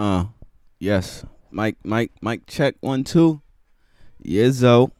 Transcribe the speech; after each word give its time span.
Uh, 0.00 0.24
yes. 0.78 1.26
Mike, 1.50 1.76
Mike, 1.84 2.10
Mike, 2.22 2.46
check 2.46 2.74
one, 2.80 3.04
two. 3.04 3.42
Yizzo. 4.24 4.92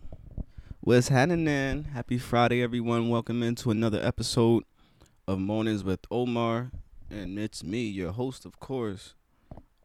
What's 0.81 1.09
happening? 1.09 1.85
Happy 1.85 2.19
Friday, 2.19 2.63
everyone. 2.63 3.09
Welcome 3.09 3.43
into 3.43 3.71
another 3.71 3.99
episode 4.03 4.65
of 5.27 5.39
Mornings 5.39 5.83
with 5.83 6.01
Omar. 6.11 6.71
And 7.09 7.39
it's 7.39 7.65
me, 7.65 7.85
your 7.85 8.13
host, 8.13 8.45
of 8.45 8.61
course, 8.61 9.15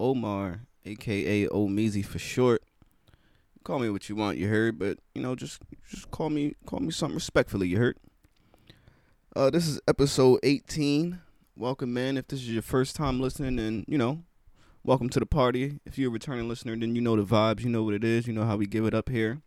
Omar, 0.02 0.64
aka 0.84 1.48
Omeezy 1.48 2.06
for 2.06 2.20
short. 2.20 2.62
Call 3.64 3.80
me 3.80 3.90
what 3.90 4.10
you 4.10 4.18
want, 4.18 4.38
you 4.38 4.50
heard, 4.50 4.78
but 4.78 4.98
you 5.14 5.22
know, 5.22 5.34
just 5.34 5.62
just 5.90 6.12
call 6.12 6.30
me 6.30 6.56
call 6.66 6.82
me 6.82 6.92
something 6.92 7.16
respectfully, 7.16 7.70
you 7.70 7.78
heard. 7.78 7.98
Uh, 9.34 9.50
this 9.50 9.66
is 9.66 9.80
episode 9.88 10.42
18. 10.44 11.22
Welcome, 11.56 11.94
man. 11.94 12.18
If 12.18 12.28
this 12.28 12.42
is 12.42 12.50
your 12.50 12.62
first 12.62 12.98
time 12.98 13.22
listening, 13.22 13.60
and 13.60 13.86
you 13.88 13.98
know, 13.98 14.20
welcome 14.86 15.10
to 15.10 15.20
the 15.20 15.26
party. 15.26 15.80
If 15.84 15.98
you're 15.98 16.12
a 16.12 16.14
returning 16.14 16.48
listener, 16.48 16.76
then 16.76 16.96
you 16.96 17.02
know 17.02 17.16
the 17.16 17.24
vibes, 17.24 17.62
you 17.62 17.70
know 17.70 17.82
what 17.82 17.96
it 17.96 18.04
is, 18.04 18.28
you 18.28 18.34
know 18.34 18.44
how 18.44 18.56
we 18.56 18.68
give 18.68 18.86
it 18.86 18.94
up 18.94 19.10
here. 19.10 19.42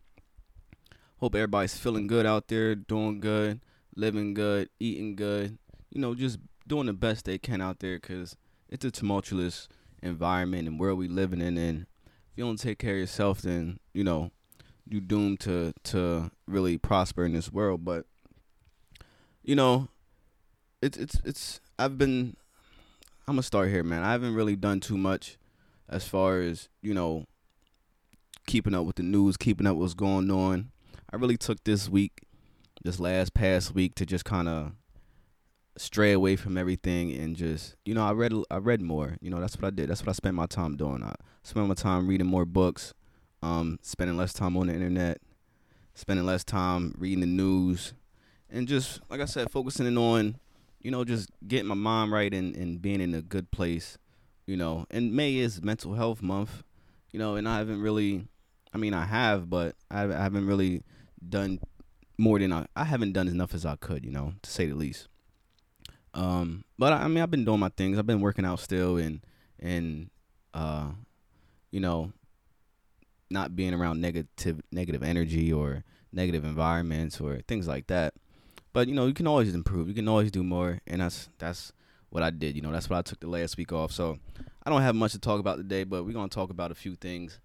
Hope 1.19 1.33
everybody's 1.33 1.77
feeling 1.77 2.07
good 2.07 2.25
out 2.25 2.49
there, 2.49 2.75
doing 2.75 3.21
good, 3.21 3.61
living 3.95 4.33
good, 4.33 4.69
eating 4.81 5.15
good. 5.15 5.57
You 5.91 6.01
know, 6.01 6.13
just 6.13 6.39
doing 6.67 6.87
the 6.87 6.93
best 6.93 7.23
they 7.23 7.37
can 7.37 7.61
out 7.61 7.79
there 7.79 7.97
because 7.97 8.35
it's 8.67 8.83
a 8.83 8.91
tumultuous 8.91 9.69
environment 10.03 10.67
and 10.67 10.77
world 10.77 10.99
we 10.99 11.07
living 11.07 11.39
in. 11.39 11.57
And 11.57 11.85
if 12.05 12.37
you 12.37 12.43
don't 12.43 12.59
take 12.59 12.77
care 12.77 12.95
of 12.95 12.99
yourself, 12.99 13.41
then 13.41 13.79
you 13.93 14.03
know 14.03 14.31
you 14.89 14.99
doomed 14.99 15.39
to 15.41 15.73
to 15.85 16.31
really 16.47 16.77
prosper 16.77 17.23
in 17.23 17.31
this 17.31 17.49
world. 17.49 17.85
But 17.85 18.05
you 19.41 19.55
know, 19.55 19.87
it's 20.81 20.97
it's 20.97 21.21
it's. 21.23 21.61
I've 21.77 21.97
been. 21.97 22.35
I'm 23.29 23.35
gonna 23.35 23.43
start 23.43 23.69
here, 23.69 23.83
man. 23.83 24.01
I 24.01 24.11
haven't 24.11 24.33
really 24.33 24.55
done 24.55 24.79
too 24.79 24.97
much 24.97 25.37
as 25.87 26.03
far 26.03 26.41
as 26.41 26.67
you 26.81 26.95
know 26.95 27.25
keeping 28.47 28.73
up 28.73 28.85
with 28.85 28.95
the 28.95 29.03
news, 29.03 29.37
keeping 29.37 29.67
up 29.67 29.77
what's 29.77 29.93
going 29.93 30.31
on. 30.31 30.71
I 31.13 31.17
really 31.17 31.37
took 31.37 31.63
this 31.63 31.87
week, 31.87 32.23
this 32.83 32.99
last 32.99 33.35
past 33.35 33.75
week, 33.75 33.93
to 33.95 34.05
just 34.07 34.25
kind 34.25 34.49
of 34.49 34.71
stray 35.77 36.11
away 36.11 36.37
from 36.37 36.57
everything 36.57 37.13
and 37.13 37.35
just 37.35 37.75
you 37.85 37.93
know 37.93 38.03
I 38.03 38.13
read 38.13 38.33
I 38.49 38.57
read 38.57 38.81
more. 38.81 39.15
You 39.21 39.29
know 39.29 39.39
that's 39.39 39.55
what 39.55 39.67
I 39.67 39.69
did. 39.69 39.91
That's 39.91 40.01
what 40.01 40.09
I 40.09 40.13
spent 40.13 40.33
my 40.33 40.47
time 40.47 40.75
doing. 40.75 41.03
I 41.03 41.13
spent 41.43 41.67
my 41.67 41.75
time 41.75 42.07
reading 42.07 42.25
more 42.25 42.45
books, 42.45 42.95
um, 43.43 43.77
spending 43.83 44.17
less 44.17 44.33
time 44.33 44.57
on 44.57 44.65
the 44.65 44.73
internet, 44.73 45.19
spending 45.93 46.25
less 46.25 46.43
time 46.43 46.95
reading 46.97 47.19
the 47.19 47.27
news, 47.27 47.93
and 48.49 48.67
just 48.67 49.01
like 49.07 49.21
I 49.21 49.25
said, 49.25 49.51
focusing 49.51 49.95
on 49.95 50.39
you 50.81 50.91
know 50.91 51.03
just 51.03 51.29
getting 51.47 51.67
my 51.67 51.75
mind 51.75 52.11
right 52.11 52.33
and 52.33 52.55
and 52.55 52.81
being 52.81 53.01
in 53.01 53.13
a 53.13 53.21
good 53.21 53.51
place. 53.51 53.97
You 54.45 54.57
know, 54.57 54.87
and 54.89 55.13
May 55.13 55.35
is 55.35 55.61
Mental 55.61 55.93
Health 55.93 56.21
Month. 56.21 56.63
You 57.11 57.19
know, 57.19 57.35
and 57.35 57.47
I 57.47 57.57
haven't 57.57 57.81
really, 57.81 58.27
I 58.73 58.77
mean 58.77 58.93
I 58.93 59.05
have, 59.05 59.49
but 59.49 59.75
I, 59.91 60.03
I 60.03 60.23
haven't 60.23 60.47
really 60.47 60.83
done 61.27 61.59
more 62.17 62.39
than 62.39 62.51
I 62.51 62.65
I 62.75 62.85
haven't 62.85 63.13
done 63.13 63.27
enough 63.27 63.53
as 63.53 63.65
I 63.65 63.75
could. 63.75 64.03
You 64.03 64.11
know, 64.11 64.33
to 64.41 64.49
say 64.49 64.65
the 64.67 64.75
least. 64.75 65.07
Um, 66.13 66.65
but 66.77 66.93
I, 66.93 67.03
I 67.03 67.07
mean, 67.07 67.21
I've 67.21 67.31
been 67.31 67.45
doing 67.45 67.59
my 67.59 67.69
things. 67.69 67.99
I've 67.99 68.07
been 68.07 68.21
working 68.21 68.45
out 68.45 68.59
still, 68.59 68.97
and 68.97 69.21
and 69.59 70.09
uh, 70.53 70.91
you 71.71 71.79
know, 71.79 72.11
not 73.29 73.55
being 73.55 73.73
around 73.73 74.01
negative 74.01 74.27
negative 74.71 75.03
energy 75.03 75.53
or 75.53 75.83
negative 76.11 76.43
environments 76.43 77.21
or 77.21 77.41
things 77.47 77.67
like 77.67 77.87
that. 77.87 78.13
But 78.73 78.87
you 78.87 78.95
know, 78.95 79.07
you 79.07 79.13
can 79.13 79.27
always 79.27 79.53
improve. 79.53 79.87
You 79.87 79.93
can 79.93 80.07
always 80.07 80.31
do 80.31 80.43
more, 80.43 80.79
and 80.87 81.01
that's 81.01 81.29
that's 81.37 81.73
what 82.09 82.23
I 82.23 82.29
did. 82.29 82.55
You 82.55 82.61
know, 82.61 82.71
that's 82.71 82.89
what 82.89 82.97
I 82.97 83.01
took 83.01 83.19
the 83.19 83.27
last 83.27 83.57
week 83.57 83.71
off. 83.71 83.91
So 83.91 84.19
I 84.63 84.69
don't 84.69 84.81
have 84.81 84.95
much 84.95 85.11
to 85.13 85.19
talk 85.19 85.39
about 85.39 85.57
today, 85.57 85.83
but 85.83 86.05
we're 86.05 86.13
gonna 86.13 86.29
talk 86.29 86.49
about 86.49 86.71
a 86.71 86.75
few 86.75 86.95
things, 86.95 87.39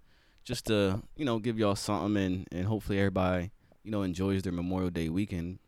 just 0.44 0.66
to 0.66 1.02
you 1.16 1.24
know 1.24 1.38
give 1.38 1.58
y'all 1.58 1.76
something, 1.76 2.22
and 2.22 2.48
and 2.52 2.66
hopefully 2.66 2.98
everybody 2.98 3.50
you 3.84 3.90
know 3.90 4.02
enjoys 4.02 4.42
their 4.42 4.52
Memorial 4.52 4.90
Day 4.90 5.08
weekend 5.08 5.58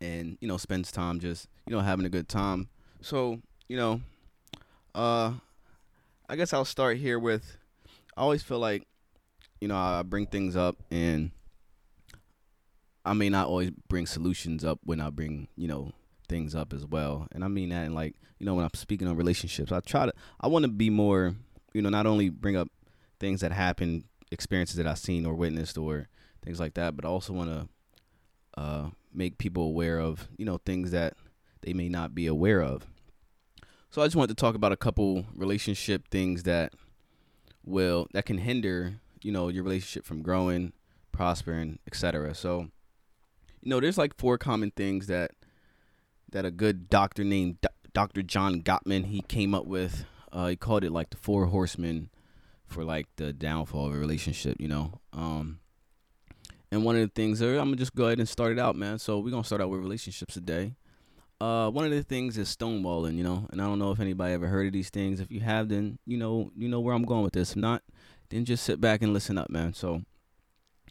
and 0.00 0.38
you 0.40 0.48
know 0.48 0.56
spends 0.56 0.90
time 0.90 1.20
just 1.20 1.48
you 1.66 1.74
know 1.74 1.80
having 1.80 2.06
a 2.06 2.08
good 2.08 2.28
time 2.28 2.68
so 3.00 3.38
you 3.68 3.76
know 3.76 4.00
uh 4.94 5.32
i 6.28 6.36
guess 6.36 6.52
i'll 6.52 6.64
start 6.64 6.96
here 6.96 7.18
with 7.18 7.58
i 8.16 8.20
always 8.20 8.42
feel 8.42 8.58
like 8.58 8.86
you 9.60 9.68
know 9.68 9.76
i 9.76 10.02
bring 10.02 10.26
things 10.26 10.56
up 10.56 10.76
and 10.90 11.30
i 13.04 13.12
may 13.12 13.28
not 13.28 13.46
always 13.46 13.70
bring 13.88 14.06
solutions 14.06 14.64
up 14.64 14.78
when 14.84 15.00
i 15.00 15.10
bring 15.10 15.48
you 15.56 15.68
know 15.68 15.92
things 16.28 16.54
up 16.54 16.72
as 16.72 16.86
well 16.86 17.26
and 17.32 17.44
i 17.44 17.48
mean 17.48 17.70
that 17.70 17.84
in 17.84 17.94
like 17.94 18.14
you 18.38 18.46
know 18.46 18.54
when 18.54 18.64
i'm 18.64 18.70
speaking 18.74 19.08
on 19.08 19.16
relationships 19.16 19.72
i 19.72 19.80
try 19.80 20.06
to 20.06 20.12
i 20.40 20.46
want 20.46 20.64
to 20.64 20.70
be 20.70 20.90
more 20.90 21.34
you 21.72 21.82
know 21.82 21.88
not 21.90 22.06
only 22.06 22.28
bring 22.28 22.56
up 22.56 22.68
things 23.18 23.40
that 23.40 23.52
happen 23.52 24.04
experiences 24.30 24.76
that 24.76 24.86
i've 24.86 24.98
seen 24.98 25.26
or 25.26 25.34
witnessed 25.34 25.76
or 25.76 26.08
things 26.42 26.60
like 26.60 26.74
that 26.74 26.94
but 26.94 27.04
i 27.04 27.08
also 27.08 27.32
want 27.32 27.50
to 27.50 27.68
uh, 28.56 28.90
make 29.12 29.38
people 29.38 29.64
aware 29.64 29.98
of 29.98 30.28
you 30.36 30.44
know 30.44 30.58
things 30.58 30.90
that 30.90 31.14
they 31.62 31.72
may 31.72 31.88
not 31.88 32.14
be 32.14 32.26
aware 32.26 32.62
of. 32.62 32.86
So 33.90 34.02
I 34.02 34.06
just 34.06 34.16
wanted 34.16 34.36
to 34.36 34.40
talk 34.40 34.54
about 34.54 34.72
a 34.72 34.76
couple 34.76 35.26
relationship 35.34 36.08
things 36.08 36.44
that 36.44 36.72
will 37.64 38.06
that 38.12 38.24
can 38.24 38.38
hinder 38.38 38.94
you 39.22 39.32
know 39.32 39.48
your 39.48 39.64
relationship 39.64 40.04
from 40.04 40.22
growing, 40.22 40.72
prospering, 41.12 41.78
etc. 41.86 42.34
So 42.34 42.68
you 43.62 43.70
know 43.70 43.80
there's 43.80 43.98
like 43.98 44.16
four 44.16 44.38
common 44.38 44.70
things 44.70 45.06
that 45.06 45.32
that 46.32 46.44
a 46.44 46.50
good 46.50 46.88
doctor 46.88 47.24
named 47.24 47.58
Dr. 47.92 48.22
John 48.22 48.62
Gottman 48.62 49.06
he 49.06 49.20
came 49.22 49.54
up 49.54 49.66
with. 49.66 50.04
Uh, 50.32 50.48
he 50.48 50.56
called 50.56 50.84
it 50.84 50.92
like 50.92 51.10
the 51.10 51.16
four 51.16 51.46
horsemen 51.46 52.10
for 52.66 52.84
like 52.84 53.06
the 53.16 53.32
downfall 53.32 53.86
of 53.86 53.94
a 53.94 53.98
relationship. 53.98 54.56
You 54.60 54.68
know. 54.68 55.00
Um, 55.12 55.60
and 56.72 56.84
one 56.84 56.94
of 56.94 57.00
the 57.00 57.08
things, 57.08 57.40
I'm 57.40 57.56
gonna 57.56 57.76
just 57.76 57.96
go 57.96 58.06
ahead 58.06 58.20
and 58.20 58.28
start 58.28 58.52
it 58.52 58.58
out, 58.58 58.76
man. 58.76 58.98
So 58.98 59.18
we're 59.18 59.30
gonna 59.30 59.44
start 59.44 59.60
out 59.60 59.70
with 59.70 59.80
relationships 59.80 60.34
today. 60.34 60.76
Uh, 61.40 61.70
one 61.70 61.84
of 61.84 61.90
the 61.90 62.02
things 62.02 62.36
is 62.36 62.54
stonewalling, 62.54 63.16
you 63.16 63.24
know, 63.24 63.48
and 63.50 63.60
I 63.62 63.64
don't 63.64 63.78
know 63.78 63.90
if 63.90 63.98
anybody 63.98 64.34
ever 64.34 64.46
heard 64.46 64.66
of 64.66 64.72
these 64.72 64.90
things. 64.90 65.20
If 65.20 65.32
you 65.32 65.40
have, 65.40 65.68
then 65.68 65.98
you 66.06 66.16
know, 66.16 66.52
you 66.56 66.68
know 66.68 66.80
where 66.80 66.94
I'm 66.94 67.04
going 67.04 67.24
with 67.24 67.32
this. 67.32 67.52
If 67.52 67.56
not, 67.56 67.82
then 68.28 68.44
just 68.44 68.62
sit 68.62 68.80
back 68.80 69.02
and 69.02 69.12
listen 69.12 69.36
up, 69.36 69.50
man. 69.50 69.74
So 69.74 70.02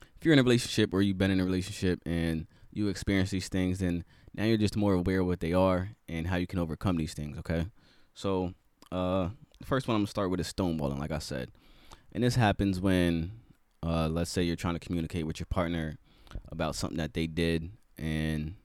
if 0.02 0.26
you're 0.26 0.34
in 0.34 0.40
a 0.40 0.44
relationship 0.44 0.94
or 0.94 1.02
you've 1.02 1.18
been 1.18 1.32
in 1.32 1.40
a 1.40 1.46
relationship 1.46 2.02
and 2.06 2.48
you 2.80 2.88
experience 2.88 3.30
these 3.30 3.50
things, 3.50 3.80
then 3.80 4.04
now 4.34 4.46
you're 4.46 4.58
just 4.58 4.78
more 4.78 4.94
aware 4.94 5.20
of 5.20 5.28
what 5.28 5.42
they 5.42 5.54
are 5.54 5.90
and 6.08 6.28
how 6.28 6.38
you 6.38 6.48
can 6.48 6.60
overcome 6.60 6.98
these 6.98 7.14
things. 7.14 7.38
Okay, 7.38 7.68
so 8.16 8.54
uh, 8.92 9.30
the 9.60 9.66
first 9.66 9.88
one 9.88 9.96
I'm 9.96 10.02
gonna 10.02 10.08
start 10.08 10.32
with 10.32 10.40
is 10.40 10.52
stonewalling, 10.52 10.98
like 10.98 11.12
I 11.12 11.20
said, 11.20 11.52
and 12.14 12.24
this 12.24 12.36
happens 12.36 12.80
when 12.80 13.32
uh, 13.84 14.08
let's 14.08 14.32
say 14.32 14.42
you're 14.42 14.56
trying 14.56 14.76
to 14.76 14.80
communicate 14.80 15.28
with 15.28 15.40
your 15.40 15.48
partner 15.48 15.98
about 16.52 16.76
something 16.76 16.98
that 16.98 17.14
they 17.14 17.28
did 17.28 17.72
and 17.98 18.56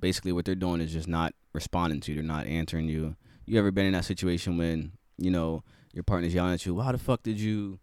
basically 0.00 0.32
what 0.32 0.44
they're 0.44 0.54
doing 0.54 0.80
is 0.80 0.92
just 0.92 1.08
not 1.08 1.34
responding 1.52 2.00
to 2.00 2.12
you 2.12 2.16
they're 2.16 2.24
not 2.26 2.46
answering 2.46 2.88
you. 2.88 3.16
You 3.46 3.58
ever 3.58 3.70
been 3.70 3.86
in 3.86 3.92
that 3.92 4.04
situation 4.04 4.56
when 4.56 4.92
you 5.18 5.30
know 5.30 5.62
your 5.92 6.04
partner's 6.04 6.34
yelling 6.34 6.54
at 6.54 6.64
you 6.64 6.74
why 6.74 6.92
the 6.92 6.98
fuck 6.98 7.22
did 7.22 7.38
you 7.38 7.78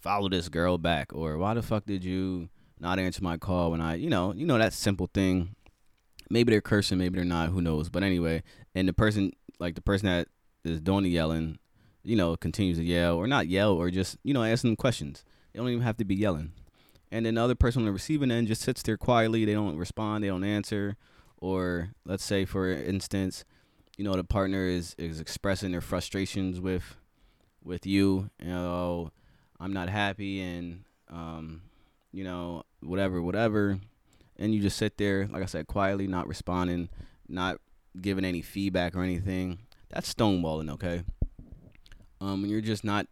follow 0.00 0.28
this 0.28 0.48
girl 0.48 0.78
back? 0.78 1.12
or 1.14 1.38
why 1.38 1.54
the 1.54 1.62
fuck 1.62 1.86
did 1.86 2.04
you 2.04 2.48
not 2.82 2.98
answer 2.98 3.22
my 3.22 3.38
call 3.38 3.70
when 3.70 3.80
i 3.80 3.94
you 3.94 4.10
know 4.10 4.34
you 4.34 4.44
know 4.44 4.58
that 4.58 4.72
simple 4.72 5.08
thing 5.14 5.54
maybe 6.28 6.50
they're 6.50 6.60
cursing 6.60 6.98
maybe 6.98 7.16
they're 7.16 7.24
not 7.24 7.48
who 7.48 7.62
knows 7.62 7.88
but 7.88 8.02
anyway 8.02 8.42
and 8.74 8.88
the 8.88 8.92
person 8.92 9.32
like 9.58 9.74
the 9.74 9.80
person 9.80 10.06
that 10.06 10.28
is 10.64 10.80
doing 10.80 11.04
the 11.04 11.10
yelling 11.10 11.58
you 12.02 12.16
know 12.16 12.36
continues 12.36 12.76
to 12.76 12.84
yell 12.84 13.16
or 13.16 13.26
not 13.26 13.46
yell 13.46 13.72
or 13.72 13.90
just 13.90 14.18
you 14.22 14.34
know 14.34 14.44
asking 14.44 14.70
them 14.70 14.76
questions 14.76 15.24
they 15.52 15.58
don't 15.58 15.68
even 15.68 15.82
have 15.82 15.96
to 15.98 16.04
be 16.04 16.14
yelling. 16.14 16.52
And 17.10 17.26
then 17.26 17.34
the 17.34 17.42
other 17.42 17.54
person 17.54 17.82
on 17.82 17.86
the 17.86 17.92
receiving 17.92 18.30
end 18.30 18.48
just 18.48 18.62
sits 18.62 18.82
there 18.82 18.96
quietly. 18.96 19.44
They 19.44 19.52
don't 19.52 19.76
respond. 19.76 20.24
They 20.24 20.28
don't 20.28 20.44
answer. 20.44 20.96
Or 21.36 21.90
let's 22.06 22.24
say, 22.24 22.44
for 22.44 22.70
instance, 22.70 23.44
you 23.98 24.04
know, 24.04 24.14
the 24.14 24.24
partner 24.24 24.66
is 24.66 24.94
is 24.96 25.20
expressing 25.20 25.72
their 25.72 25.80
frustrations 25.80 26.60
with 26.60 26.96
with 27.62 27.84
you. 27.84 28.30
You 28.40 28.48
know, 28.48 29.10
I'm 29.60 29.72
not 29.72 29.90
happy, 29.90 30.40
and 30.40 30.84
um, 31.10 31.62
you 32.12 32.24
know, 32.24 32.64
whatever, 32.80 33.20
whatever. 33.20 33.78
And 34.38 34.54
you 34.54 34.60
just 34.60 34.76
sit 34.76 34.98
there, 34.98 35.28
like 35.30 35.42
I 35.42 35.46
said, 35.46 35.66
quietly, 35.66 36.06
not 36.06 36.28
responding, 36.28 36.88
not 37.28 37.58
giving 38.00 38.24
any 38.24 38.42
feedback 38.42 38.94
or 38.94 39.02
anything. 39.02 39.58
That's 39.90 40.12
stonewalling, 40.12 40.70
okay? 40.70 41.02
Um, 42.20 42.46
you're 42.46 42.60
just 42.60 42.84
not 42.84 43.06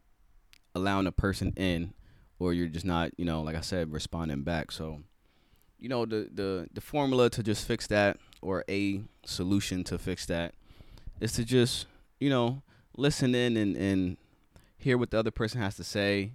allowing 0.74 1.06
a 1.06 1.12
person 1.12 1.52
in 1.56 1.92
or 2.38 2.52
you're 2.52 2.68
just 2.68 2.86
not, 2.86 3.10
you 3.16 3.24
know, 3.24 3.42
like 3.42 3.56
I 3.56 3.60
said, 3.60 3.92
responding 3.92 4.42
back. 4.42 4.72
So, 4.72 5.00
you 5.78 5.88
know, 5.88 6.06
the 6.06 6.28
the 6.32 6.68
the 6.72 6.80
formula 6.80 7.28
to 7.30 7.42
just 7.42 7.66
fix 7.66 7.86
that 7.88 8.18
or 8.40 8.64
a 8.68 9.02
solution 9.24 9.84
to 9.84 9.98
fix 9.98 10.26
that 10.26 10.54
is 11.20 11.32
to 11.32 11.44
just, 11.44 11.86
you 12.18 12.30
know, 12.30 12.62
listen 12.96 13.34
in 13.34 13.56
and 13.56 13.76
and 13.76 14.16
hear 14.78 14.96
what 14.96 15.10
the 15.10 15.18
other 15.18 15.30
person 15.30 15.60
has 15.60 15.76
to 15.76 15.84
say. 15.84 16.32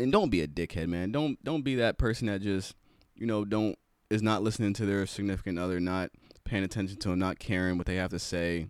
And 0.00 0.10
don't 0.10 0.30
be 0.30 0.40
a 0.40 0.48
dickhead, 0.48 0.88
man. 0.88 1.12
Don't 1.12 1.42
don't 1.44 1.62
be 1.62 1.76
that 1.76 1.98
person 1.98 2.26
that 2.26 2.42
just, 2.42 2.74
you 3.14 3.26
know, 3.26 3.44
don't 3.44 3.78
is 4.10 4.22
not 4.22 4.42
listening 4.42 4.72
to 4.74 4.86
their 4.86 5.06
significant 5.06 5.58
other, 5.58 5.80
not 5.80 6.10
paying 6.44 6.64
attention 6.64 6.98
to 6.98 7.08
them, 7.10 7.18
not 7.18 7.38
caring 7.38 7.78
what 7.78 7.86
they 7.86 7.96
have 7.96 8.10
to 8.10 8.18
say. 8.18 8.66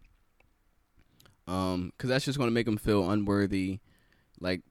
Um, 1.47 1.93
cause 1.99 2.09
that's 2.09 2.25
just 2.25 2.39
gonna 2.39 2.51
make 2.51 2.67
them 2.67 2.77
feel 2.77 3.11
unworthy. 3.11 3.81
Like 4.41 4.63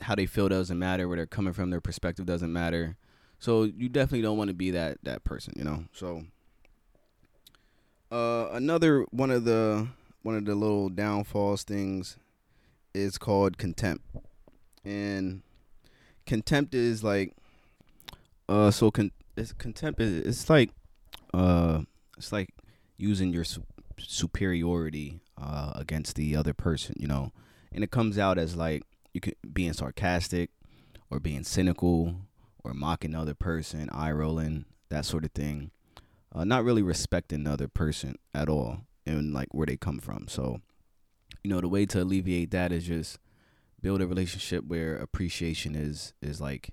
how 0.00 0.14
they 0.14 0.26
feel 0.26 0.48
doesn't 0.48 0.78
matter. 0.78 1.08
Where 1.08 1.16
they're 1.16 1.26
coming 1.26 1.52
from, 1.52 1.70
their 1.70 1.80
perspective 1.80 2.26
doesn't 2.26 2.52
matter. 2.52 2.96
So 3.38 3.64
you 3.64 3.88
definitely 3.88 4.22
don't 4.22 4.38
want 4.38 4.48
to 4.48 4.54
be 4.54 4.70
that 4.70 4.98
that 5.02 5.24
person, 5.24 5.54
you 5.56 5.64
know. 5.64 5.84
So 5.92 6.24
uh, 8.10 8.48
another 8.52 9.04
one 9.10 9.30
of 9.30 9.44
the 9.44 9.88
one 10.22 10.36
of 10.36 10.44
the 10.44 10.54
little 10.54 10.88
downfalls 10.88 11.62
things 11.62 12.16
is 12.94 13.18
called 13.18 13.58
contempt, 13.58 14.04
and 14.84 15.42
contempt 16.26 16.74
is 16.74 17.02
like 17.02 17.32
uh 18.48 18.70
so 18.70 18.90
con- 18.90 19.12
it's 19.36 19.52
contempt 19.52 20.00
is 20.00 20.26
it's 20.26 20.50
like 20.50 20.70
uh 21.34 21.82
it's 22.16 22.32
like 22.32 22.50
using 22.96 23.32
your 23.32 23.44
su- 23.44 23.64
superiority 23.98 25.20
uh 25.40 25.72
against 25.74 26.16
the 26.16 26.36
other 26.36 26.54
person, 26.54 26.94
you 26.98 27.06
know, 27.06 27.32
and 27.72 27.84
it 27.84 27.90
comes 27.90 28.18
out 28.18 28.38
as 28.38 28.56
like 28.56 28.82
you 29.14 29.20
can 29.20 29.34
being 29.52 29.72
sarcastic 29.72 30.50
or 31.10 31.20
being 31.20 31.44
cynical 31.44 32.16
or 32.64 32.74
mocking 32.74 33.12
the 33.12 33.18
other 33.18 33.34
person, 33.34 33.88
eye 33.92 34.10
rolling, 34.10 34.64
that 34.88 35.04
sort 35.04 35.24
of 35.24 35.32
thing. 35.32 35.70
Uh, 36.34 36.44
not 36.44 36.64
really 36.64 36.82
respecting 36.82 37.44
the 37.44 37.50
other 37.52 37.68
person 37.68 38.16
at 38.34 38.48
all 38.48 38.80
and 39.06 39.32
like 39.32 39.48
where 39.52 39.66
they 39.66 39.76
come 39.76 39.98
from. 39.98 40.26
So, 40.28 40.60
you 41.42 41.50
know, 41.50 41.60
the 41.60 41.68
way 41.68 41.86
to 41.86 42.02
alleviate 42.02 42.50
that 42.50 42.72
is 42.72 42.84
just 42.84 43.18
build 43.86 44.02
a 44.02 44.06
relationship 44.08 44.64
where 44.66 44.96
appreciation 44.96 45.76
is 45.76 46.12
is 46.20 46.40
like 46.40 46.70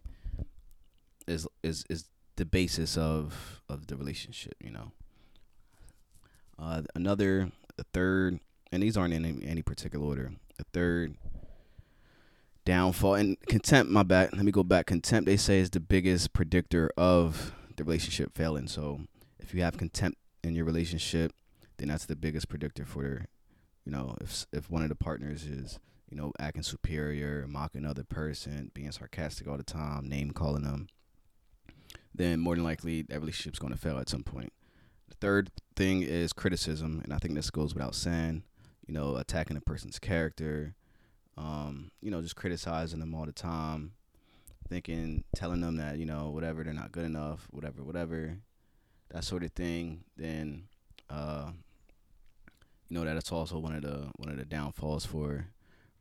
is 1.27 1.47
is 1.61 1.85
is 1.87 2.05
the 2.37 2.45
basis 2.59 2.97
of 2.97 3.61
of 3.69 3.85
the 3.85 3.95
relationship, 3.95 4.55
you 4.59 4.71
know. 4.71 4.91
Uh, 6.57 6.81
another, 6.95 7.51
a 7.77 7.83
third, 7.93 8.39
and 8.71 8.81
these 8.81 8.97
aren't 8.97 9.13
in 9.13 9.25
any, 9.25 9.45
any 9.45 9.61
particular 9.61 10.03
order. 10.03 10.31
A 10.57 10.63
third 10.73 11.13
downfall 12.65 13.13
and 13.13 13.39
contempt. 13.41 13.91
My 13.91 14.01
bad. 14.01 14.33
Let 14.33 14.43
me 14.43 14.51
go 14.51 14.63
back. 14.63 14.87
Contempt. 14.87 15.27
They 15.27 15.37
say 15.37 15.59
is 15.59 15.69
the 15.69 15.79
biggest 15.79 16.33
predictor 16.33 16.89
of 16.97 17.53
the 17.75 17.83
relationship 17.83 18.35
failing. 18.35 18.67
So 18.67 19.01
if 19.37 19.53
you 19.53 19.61
have 19.61 19.77
contempt 19.77 20.17
in 20.43 20.55
your 20.55 20.65
relationship, 20.65 21.31
then 21.77 21.89
that's 21.89 22.07
the 22.07 22.15
biggest 22.15 22.49
predictor 22.49 22.85
for, 22.85 23.27
you 23.85 23.91
know, 23.91 24.17
if 24.19 24.47
if 24.51 24.71
one 24.71 24.81
of 24.81 24.89
the 24.89 24.95
partners 24.95 25.43
is 25.43 25.77
you 26.13 26.21
know 26.21 26.31
acting 26.37 26.61
superior, 26.61 27.47
mocking 27.49 27.83
another 27.83 28.03
person, 28.03 28.69
being 28.75 28.91
sarcastic 28.91 29.47
all 29.47 29.57
the 29.57 29.63
time, 29.63 30.07
name 30.07 30.29
calling 30.29 30.61
them, 30.61 30.87
then 32.13 32.39
more 32.39 32.53
than 32.53 32.63
likely 32.63 33.01
that 33.01 33.19
relationship's 33.19 33.57
going 33.57 33.73
to 33.73 33.79
fail 33.79 33.97
at 33.97 34.09
some 34.09 34.21
point. 34.21 34.53
The 35.09 35.15
third 35.15 35.49
thing 35.75 36.03
is 36.03 36.31
criticism, 36.31 37.01
and 37.03 37.11
I 37.11 37.17
think 37.17 37.33
this 37.33 37.49
goes 37.49 37.73
without 37.73 37.95
saying. 37.95 38.43
You 38.85 38.93
know, 38.93 39.15
attacking 39.15 39.57
a 39.57 39.61
person's 39.61 39.97
character, 39.97 40.75
um, 41.35 41.89
you 42.01 42.11
know, 42.11 42.21
just 42.21 42.35
criticizing 42.35 42.99
them 42.99 43.15
all 43.15 43.25
the 43.25 43.31
time, 43.31 43.93
thinking, 44.69 45.23
telling 45.35 45.61
them 45.61 45.77
that 45.77 45.97
you 45.97 46.05
know 46.05 46.29
whatever 46.29 46.63
they're 46.63 46.73
not 46.73 46.91
good 46.91 47.05
enough, 47.05 47.47
whatever, 47.49 47.81
whatever, 47.81 48.37
that 49.09 49.23
sort 49.23 49.43
of 49.43 49.51
thing. 49.53 50.03
Then, 50.15 50.65
uh, 51.09 51.53
you 52.89 52.99
know, 52.99 53.03
that's 53.03 53.31
also 53.31 53.57
one 53.57 53.73
of 53.73 53.81
the 53.81 54.11
one 54.17 54.29
of 54.29 54.37
the 54.37 54.45
downfalls 54.45 55.07
for 55.07 55.47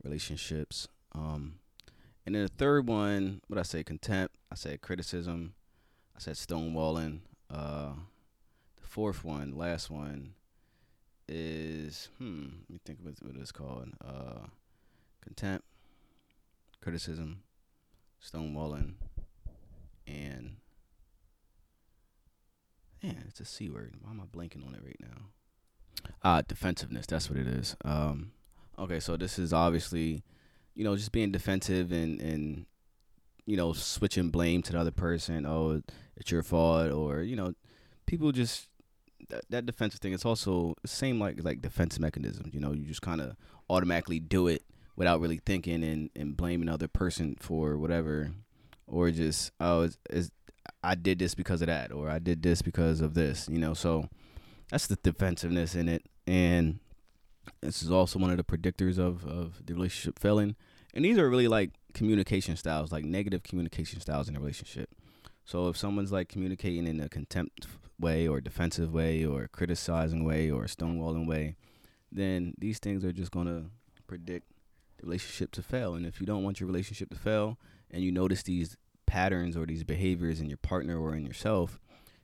relationships. 0.03 0.87
Um, 1.13 1.55
and 2.25 2.35
then 2.35 2.43
the 2.43 2.49
third 2.49 2.87
one, 2.87 3.41
what 3.47 3.59
I 3.59 3.63
say, 3.63 3.83
contempt. 3.83 4.35
I 4.51 4.55
said 4.55 4.81
criticism. 4.81 5.55
I 6.15 6.19
said 6.19 6.35
stonewalling. 6.35 7.19
Uh, 7.49 7.93
the 8.81 8.87
fourth 8.87 9.23
one, 9.23 9.57
last 9.57 9.89
one, 9.89 10.33
is 11.27 12.09
hmm. 12.17 12.43
Let 12.67 12.69
me 12.69 12.79
think 12.85 12.99
of 12.99 13.05
what 13.05 13.35
it's 13.35 13.51
called. 13.51 13.89
Uh, 14.03 14.47
contempt, 15.21 15.65
criticism, 16.81 17.43
stonewalling, 18.23 18.93
and 20.07 20.57
man, 23.01 23.25
it's 23.27 23.39
a 23.39 23.45
c 23.45 23.69
word. 23.69 23.95
Why 24.01 24.11
am 24.11 24.21
I 24.21 24.25
blanking 24.25 24.65
on 24.67 24.75
it 24.75 24.81
right 24.83 24.99
now? 24.99 26.09
Ah, 26.23 26.41
defensiveness. 26.41 27.05
That's 27.05 27.29
what 27.29 27.39
it 27.39 27.47
is. 27.47 27.75
Um, 27.83 28.31
okay, 28.77 28.99
so 28.99 29.17
this 29.17 29.39
is 29.39 29.53
obviously, 29.53 30.23
you 30.75 30.83
know, 30.83 30.95
just 30.95 31.11
being 31.11 31.31
defensive 31.31 31.91
and 31.91 32.21
and 32.21 32.65
you 33.45 33.57
know 33.57 33.73
switching 33.73 34.29
blame 34.29 34.61
to 34.63 34.73
the 34.73 34.79
other 34.79 34.91
person. 34.91 35.45
Oh, 35.45 35.81
it's 36.15 36.31
your 36.31 36.43
fault, 36.43 36.91
or 36.91 37.21
you 37.21 37.35
know, 37.35 37.53
people 38.05 38.31
just 38.31 38.69
that, 39.29 39.45
that 39.49 39.65
defensive 39.65 39.99
thing. 39.99 40.13
It's 40.13 40.25
also 40.25 40.75
same 40.85 41.19
like 41.19 41.43
like 41.43 41.61
defense 41.61 41.99
mechanisms. 41.99 42.53
You 42.53 42.59
know, 42.59 42.71
you 42.71 42.85
just 42.85 43.01
kind 43.01 43.21
of 43.21 43.35
automatically 43.69 44.19
do 44.19 44.47
it 44.47 44.63
without 44.95 45.19
really 45.19 45.41
thinking 45.45 45.83
and 45.83 46.09
and 46.15 46.37
blaming 46.37 46.69
other 46.69 46.87
person 46.87 47.35
for 47.39 47.77
whatever, 47.77 48.31
or 48.87 49.11
just 49.11 49.51
oh, 49.59 49.89
it's 50.09 50.31
I 50.83 50.95
did 50.95 51.19
this 51.19 51.35
because 51.35 51.61
of 51.61 51.67
that, 51.67 51.91
or 51.91 52.09
I 52.09 52.19
did 52.19 52.41
this 52.41 52.61
because 52.61 53.01
of 53.01 53.13
this. 53.13 53.47
You 53.49 53.57
know, 53.57 53.73
so 53.73 54.09
that's 54.69 54.87
the 54.87 54.97
defensiveness 54.97 55.75
in 55.75 55.89
it, 55.89 56.05
and 56.27 56.79
this 57.61 57.83
is 57.83 57.91
also 57.91 58.19
one 58.19 58.31
of 58.31 58.37
the 58.37 58.43
predictors 58.43 58.97
of 58.97 59.25
of 59.25 59.65
the 59.65 59.73
relationship 59.73 60.19
failing. 60.19 60.55
And 60.93 61.03
these 61.03 61.17
are 61.17 61.29
really 61.29 61.47
like 61.47 61.71
communication 61.93 62.55
styles, 62.55 62.91
like 62.91 63.03
negative 63.03 63.43
communication 63.43 63.99
styles 63.99 64.29
in 64.29 64.35
a 64.35 64.39
relationship. 64.39 64.89
So 65.45 65.67
if 65.67 65.77
someone's 65.77 66.11
like 66.11 66.29
communicating 66.29 66.87
in 66.87 66.99
a 66.99 67.09
contempt 67.09 67.67
way 67.99 68.27
or 68.27 68.41
defensive 68.41 68.93
way 68.93 69.25
or 69.25 69.47
criticizing 69.47 70.23
way 70.23 70.51
or 70.51 70.65
stonewalling 70.65 71.27
way, 71.27 71.55
then 72.11 72.53
these 72.57 72.79
things 72.79 73.03
are 73.03 73.11
just 73.11 73.31
gonna 73.31 73.65
predict 74.07 74.45
the 74.97 75.05
relationship 75.05 75.51
to 75.53 75.63
fail. 75.63 75.95
And 75.95 76.05
if 76.05 76.19
you 76.19 76.25
don't 76.25 76.43
want 76.43 76.59
your 76.59 76.67
relationship 76.67 77.09
to 77.09 77.17
fail 77.17 77.57
and 77.91 78.03
you 78.03 78.11
notice 78.11 78.43
these 78.43 78.77
patterns 79.05 79.57
or 79.57 79.65
these 79.65 79.83
behaviors 79.83 80.39
in 80.39 80.47
your 80.47 80.57
partner 80.57 80.99
or 80.99 81.15
in 81.15 81.25
yourself, 81.25 81.79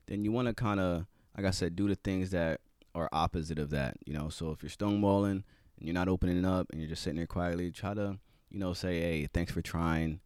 then 0.07 0.23
you 0.23 0.31
wanna 0.31 0.53
kinda, 0.53 1.07
like 1.35 1.45
I 1.45 1.51
said, 1.51 1.75
do 1.75 1.87
the 1.87 1.95
things 1.95 2.31
that 2.31 2.61
are 2.99 3.09
opposite 3.11 3.59
of 3.59 3.69
that. 3.71 3.97
You 4.05 4.13
know, 4.13 4.29
so 4.29 4.51
if 4.51 4.61
you're 4.61 4.69
stonewalling 4.69 5.31
and 5.31 5.43
you're 5.81 5.93
not 5.93 6.07
opening 6.07 6.45
up 6.45 6.67
and 6.71 6.79
you're 6.79 6.89
just 6.89 7.03
sitting 7.03 7.17
there 7.17 7.27
quietly, 7.27 7.71
try 7.71 7.93
to, 7.93 8.17
you 8.49 8.59
know, 8.59 8.73
say, 8.73 8.99
Hey, 8.99 9.27
thanks 9.33 9.51
for 9.51 9.61
trying. 9.61 10.19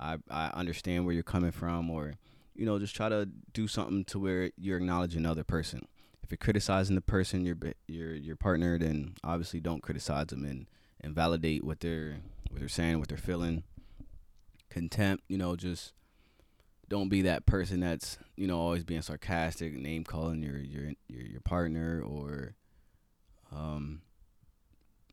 I, 0.00 0.18
I 0.30 0.48
understand 0.54 1.04
where 1.04 1.14
you're 1.14 1.24
coming 1.24 1.50
from 1.50 1.90
or 1.90 2.14
you 2.58 2.66
know, 2.66 2.78
just 2.78 2.94
try 2.94 3.08
to 3.08 3.28
do 3.52 3.68
something 3.68 4.04
to 4.06 4.18
where 4.18 4.50
you're 4.58 4.78
acknowledging 4.78 5.22
the 5.22 5.30
other 5.30 5.44
person. 5.44 5.86
If 6.24 6.32
you're 6.32 6.38
criticizing 6.38 6.96
the 6.96 7.00
person, 7.00 7.44
your 7.44 7.56
your 7.86 8.14
your 8.14 8.36
partner, 8.36 8.76
then 8.78 9.14
obviously 9.22 9.60
don't 9.60 9.82
criticize 9.82 10.26
them 10.26 10.44
and 10.44 10.66
and 11.00 11.14
validate 11.14 11.62
what 11.64 11.78
they're 11.80 12.16
what 12.50 12.58
they're 12.58 12.68
saying, 12.68 12.98
what 12.98 13.08
they're 13.08 13.16
feeling. 13.16 13.62
Contempt, 14.70 15.22
you 15.28 15.38
know, 15.38 15.54
just 15.54 15.92
don't 16.88 17.08
be 17.08 17.22
that 17.22 17.46
person 17.46 17.80
that's 17.80 18.18
you 18.36 18.46
know 18.46 18.58
always 18.58 18.84
being 18.84 19.02
sarcastic, 19.02 19.74
name 19.74 20.04
calling 20.04 20.42
your 20.42 20.58
your 20.58 20.92
your 21.08 21.22
your 21.22 21.40
partner, 21.40 22.02
or 22.02 22.54
um, 23.54 24.02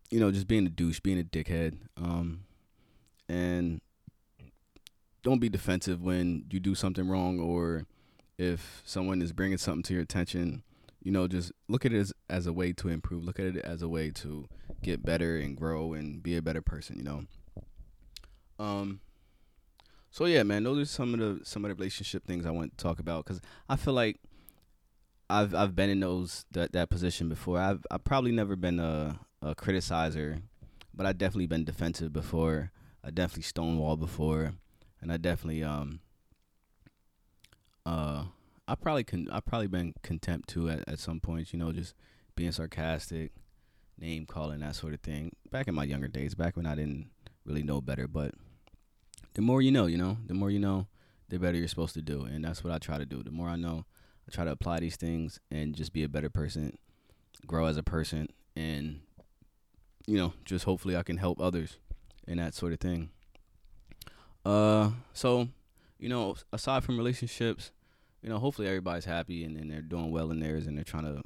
you 0.10 0.20
know, 0.20 0.32
just 0.32 0.48
being 0.48 0.66
a 0.66 0.70
douche, 0.70 1.00
being 1.00 1.20
a 1.20 1.24
dickhead. 1.24 1.78
Um, 1.98 2.46
and 3.28 3.82
don't 5.24 5.40
be 5.40 5.50
defensive 5.50 6.02
when 6.04 6.46
you 6.52 6.60
do 6.60 6.76
something 6.76 7.10
wrong 7.10 7.40
or 7.40 7.86
if 8.38 8.84
someone 8.86 9.22
is 9.22 9.34
bringing 9.34 9.58
something 9.58 9.82
to 9.82 9.94
your 9.94 10.04
attention 10.04 10.62
you 11.02 11.12
know 11.12 11.28
just 11.28 11.52
look 11.68 11.86
at 11.86 11.92
it 11.92 12.00
as, 12.00 12.14
as 12.30 12.46
a 12.46 12.54
way 12.54 12.72
to 12.72 12.90
improve 12.90 13.24
look 13.24 13.40
at 13.40 13.46
it 13.46 13.58
as 13.58 13.82
a 13.82 13.88
way 13.88 14.12
to 14.12 14.48
get 14.84 15.04
better 15.04 15.38
and 15.38 15.58
grow 15.58 15.94
and 15.94 16.22
be 16.22 16.36
a 16.36 16.42
better 16.42 16.62
person 16.62 16.98
you 16.98 17.04
know 17.04 17.24
um 18.60 19.00
so 20.16 20.26
yeah 20.26 20.44
man 20.44 20.64
those 20.64 20.80
are 20.80 20.86
some 20.86 21.14
of 21.14 21.20
the 21.20 21.46
some 21.46 21.66
of 21.66 21.70
the 21.70 21.76
relationship 21.76 22.26
things 22.26 22.46
i 22.46 22.52
want 22.52 22.78
to 22.78 22.84
talk 22.84 23.00
about 23.00 23.26
because 23.26 23.42
i 23.68 23.76
feel 23.76 23.94
like 23.94 24.18
i've 25.30 25.54
i've 25.54 25.76
been 25.76 25.90
in 25.90 26.00
those 26.00 26.46
that 26.52 26.72
that 26.72 26.90
position 26.90 27.28
before 27.28 27.60
i've 27.60 27.86
i've 27.92 28.04
probably 28.04 28.32
never 28.32 28.56
been 28.56 28.80
a, 28.80 29.20
a 29.42 29.56
criticizer 29.56 30.42
but 30.94 31.06
i've 31.06 31.18
definitely 31.18 31.48
been 31.48 31.66
defensive 31.66 32.14
before 32.14 32.72
i 33.04 33.10
definitely 33.10 33.44
stonewall 33.44 33.98
before 33.98 34.54
and 35.06 35.12
I 35.12 35.18
definitely 35.18 35.64
um 35.64 36.00
uh 37.86 38.26
I 38.68 38.74
probably 38.74 39.04
can 39.04 39.30
I 39.30 39.40
probably 39.40 39.68
been 39.68 39.94
contempt 40.02 40.50
too 40.50 40.68
at, 40.68 40.84
at 40.88 40.98
some 40.98 41.20
points, 41.20 41.54
you 41.54 41.60
know, 41.60 41.72
just 41.72 41.94
being 42.36 42.52
sarcastic, 42.52 43.32
name 44.00 44.26
calling, 44.26 44.62
that 44.62 44.76
sort 44.76 44.96
of 44.96 45.02
thing. 45.02 45.32
Back 45.52 45.68
in 45.68 45.76
my 45.76 45.84
younger 45.84 46.08
days, 46.08 46.34
back 46.34 46.58
when 46.58 46.66
I 46.66 46.74
didn't 46.74 47.12
really 47.46 47.62
know 47.62 47.82
better, 47.82 48.08
but 48.08 48.34
the 49.36 49.42
more 49.42 49.62
you 49.62 49.72
know, 49.72 49.86
you 49.86 49.98
know, 49.98 50.18
the 50.26 50.34
more 50.34 50.50
you 50.50 50.60
know, 50.60 50.88
the 51.30 51.38
better 51.38 51.58
you're 51.58 51.68
supposed 51.68 51.94
to 51.94 52.02
do. 52.02 52.24
And 52.24 52.44
that's 52.44 52.64
what 52.64 52.74
I 52.74 52.80
try 52.80 52.98
to 52.98 53.06
do. 53.06 53.22
The 53.22 53.32
more 53.32 53.48
I 53.48 53.56
know, 53.56 53.86
I 54.28 54.34
try 54.34 54.46
to 54.46 54.52
apply 54.52 54.80
these 54.80 54.96
things 54.96 55.40
and 55.52 55.76
just 55.76 55.94
be 55.94 56.04
a 56.04 56.10
better 56.10 56.30
person, 56.30 56.78
grow 57.46 57.66
as 57.66 57.78
a 57.78 57.84
person 57.84 58.30
and 58.56 59.02
you 60.08 60.18
know, 60.18 60.34
just 60.46 60.66
hopefully 60.66 60.96
I 60.96 61.04
can 61.04 61.18
help 61.18 61.40
others 61.42 61.78
and 62.28 62.40
that 62.40 62.54
sort 62.54 62.74
of 62.74 62.80
thing. 62.80 63.10
Uh, 64.46 64.92
so 65.14 65.50
you 66.00 66.10
know, 66.10 66.36
aside 66.54 66.84
from 66.84 66.98
relationships, 66.98 67.72
you 68.22 68.30
know, 68.30 68.38
hopefully 68.38 68.68
everybody's 68.68 69.06
happy 69.06 69.44
and, 69.44 69.58
and 69.58 69.72
they're 69.72 69.82
doing 69.82 70.12
well 70.12 70.32
in 70.32 70.40
theirs 70.40 70.68
and 70.68 70.78
they're 70.78 70.84
trying 70.84 71.04
to 71.04 71.22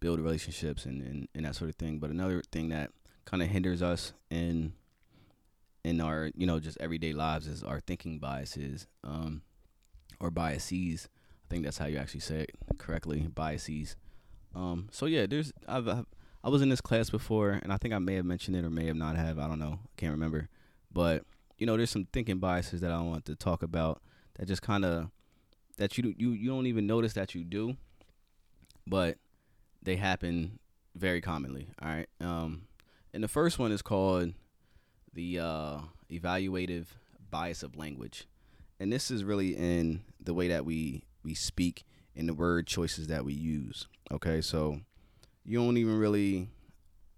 build 0.00 0.20
relationships 0.20 0.84
and, 0.84 1.02
and, 1.02 1.28
and 1.34 1.44
that 1.44 1.54
sort 1.54 1.70
of 1.70 1.76
thing. 1.76 1.98
But 1.98 2.10
another 2.10 2.42
thing 2.52 2.68
that 2.68 2.90
kind 3.24 3.42
of 3.42 3.48
hinders 3.48 3.82
us 3.82 4.12
in 4.30 4.72
in 5.84 6.00
our 6.00 6.30
you 6.34 6.46
know 6.46 6.60
just 6.60 6.78
everyday 6.80 7.12
lives 7.12 7.46
is 7.46 7.62
our 7.62 7.80
thinking 7.80 8.18
biases 8.18 8.86
um, 9.04 9.42
or 10.20 10.30
biases. 10.30 11.08
I 11.44 11.46
think 11.50 11.64
that's 11.64 11.78
how 11.78 11.86
you 11.86 11.96
actually 11.96 12.20
say 12.20 12.40
it 12.40 12.50
correctly, 12.76 13.20
biases. 13.34 13.96
Um, 14.54 14.88
so 14.90 15.06
yeah, 15.06 15.26
there's 15.26 15.52
I've, 15.66 15.88
I've 15.88 16.06
I 16.44 16.50
was 16.50 16.62
in 16.62 16.68
this 16.68 16.80
class 16.80 17.10
before, 17.10 17.50
and 17.50 17.72
I 17.72 17.76
think 17.76 17.92
I 17.94 17.98
may 17.98 18.14
have 18.14 18.24
mentioned 18.24 18.56
it 18.56 18.64
or 18.64 18.70
may 18.70 18.86
have 18.86 18.96
not 18.96 19.16
have. 19.16 19.38
I 19.38 19.48
don't 19.48 19.58
know, 19.58 19.80
I 19.82 19.88
can't 19.96 20.12
remember. 20.12 20.48
But 20.92 21.24
you 21.58 21.66
know, 21.66 21.76
there's 21.76 21.90
some 21.90 22.06
thinking 22.12 22.38
biases 22.38 22.80
that 22.80 22.92
I 22.92 23.00
want 23.00 23.24
to 23.26 23.34
talk 23.34 23.62
about 23.62 24.00
that 24.34 24.46
just 24.46 24.62
kind 24.62 24.84
of 24.84 25.10
that 25.76 25.96
you 25.98 26.14
you 26.16 26.30
you 26.30 26.50
don't 26.50 26.66
even 26.66 26.86
notice 26.86 27.14
that 27.14 27.34
you 27.34 27.44
do, 27.44 27.76
but 28.86 29.18
they 29.82 29.96
happen 29.96 30.58
very 30.94 31.20
commonly. 31.20 31.68
All 31.80 31.88
right. 31.88 32.08
Um, 32.20 32.62
and 33.12 33.22
the 33.22 33.28
first 33.28 33.58
one 33.58 33.72
is 33.72 33.82
called 33.82 34.32
the 35.18 35.40
uh, 35.40 35.78
evaluative 36.12 36.86
bias 37.28 37.64
of 37.64 37.76
language, 37.76 38.28
and 38.78 38.92
this 38.92 39.10
is 39.10 39.24
really 39.24 39.56
in 39.56 40.00
the 40.20 40.32
way 40.32 40.46
that 40.46 40.64
we 40.64 41.02
we 41.24 41.34
speak 41.34 41.84
and 42.14 42.28
the 42.28 42.34
word 42.34 42.68
choices 42.68 43.08
that 43.08 43.24
we 43.24 43.32
use. 43.32 43.88
Okay, 44.12 44.40
so 44.40 44.78
you 45.44 45.58
don't 45.58 45.76
even 45.76 45.98
really 45.98 46.46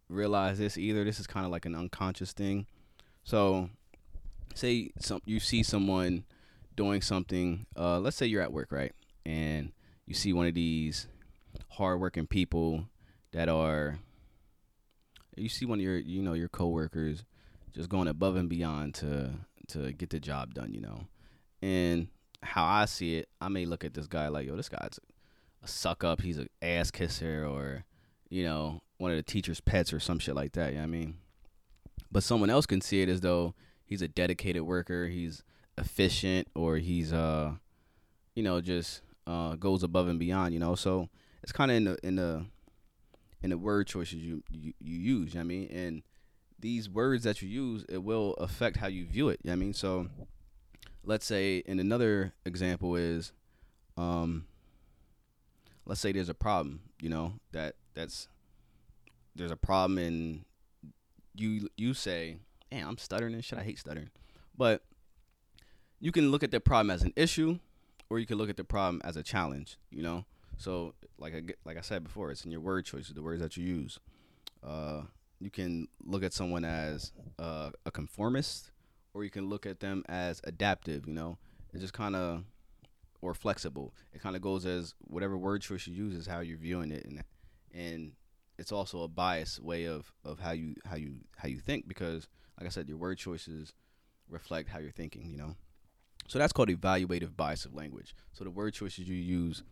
realize 0.08 0.58
this 0.58 0.78
either. 0.78 1.04
This 1.04 1.20
is 1.20 1.26
kind 1.26 1.44
of 1.44 1.52
like 1.52 1.66
an 1.66 1.74
unconscious 1.74 2.32
thing. 2.32 2.64
So, 3.22 3.68
say 4.54 4.92
some 4.98 5.20
you 5.26 5.38
see 5.38 5.62
someone 5.62 6.24
doing 6.76 7.02
something. 7.02 7.66
Uh, 7.76 8.00
let's 8.00 8.16
say 8.16 8.24
you're 8.24 8.40
at 8.40 8.50
work, 8.50 8.72
right, 8.72 8.94
and 9.26 9.72
you 10.06 10.14
see 10.14 10.32
one 10.32 10.46
of 10.46 10.54
these 10.54 11.06
hardworking 11.68 12.26
people 12.26 12.86
that 13.32 13.50
are. 13.50 13.98
You 15.36 15.50
see 15.50 15.66
one 15.66 15.80
of 15.80 15.84
your, 15.84 15.98
you 15.98 16.22
know, 16.22 16.32
your 16.32 16.48
coworkers 16.48 17.24
just 17.72 17.88
going 17.88 18.08
above 18.08 18.36
and 18.36 18.48
beyond 18.48 18.94
to 18.94 19.30
to 19.68 19.92
get 19.92 20.10
the 20.10 20.20
job 20.20 20.54
done, 20.54 20.72
you 20.74 20.80
know. 20.80 21.06
And 21.62 22.08
how 22.42 22.64
I 22.64 22.86
see 22.86 23.16
it, 23.16 23.28
I 23.40 23.48
may 23.48 23.66
look 23.66 23.84
at 23.84 23.94
this 23.94 24.06
guy 24.06 24.28
like, 24.28 24.46
yo, 24.46 24.56
this 24.56 24.68
guy's 24.68 24.98
a 25.62 25.68
suck 25.68 26.04
up. 26.04 26.22
He's 26.22 26.38
an 26.38 26.48
ass 26.62 26.90
kisser, 26.90 27.46
or 27.46 27.84
you 28.28 28.44
know, 28.44 28.80
one 28.98 29.10
of 29.10 29.16
the 29.16 29.22
teacher's 29.22 29.60
pets, 29.60 29.92
or 29.92 30.00
some 30.00 30.18
shit 30.18 30.34
like 30.34 30.52
that. 30.52 30.70
You 30.70 30.76
know 30.76 30.82
what 30.82 30.88
I 30.88 30.90
mean? 30.90 31.16
But 32.10 32.22
someone 32.22 32.50
else 32.50 32.66
can 32.66 32.80
see 32.80 33.02
it 33.02 33.08
as 33.08 33.20
though 33.20 33.54
he's 33.84 34.02
a 34.02 34.08
dedicated 34.08 34.62
worker. 34.62 35.06
He's 35.06 35.42
efficient, 35.78 36.48
or 36.54 36.76
he's 36.76 37.12
uh, 37.12 37.52
you 38.34 38.42
know, 38.42 38.60
just 38.60 39.02
uh 39.26 39.56
goes 39.56 39.82
above 39.82 40.08
and 40.08 40.18
beyond. 40.18 40.54
You 40.54 40.60
know, 40.60 40.74
so 40.74 41.08
it's 41.42 41.52
kind 41.52 41.70
of 41.70 41.76
in 41.76 41.84
the 41.84 41.98
in 42.02 42.16
the 42.16 42.46
in 43.42 43.50
the 43.50 43.58
word 43.58 43.86
choices 43.86 44.16
you 44.16 44.42
you, 44.50 44.72
you 44.80 44.98
use. 44.98 45.34
You 45.34 45.40
know 45.40 45.44
I 45.44 45.44
mean? 45.44 45.70
And 45.70 46.02
these 46.60 46.88
words 46.88 47.24
that 47.24 47.42
you 47.42 47.48
use, 47.48 47.84
it 47.88 48.02
will 48.02 48.34
affect 48.34 48.76
how 48.76 48.86
you 48.86 49.06
view 49.06 49.28
it. 49.28 49.40
You 49.42 49.48
know 49.48 49.54
I 49.54 49.56
mean? 49.56 49.74
So 49.74 50.08
let's 51.04 51.26
say, 51.26 51.62
and 51.66 51.80
another 51.80 52.32
example 52.44 52.96
is, 52.96 53.32
um, 53.96 54.46
let's 55.86 56.00
say 56.00 56.12
there's 56.12 56.28
a 56.28 56.34
problem, 56.34 56.80
you 57.00 57.08
know, 57.08 57.34
that 57.52 57.76
that's 57.94 58.28
there's 59.34 59.50
a 59.50 59.56
problem 59.56 59.98
and 59.98 60.44
you 61.34 61.68
you 61.76 61.94
say, 61.94 62.36
"Man, 62.70 62.86
I'm 62.86 62.98
stuttering 62.98 63.34
and 63.34 63.44
shit. 63.44 63.58
I 63.58 63.62
hate 63.62 63.78
stuttering," 63.78 64.10
but 64.56 64.82
you 66.00 66.12
can 66.12 66.30
look 66.30 66.42
at 66.42 66.50
the 66.50 66.60
problem 66.60 66.90
as 66.90 67.02
an 67.02 67.12
issue, 67.16 67.58
or 68.08 68.18
you 68.18 68.26
can 68.26 68.36
look 68.38 68.50
at 68.50 68.56
the 68.56 68.64
problem 68.64 69.00
as 69.04 69.16
a 69.16 69.22
challenge. 69.22 69.78
You 69.90 70.02
know, 70.02 70.24
so 70.58 70.94
like 71.18 71.34
I 71.34 71.42
like 71.64 71.78
I 71.78 71.82
said 71.82 72.04
before, 72.04 72.30
it's 72.30 72.44
in 72.44 72.50
your 72.50 72.60
word 72.60 72.84
choices, 72.84 73.14
the 73.14 73.22
words 73.22 73.40
that 73.40 73.56
you 73.56 73.64
use. 73.64 73.98
Uh, 74.62 75.02
you 75.40 75.50
can 75.50 75.88
look 76.04 76.22
at 76.22 76.32
someone 76.32 76.64
as 76.64 77.12
uh, 77.38 77.70
a 77.86 77.90
conformist, 77.90 78.70
or 79.14 79.24
you 79.24 79.30
can 79.30 79.48
look 79.48 79.66
at 79.66 79.80
them 79.80 80.04
as 80.08 80.40
adaptive. 80.44 81.06
You 81.06 81.14
know, 81.14 81.38
it's 81.72 81.80
just 81.80 81.94
kind 81.94 82.14
of 82.14 82.44
or 83.22 83.34
flexible. 83.34 83.94
It 84.12 84.20
kind 84.20 84.36
of 84.36 84.42
goes 84.42 84.66
as 84.66 84.94
whatever 85.00 85.36
word 85.36 85.62
choice 85.62 85.86
you 85.86 85.94
use 85.94 86.14
is 86.14 86.26
how 86.26 86.40
you're 86.40 86.58
viewing 86.58 86.92
it, 86.92 87.04
and 87.04 87.24
and 87.74 88.12
it's 88.58 88.72
also 88.72 89.02
a 89.02 89.08
biased 89.08 89.60
way 89.60 89.86
of 89.86 90.12
of 90.24 90.38
how 90.38 90.52
you 90.52 90.74
how 90.84 90.96
you 90.96 91.16
how 91.36 91.48
you 91.48 91.58
think 91.58 91.88
because, 91.88 92.28
like 92.58 92.66
I 92.66 92.70
said, 92.70 92.88
your 92.88 92.98
word 92.98 93.18
choices 93.18 93.72
reflect 94.28 94.68
how 94.68 94.78
you're 94.78 94.92
thinking. 94.92 95.30
You 95.30 95.38
know, 95.38 95.56
so 96.28 96.38
that's 96.38 96.52
called 96.52 96.68
evaluative 96.68 97.36
bias 97.36 97.64
of 97.64 97.74
language. 97.74 98.14
So 98.32 98.44
the 98.44 98.50
word 98.50 98.74
choices 98.74 99.08
you 99.08 99.16
use 99.16 99.62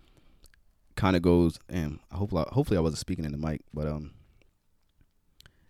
kind 0.97 1.15
of 1.15 1.23
goes, 1.23 1.59
and 1.69 2.01
hopefully 2.11 2.45
hopefully 2.49 2.79
I 2.79 2.81
wasn't 2.81 3.01
speaking 3.01 3.27
in 3.27 3.33
the 3.33 3.39
mic, 3.39 3.61
but 3.75 3.87
um 3.87 4.13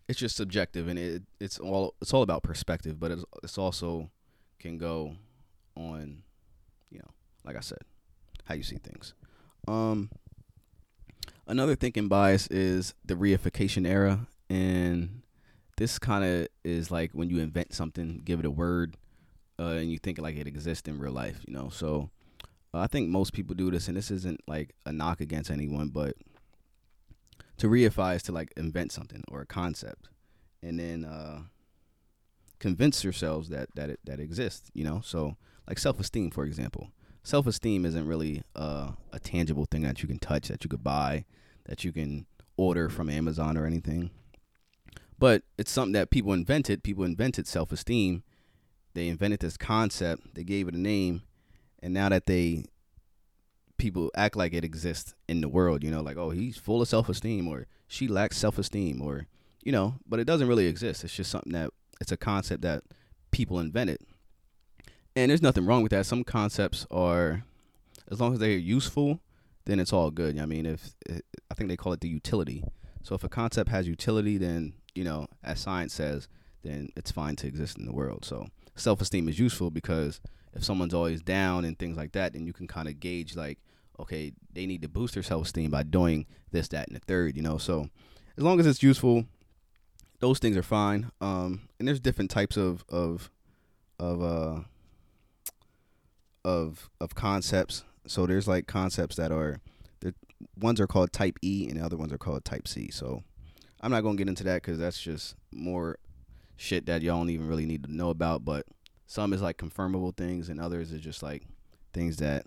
it's 0.08 0.18
just 0.18 0.36
subjective 0.36 0.88
and 0.88 0.98
it 0.98 1.22
it's 1.38 1.58
all 1.58 1.94
it's 2.00 2.12
all 2.12 2.22
about 2.22 2.42
perspective, 2.42 2.98
but 2.98 3.10
it's 3.10 3.24
it's 3.42 3.58
also 3.58 4.10
can 4.58 4.78
go 4.78 5.14
on, 5.76 6.22
you 6.90 6.98
know, 6.98 7.10
like 7.44 7.56
I 7.56 7.60
said, 7.60 7.78
how 8.44 8.54
you 8.54 8.62
see 8.62 8.78
things. 8.78 9.14
Um, 9.68 10.10
another 11.46 11.76
thinking 11.76 12.08
bias 12.08 12.46
is 12.48 12.94
the 13.04 13.14
reification 13.14 13.86
error, 13.86 14.20
and 14.48 15.22
this 15.76 15.98
kind 15.98 16.24
of 16.24 16.48
is 16.64 16.90
like 16.90 17.12
when 17.12 17.28
you 17.28 17.38
invent 17.38 17.74
something, 17.74 18.22
give 18.24 18.40
it 18.40 18.46
a 18.46 18.50
word, 18.50 18.96
uh, 19.58 19.76
and 19.76 19.92
you 19.92 19.98
think 19.98 20.18
like 20.18 20.36
it 20.36 20.46
exists 20.46 20.88
in 20.88 20.98
real 20.98 21.12
life, 21.12 21.44
you 21.46 21.54
know. 21.54 21.68
So 21.68 22.10
uh, 22.74 22.80
I 22.80 22.86
think 22.86 23.08
most 23.08 23.34
people 23.34 23.54
do 23.54 23.70
this, 23.70 23.88
and 23.88 23.96
this 23.96 24.10
isn't 24.10 24.40
like 24.48 24.74
a 24.86 24.92
knock 24.92 25.20
against 25.20 25.50
anyone, 25.50 25.88
but 25.88 26.16
to 27.58 27.68
reify 27.68 28.16
is 28.16 28.22
to 28.24 28.32
like 28.32 28.52
invent 28.56 28.92
something 28.92 29.22
or 29.28 29.40
a 29.40 29.46
concept 29.46 30.08
and 30.62 30.78
then 30.78 31.04
uh, 31.04 31.40
convince 32.58 33.04
yourselves 33.04 33.48
that 33.48 33.68
that 33.74 33.90
it, 33.90 34.00
that 34.04 34.20
exists 34.20 34.70
you 34.74 34.84
know? 34.84 35.00
So 35.04 35.36
like 35.68 35.78
self-esteem 35.78 36.30
for 36.30 36.44
example. 36.44 36.90
Self-esteem 37.22 37.84
isn't 37.84 38.06
really 38.06 38.42
uh, 38.56 38.92
a 39.12 39.20
tangible 39.20 39.66
thing 39.66 39.82
that 39.82 40.02
you 40.02 40.08
can 40.08 40.18
touch 40.18 40.48
that 40.48 40.64
you 40.64 40.70
could 40.70 40.84
buy 40.84 41.24
that 41.66 41.84
you 41.84 41.92
can 41.92 42.26
order 42.56 42.88
from 42.88 43.10
amazon 43.10 43.56
or 43.56 43.66
anything. 43.66 44.10
But 45.18 45.42
it's 45.58 45.70
something 45.70 45.92
that 45.92 46.10
people 46.10 46.32
invented. 46.32 46.84
People 46.84 47.04
invented 47.04 47.46
self-esteem. 47.46 48.22
They 48.94 49.08
invented 49.08 49.40
this 49.40 49.56
concept. 49.56 50.34
They 50.34 50.44
gave 50.44 50.68
it 50.68 50.74
a 50.74 50.80
name. 50.80 51.22
And 51.82 51.92
now 51.92 52.08
that 52.08 52.26
they 52.26 52.66
people 53.78 54.10
act 54.16 54.36
like 54.36 54.52
it 54.52 54.64
exists 54.64 55.14
in 55.28 55.40
the 55.40 55.48
world, 55.48 55.82
you 55.82 55.90
know, 55.90 56.02
like, 56.02 56.16
oh, 56.16 56.30
he's 56.30 56.56
full 56.56 56.82
of 56.82 56.88
self 56.88 57.08
esteem 57.08 57.48
or 57.48 57.66
she 57.86 58.08
lacks 58.08 58.36
self 58.36 58.58
esteem 58.58 59.00
or, 59.00 59.26
you 59.62 59.72
know, 59.72 59.94
but 60.06 60.20
it 60.20 60.24
doesn't 60.24 60.48
really 60.48 60.66
exist. 60.66 61.04
It's 61.04 61.14
just 61.14 61.30
something 61.30 61.52
that 61.52 61.70
it's 62.00 62.12
a 62.12 62.16
concept 62.16 62.62
that 62.62 62.82
people 63.30 63.58
invented. 63.58 64.00
And 65.16 65.30
there's 65.30 65.42
nothing 65.42 65.66
wrong 65.66 65.82
with 65.82 65.90
that. 65.90 66.06
Some 66.06 66.22
concepts 66.22 66.86
are, 66.90 67.44
as 68.10 68.20
long 68.20 68.34
as 68.34 68.38
they're 68.38 68.50
useful, 68.50 69.20
then 69.64 69.80
it's 69.80 69.92
all 69.92 70.10
good. 70.10 70.38
I 70.38 70.46
mean, 70.46 70.66
if 70.66 70.94
eh, 71.08 71.20
I 71.50 71.54
think 71.54 71.68
they 71.68 71.76
call 71.76 71.92
it 71.92 72.00
the 72.00 72.08
utility. 72.08 72.64
So 73.02 73.14
if 73.14 73.24
a 73.24 73.28
concept 73.28 73.70
has 73.70 73.88
utility, 73.88 74.38
then, 74.38 74.74
you 74.94 75.04
know, 75.04 75.28
as 75.42 75.60
science 75.60 75.94
says, 75.94 76.28
then 76.62 76.88
it's 76.96 77.10
fine 77.10 77.36
to 77.36 77.46
exist 77.46 77.78
in 77.78 77.86
the 77.86 77.92
world. 77.92 78.24
So 78.24 78.48
self 78.74 79.00
esteem 79.00 79.28
is 79.28 79.38
useful 79.38 79.70
because 79.70 80.20
if 80.54 80.64
someone's 80.64 80.94
always 80.94 81.22
down 81.22 81.64
and 81.64 81.78
things 81.78 81.96
like 81.96 82.12
that, 82.12 82.32
then 82.32 82.46
you 82.46 82.52
can 82.52 82.66
kind 82.66 82.88
of 82.88 83.00
gauge 83.00 83.36
like, 83.36 83.58
okay, 84.00 84.32
they 84.52 84.66
need 84.66 84.82
to 84.82 84.88
boost 84.88 85.14
their 85.14 85.22
self 85.22 85.46
esteem 85.46 85.70
by 85.70 85.82
doing 85.82 86.26
this, 86.50 86.68
that, 86.68 86.88
and 86.88 86.96
the 86.96 87.00
third, 87.00 87.36
you 87.36 87.42
know. 87.42 87.58
So 87.58 87.88
as 88.36 88.44
long 88.44 88.60
as 88.60 88.66
it's 88.66 88.82
useful, 88.82 89.24
those 90.20 90.38
things 90.38 90.56
are 90.56 90.62
fine. 90.62 91.10
Um, 91.20 91.68
and 91.78 91.86
there's 91.86 92.00
different 92.00 92.30
types 92.30 92.56
of 92.56 92.84
of 92.88 93.30
of 93.98 94.22
uh 94.22 94.60
of 96.44 96.90
of 97.00 97.14
concepts. 97.14 97.84
So 98.06 98.26
there's 98.26 98.48
like 98.48 98.66
concepts 98.66 99.16
that 99.16 99.32
are 99.32 99.60
the 100.00 100.14
ones 100.58 100.80
are 100.80 100.86
called 100.86 101.12
type 101.12 101.38
E 101.42 101.66
and 101.68 101.78
the 101.78 101.84
other 101.84 101.96
ones 101.96 102.12
are 102.12 102.18
called 102.18 102.44
type 102.44 102.66
C. 102.66 102.90
So 102.90 103.22
I'm 103.80 103.90
not 103.90 104.02
gonna 104.02 104.16
get 104.16 104.28
into 104.28 104.44
that 104.44 104.62
because 104.62 104.78
that's 104.78 105.00
just 105.00 105.36
more 105.52 105.98
shit 106.56 106.86
that 106.86 107.02
y'all 107.02 107.18
don't 107.18 107.30
even 107.30 107.48
really 107.48 107.66
need 107.66 107.84
to 107.84 107.94
know 107.94 108.10
about. 108.10 108.44
But 108.44 108.66
some 109.06 109.32
is 109.32 109.42
like 109.42 109.56
confirmable 109.56 110.16
things, 110.16 110.48
and 110.48 110.60
others 110.60 110.92
are 110.92 110.98
just 110.98 111.22
like 111.22 111.44
things 111.92 112.16
that 112.18 112.46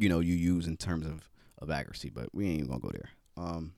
you 0.00 0.08
know 0.08 0.20
you 0.20 0.34
use 0.34 0.66
in 0.66 0.76
terms 0.76 1.06
of 1.06 1.28
of 1.58 1.70
accuracy. 1.70 2.10
But 2.10 2.34
we 2.34 2.48
ain't 2.48 2.68
gonna 2.68 2.80
go 2.80 2.90
there. 2.90 3.10
Um, 3.36 3.74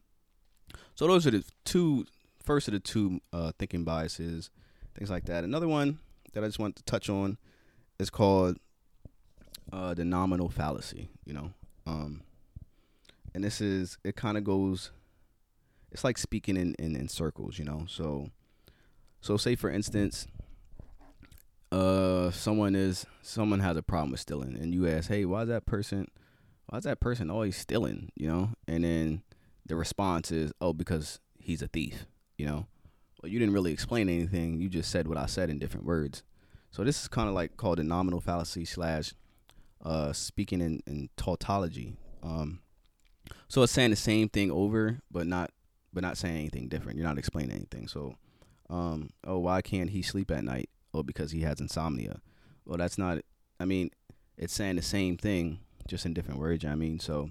so 0.94 1.06
those 1.06 1.26
are 1.26 1.32
the 1.32 1.44
two 1.64 2.06
first 2.44 2.68
of 2.68 2.74
the 2.74 2.80
two 2.80 3.20
uh, 3.32 3.52
thinking 3.58 3.84
biases, 3.84 4.50
things 4.96 5.10
like 5.10 5.24
that. 5.26 5.44
Another 5.44 5.68
one 5.68 5.98
that 6.32 6.42
I 6.42 6.46
just 6.46 6.58
want 6.58 6.76
to 6.76 6.84
touch 6.84 7.08
on 7.08 7.38
is 7.98 8.08
called 8.08 8.56
uh, 9.72 9.94
the 9.94 10.04
nominal 10.04 10.48
fallacy. 10.48 11.08
You 11.24 11.34
know, 11.34 11.52
um, 11.86 12.22
and 13.34 13.42
this 13.42 13.60
is 13.60 13.98
it 14.04 14.16
kind 14.16 14.38
of 14.38 14.44
goes. 14.44 14.92
It's 15.90 16.04
like 16.04 16.16
speaking 16.16 16.56
in, 16.56 16.74
in, 16.78 16.96
in 16.96 17.08
circles, 17.08 17.58
you 17.58 17.66
know. 17.66 17.84
So, 17.86 18.30
so 19.20 19.36
say 19.36 19.56
for 19.56 19.70
instance, 19.70 20.26
uh 21.72 22.30
someone 22.30 22.74
is 22.74 23.06
someone 23.22 23.60
has 23.60 23.76
a 23.76 23.82
problem 23.82 24.10
with 24.10 24.20
stealing 24.20 24.56
and 24.56 24.74
you 24.74 24.86
ask 24.86 25.08
hey 25.08 25.24
why 25.24 25.42
is 25.42 25.48
that 25.48 25.66
person 25.66 26.06
why 26.66 26.78
is 26.78 26.84
that 26.84 27.00
person 27.00 27.30
always 27.30 27.56
stealing 27.56 28.10
you 28.14 28.28
know 28.28 28.50
and 28.68 28.84
then 28.84 29.22
the 29.66 29.74
response 29.74 30.30
is 30.30 30.52
oh 30.60 30.72
because 30.72 31.18
he's 31.38 31.62
a 31.62 31.68
thief 31.68 32.06
you 32.36 32.46
know 32.46 32.66
well, 33.22 33.30
you 33.30 33.38
didn't 33.38 33.54
really 33.54 33.72
explain 33.72 34.08
anything. 34.08 34.60
You 34.60 34.68
just 34.68 34.90
said 34.90 35.06
what 35.06 35.16
I 35.16 35.26
said 35.26 35.48
in 35.48 35.58
different 35.58 35.86
words. 35.86 36.22
So 36.70 36.82
this 36.82 37.00
is 37.00 37.08
kind 37.08 37.28
of 37.28 37.34
like 37.34 37.56
called 37.56 37.78
a 37.78 37.84
nominal 37.84 38.20
fallacy 38.20 38.64
slash 38.64 39.14
uh, 39.84 40.12
speaking 40.12 40.60
in, 40.60 40.82
in 40.86 41.08
tautology. 41.16 41.94
Um, 42.22 42.60
so 43.48 43.62
it's 43.62 43.72
saying 43.72 43.90
the 43.90 43.96
same 43.96 44.28
thing 44.28 44.50
over, 44.50 44.98
but 45.10 45.26
not 45.26 45.50
but 45.92 46.02
not 46.02 46.16
saying 46.16 46.36
anything 46.36 46.68
different. 46.68 46.98
You're 46.98 47.06
not 47.06 47.18
explaining 47.18 47.54
anything. 47.54 47.86
So, 47.86 48.16
um, 48.70 49.10
oh, 49.24 49.38
why 49.38 49.60
can't 49.60 49.90
he 49.90 50.00
sleep 50.00 50.30
at 50.30 50.42
night? 50.42 50.70
Oh, 50.94 51.02
because 51.02 51.32
he 51.32 51.42
has 51.42 51.60
insomnia. 51.60 52.20
Well, 52.64 52.78
that's 52.78 52.98
not. 52.98 53.18
I 53.58 53.64
mean, 53.64 53.90
it's 54.36 54.52
saying 54.52 54.76
the 54.76 54.82
same 54.82 55.16
thing, 55.16 55.60
just 55.88 56.06
in 56.06 56.14
different 56.14 56.40
words. 56.40 56.64
I 56.64 56.74
mean, 56.74 56.98
so, 56.98 57.30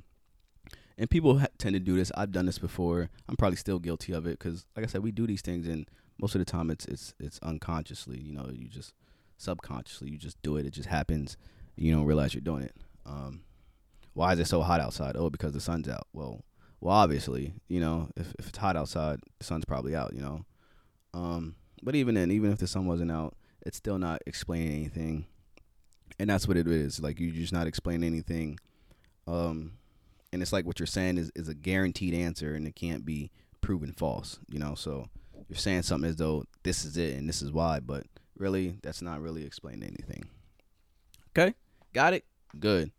and 0.97 1.09
people 1.09 1.39
ha- 1.39 1.47
tend 1.57 1.73
to 1.73 1.79
do 1.79 1.95
this. 1.95 2.11
I've 2.15 2.31
done 2.31 2.45
this 2.45 2.59
before. 2.59 3.09
I'm 3.27 3.35
probably 3.35 3.57
still 3.57 3.79
guilty 3.79 4.13
of 4.13 4.25
it 4.25 4.39
because, 4.39 4.65
like 4.75 4.85
I 4.85 4.87
said, 4.87 5.03
we 5.03 5.11
do 5.11 5.27
these 5.27 5.41
things, 5.41 5.67
and 5.67 5.87
most 6.19 6.35
of 6.35 6.39
the 6.39 6.45
time, 6.45 6.69
it's 6.69 6.85
it's 6.85 7.13
it's 7.19 7.39
unconsciously. 7.39 8.19
You 8.19 8.33
know, 8.33 8.49
you 8.51 8.67
just 8.67 8.93
subconsciously, 9.37 10.09
you 10.09 10.17
just 10.17 10.41
do 10.41 10.57
it. 10.57 10.65
It 10.65 10.71
just 10.71 10.89
happens. 10.89 11.37
You 11.75 11.93
don't 11.93 12.05
realize 12.05 12.33
you're 12.33 12.41
doing 12.41 12.63
it. 12.63 12.75
Um, 13.05 13.41
why 14.13 14.33
is 14.33 14.39
it 14.39 14.47
so 14.47 14.61
hot 14.61 14.81
outside? 14.81 15.15
Oh, 15.15 15.29
because 15.29 15.53
the 15.53 15.61
sun's 15.61 15.87
out. 15.87 16.07
Well, 16.13 16.43
well, 16.79 16.95
obviously, 16.95 17.53
you 17.67 17.79
know, 17.79 18.09
if 18.15 18.33
if 18.39 18.49
it's 18.49 18.57
hot 18.57 18.75
outside, 18.75 19.19
the 19.39 19.45
sun's 19.45 19.65
probably 19.65 19.95
out. 19.95 20.13
You 20.13 20.21
know, 20.21 20.45
um, 21.13 21.55
but 21.83 21.95
even 21.95 22.15
then, 22.15 22.31
even 22.31 22.51
if 22.51 22.59
the 22.59 22.67
sun 22.67 22.85
wasn't 22.85 23.11
out, 23.11 23.35
it's 23.65 23.77
still 23.77 23.97
not 23.97 24.21
explaining 24.25 24.71
anything, 24.71 25.25
and 26.19 26.29
that's 26.29 26.47
what 26.47 26.57
it 26.57 26.67
is. 26.67 26.99
Like 26.99 27.19
you're 27.19 27.33
just 27.33 27.53
not 27.53 27.67
explaining 27.67 28.07
anything. 28.07 28.59
Um, 29.27 29.73
and 30.33 30.41
it's 30.41 30.53
like 30.53 30.65
what 30.65 30.79
you're 30.79 30.87
saying 30.87 31.17
is 31.17 31.31
is 31.35 31.47
a 31.47 31.53
guaranteed 31.53 32.13
answer, 32.13 32.53
and 32.55 32.67
it 32.67 32.75
can't 32.75 33.05
be 33.05 33.31
proven 33.61 33.93
false. 33.93 34.39
You 34.49 34.59
know, 34.59 34.75
so 34.75 35.07
you're 35.47 35.57
saying 35.57 35.83
something 35.83 36.09
as 36.09 36.15
though 36.17 36.45
this 36.63 36.85
is 36.85 36.97
it 36.97 37.17
and 37.17 37.27
this 37.27 37.41
is 37.41 37.51
why, 37.51 37.79
but 37.79 38.03
really, 38.37 38.75
that's 38.81 39.01
not 39.01 39.21
really 39.21 39.45
explaining 39.45 39.83
anything. 39.83 40.27
Okay, 41.29 41.53
got 41.93 42.13
it. 42.13 42.25
Good. 42.59 42.91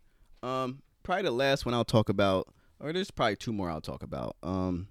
Um, 0.42 0.83
probably 1.02 1.25
the 1.25 1.31
last 1.31 1.66
one 1.66 1.75
I'll 1.75 1.85
talk 1.85 2.09
about, 2.09 2.49
or 2.81 2.92
there's 2.92 3.11
probably 3.11 3.37
two 3.37 3.52
more 3.52 3.71
I'll 3.71 3.81
talk 3.81 4.02
about. 4.02 4.37
Um, 4.42 4.88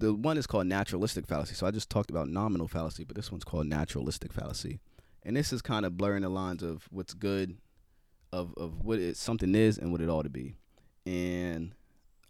the 0.00 0.14
one 0.14 0.38
is 0.38 0.46
called 0.46 0.66
naturalistic 0.66 1.26
fallacy. 1.26 1.54
So 1.54 1.66
I 1.66 1.70
just 1.70 1.90
talked 1.90 2.10
about 2.10 2.28
nominal 2.28 2.66
fallacy, 2.66 3.04
but 3.04 3.14
this 3.16 3.30
one's 3.30 3.44
called 3.44 3.66
naturalistic 3.66 4.32
fallacy, 4.32 4.80
and 5.22 5.36
this 5.36 5.52
is 5.52 5.62
kind 5.62 5.84
of 5.84 5.96
blurring 5.96 6.22
the 6.22 6.28
lines 6.28 6.62
of 6.62 6.88
what's 6.90 7.14
good, 7.14 7.58
of 8.32 8.54
of 8.56 8.82
what 8.84 8.98
it 8.98 9.16
something 9.16 9.54
is 9.54 9.78
and 9.78 9.92
what 9.92 10.00
it 10.00 10.08
ought 10.08 10.22
to 10.22 10.30
be, 10.30 10.56
and 11.06 11.74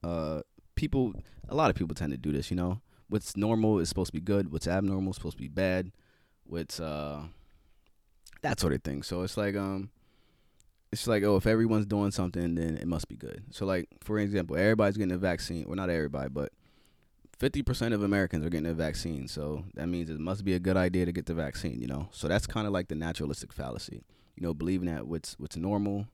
uh, 0.03 0.43
people, 0.75 1.15
a 1.49 1.55
lot 1.55 1.71
of 1.71 1.77
people 1.77 1.95
tend 1.95 2.13
to 2.13 2.19
do 2.19 2.33
this. 2.33 2.51
You 2.51 2.57
know, 2.57 2.81
what's 3.09 3.37
normal 3.37 3.79
is 3.79 3.89
supposed 3.89 4.09
to 4.09 4.19
be 4.19 4.21
good, 4.21 4.53
what's 4.53 4.67
abnormal 4.67 5.11
is 5.11 5.17
supposed 5.17 5.37
to 5.37 5.43
be 5.43 5.49
bad, 5.49 5.93
what's 6.45 6.81
uh, 6.81 7.23
that 8.43 8.59
sort 8.59 8.73
of 8.73 8.83
thing. 8.83 9.03
So 9.05 9.23
it's 9.23 9.37
like 9.37 9.55
um 9.55 9.91
it's 10.93 11.07
like 11.07 11.23
oh 11.23 11.37
if 11.37 11.47
everyone's 11.47 11.87
doing 11.87 12.11
something 12.11 12.57
then 12.57 12.77
it 12.77 12.89
must 12.89 13.07
be 13.07 13.15
good 13.15 13.45
so 13.51 13.65
like 13.65 13.89
for 14.01 14.19
example 14.19 14.57
everybody's 14.57 14.97
getting 14.97 15.13
a 15.13 15.19
vaccine 15.19 15.65
well 15.67 15.77
not 15.77 15.89
everybody 15.89 16.29
but 16.29 16.51
50% 17.41 17.95
of 17.95 18.03
americans 18.03 18.45
are 18.45 18.51
getting 18.51 18.67
a 18.67 18.75
vaccine 18.75 19.27
so 19.27 19.65
that 19.75 19.89
means 19.89 20.11
it 20.11 20.21
must 20.21 20.45
be 20.45 20.53
a 20.55 20.59
good 20.59 20.77
idea 20.77 21.07
to 21.07 21.13
get 21.13 21.27
the 21.27 21.35
vaccine 21.35 21.81
you 21.81 21.87
know? 21.87 22.09
So 22.13 22.29
that's 22.29 22.47
kind 22.47 22.67
of 22.67 22.73
like 22.73 22.89
the 22.89 22.95
naturalistic 22.95 23.53
fallacy. 23.53 24.03
You 24.37 24.43
know 24.43 24.55
believing 24.55 24.87
that 24.87 25.07
what's 25.07 25.37
what's 25.39 25.57
normal 25.57 26.07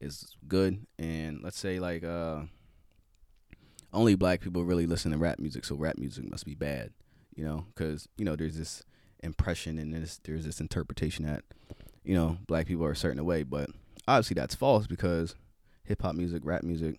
is 0.00 0.36
good 0.48 0.84
and 0.98 1.40
let's 1.42 1.58
say 1.58 1.78
like 1.78 2.02
uh 2.02 2.42
only 3.92 4.16
black 4.16 4.40
people 4.40 4.64
really 4.64 4.86
listen 4.86 5.12
to 5.12 5.18
rap 5.18 5.38
music 5.38 5.64
so 5.64 5.76
rap 5.76 5.96
music 5.98 6.28
must 6.28 6.44
be 6.44 6.54
bad 6.54 6.90
you 7.34 7.44
know? 7.44 7.64
Because 7.74 8.08
you 8.16 8.24
know 8.24 8.36
there's 8.36 8.58
this 8.58 8.82
impression 9.22 9.78
and 9.78 9.94
this, 9.94 10.20
there's 10.24 10.44
this 10.44 10.60
interpretation 10.60 11.24
that 11.24 11.44
you 12.04 12.14
know 12.14 12.38
black 12.48 12.66
people 12.66 12.84
are 12.84 12.90
a 12.90 12.96
certain 12.96 13.24
way 13.24 13.44
but 13.44 13.70
obviously 14.08 14.34
that's 14.34 14.54
false 14.54 14.86
because 14.88 15.36
hip 15.84 16.02
hop 16.02 16.14
music, 16.14 16.42
rap 16.44 16.62
music 16.62 16.98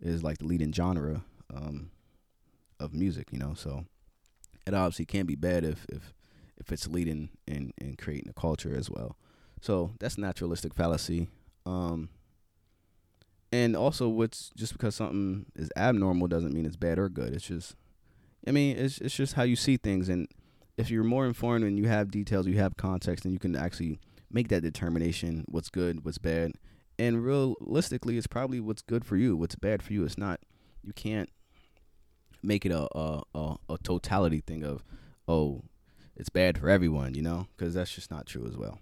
is 0.00 0.22
like 0.22 0.38
the 0.38 0.44
leading 0.44 0.72
genre 0.72 1.22
um, 1.54 1.90
of 2.80 2.94
music, 2.94 3.28
you 3.30 3.38
know. 3.38 3.54
So 3.54 3.84
it 4.66 4.74
obviously 4.74 5.06
can 5.06 5.26
be 5.26 5.34
bad 5.36 5.64
if 5.64 5.86
if 5.88 6.14
if 6.58 6.72
it's 6.72 6.86
leading 6.86 7.30
in 7.46 7.72
in 7.78 7.96
creating 7.96 8.30
a 8.30 8.40
culture 8.40 8.74
as 8.74 8.90
well. 8.90 9.16
So 9.60 9.92
that's 9.98 10.18
naturalistic 10.18 10.74
fallacy. 10.74 11.28
Um, 11.64 12.10
and 13.52 13.76
also, 13.76 14.08
what's 14.08 14.50
just 14.56 14.72
because 14.72 14.94
something 14.96 15.46
is 15.54 15.70
abnormal 15.76 16.26
doesn't 16.26 16.52
mean 16.52 16.66
it's 16.66 16.76
bad 16.76 16.98
or 16.98 17.08
good. 17.08 17.32
It's 17.32 17.46
just, 17.46 17.76
I 18.46 18.50
mean, 18.50 18.76
it's 18.76 18.98
it's 18.98 19.14
just 19.14 19.34
how 19.34 19.44
you 19.44 19.56
see 19.56 19.76
things. 19.76 20.08
And 20.08 20.28
if 20.76 20.90
you're 20.90 21.04
more 21.04 21.26
informed 21.26 21.64
and 21.64 21.78
you 21.78 21.88
have 21.88 22.10
details, 22.10 22.46
you 22.46 22.58
have 22.58 22.76
context, 22.76 23.24
and 23.24 23.32
you 23.32 23.38
can 23.38 23.54
actually 23.56 24.00
make 24.34 24.48
that 24.48 24.62
determination 24.62 25.44
what's 25.46 25.70
good 25.70 26.04
what's 26.04 26.18
bad 26.18 26.52
and 26.98 27.24
realistically 27.24 28.18
it's 28.18 28.26
probably 28.26 28.58
what's 28.58 28.82
good 28.82 29.04
for 29.04 29.16
you 29.16 29.36
what's 29.36 29.54
bad 29.54 29.80
for 29.82 29.92
you 29.92 30.04
it's 30.04 30.18
not 30.18 30.40
you 30.82 30.92
can't 30.92 31.30
make 32.44 32.64
it 32.66 32.72
a 32.72 32.86
a, 32.96 33.22
a, 33.34 33.56
a 33.70 33.78
totality 33.82 34.40
thing 34.40 34.64
of 34.64 34.84
oh 35.28 35.62
it's 36.16 36.28
bad 36.28 36.58
for 36.58 36.68
everyone 36.68 37.14
you 37.14 37.22
know? 37.22 37.46
Because 37.56 37.74
that's 37.74 37.92
just 37.94 38.10
not 38.10 38.26
true 38.26 38.46
as 38.46 38.56
well. 38.56 38.78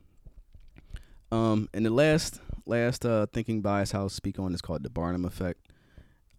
Um 1.30 1.68
and 1.72 1.86
the 1.86 1.90
last 1.90 2.40
last 2.66 3.04
uh 3.04 3.26
thinking 3.32 3.60
bias 3.60 3.94
i'll 3.94 4.08
speak 4.08 4.38
on 4.38 4.54
is 4.54 4.60
called 4.60 4.82
the 4.82 4.90
barnum 4.90 5.24
effect. 5.24 5.68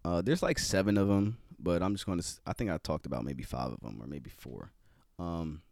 Uh 0.04 0.22
there's 0.22 0.42
like 0.42 0.58
seven 0.58 0.96
of 0.96 1.08
them 1.08 1.38
but 1.58 1.82
i'm 1.82 1.94
just 1.94 2.04
going 2.04 2.20
to 2.20 2.26
i 2.46 2.52
think 2.52 2.70
i 2.70 2.76
talked 2.76 3.06
about 3.06 3.24
maybe 3.24 3.42
five 3.42 3.72
of 3.72 3.80
them 3.80 3.98
or 4.00 4.06
maybe 4.06 4.30
four. 4.30 4.70
Um 5.18 5.62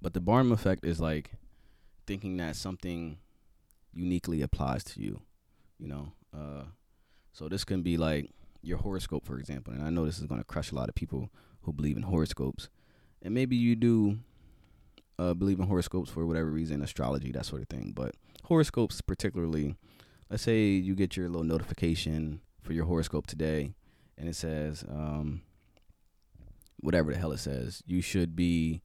but 0.00 0.14
the 0.14 0.20
barnum 0.20 0.52
effect 0.52 0.84
is 0.84 1.00
like 1.00 1.30
thinking 2.06 2.36
that 2.38 2.56
something 2.56 3.18
uniquely 3.94 4.42
applies 4.42 4.82
to 4.84 5.00
you, 5.00 5.20
you 5.78 5.86
know. 5.86 6.12
Uh, 6.36 6.64
so 7.32 7.48
this 7.48 7.64
can 7.64 7.82
be 7.82 7.96
like 7.96 8.30
your 8.62 8.78
horoscope, 8.78 9.26
for 9.26 9.38
example. 9.38 9.72
And 9.72 9.82
I 9.82 9.90
know 9.90 10.06
this 10.06 10.18
is 10.18 10.26
going 10.26 10.40
to 10.40 10.46
crush 10.46 10.72
a 10.72 10.74
lot 10.74 10.88
of 10.88 10.94
people 10.94 11.30
who 11.62 11.72
believe 11.72 11.96
in 11.96 12.04
horoscopes. 12.04 12.68
And 13.22 13.34
maybe 13.34 13.56
you 13.56 13.76
do 13.76 14.18
uh, 15.18 15.34
believe 15.34 15.58
in 15.58 15.66
horoscopes 15.66 16.10
for 16.10 16.26
whatever 16.26 16.50
reason, 16.50 16.82
astrology, 16.82 17.32
that 17.32 17.46
sort 17.46 17.62
of 17.62 17.68
thing. 17.68 17.92
But 17.94 18.14
horoscopes, 18.44 19.00
particularly, 19.00 19.76
let's 20.30 20.42
say 20.42 20.62
you 20.62 20.94
get 20.94 21.16
your 21.16 21.28
little 21.28 21.44
notification 21.44 22.40
for 22.62 22.72
your 22.72 22.86
horoscope 22.86 23.26
today, 23.26 23.74
and 24.16 24.28
it 24.28 24.36
says, 24.36 24.84
um, 24.88 25.42
whatever 26.80 27.12
the 27.12 27.18
hell 27.18 27.32
it 27.32 27.38
says, 27.38 27.82
you 27.86 28.00
should 28.00 28.34
be, 28.34 28.82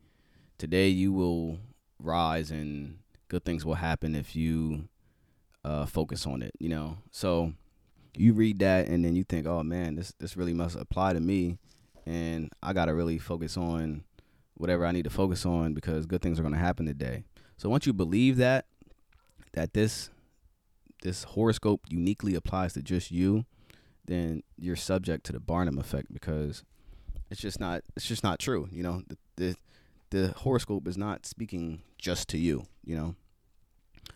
today 0.58 0.88
you 0.88 1.12
will 1.12 1.60
rise 2.00 2.52
and 2.52 3.00
good 3.28 3.44
things 3.44 3.66
will 3.66 3.76
happen 3.76 4.16
if 4.16 4.36
you 4.36 4.88
uh, 5.64 5.86
focus 5.86 6.26
on 6.26 6.42
it. 6.42 6.52
You 6.60 6.70
know, 6.70 6.98
so 7.12 7.54
you 8.16 8.34
read 8.34 8.60
that 8.60 8.88
and 8.88 9.04
then 9.04 9.16
you 9.16 9.24
think, 9.24 9.48
oh 9.48 9.64
man, 9.64 9.96
this 9.96 10.14
this 10.20 10.38
really 10.38 10.54
must 10.54 10.76
apply 10.76 11.14
to 11.14 11.20
me, 11.20 11.58
and 12.06 12.52
I 12.62 12.74
gotta 12.74 12.94
really 12.94 13.18
focus 13.18 13.58
on 13.58 14.04
whatever 14.56 14.86
I 14.86 14.92
need 14.92 15.04
to 15.04 15.10
focus 15.10 15.46
on 15.46 15.74
because 15.74 16.06
good 16.06 16.22
things 16.22 16.40
are 16.40 16.44
gonna 16.44 16.58
happen 16.58 16.86
today. 16.86 17.24
So 17.58 17.70
once 17.70 17.86
you 17.86 17.94
believe 17.94 18.38
that 18.38 18.66
that 19.54 19.74
this 19.74 20.10
this 21.04 21.24
horoscope 21.24 21.82
uniquely 21.90 22.36
applies 22.36 22.74
to 22.74 22.82
just 22.82 23.12
you, 23.12 23.46
then 24.06 24.44
you're 24.58 24.76
subject 24.76 25.26
to 25.26 25.32
the 25.32 25.40
Barnum 25.40 25.78
effect 25.78 26.12
because 26.14 26.64
it's 27.30 27.42
just 27.42 27.60
not 27.60 27.82
it's 27.96 28.06
just 28.06 28.24
not 28.24 28.40
true. 28.40 28.68
You 28.72 28.84
know, 28.84 29.04
the, 29.08 29.18
the 29.36 29.56
the 30.10 30.28
horoscope 30.38 30.88
is 30.88 30.98
not 30.98 31.26
speaking 31.26 31.82
just 31.98 32.28
to 32.30 32.38
you, 32.38 32.66
you 32.84 32.96
know. 32.96 33.16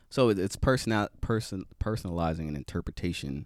So 0.09 0.29
it's 0.29 0.55
personal 0.55 1.09
person 1.21 1.65
personalizing 1.79 2.47
an 2.47 2.55
interpretation 2.55 3.45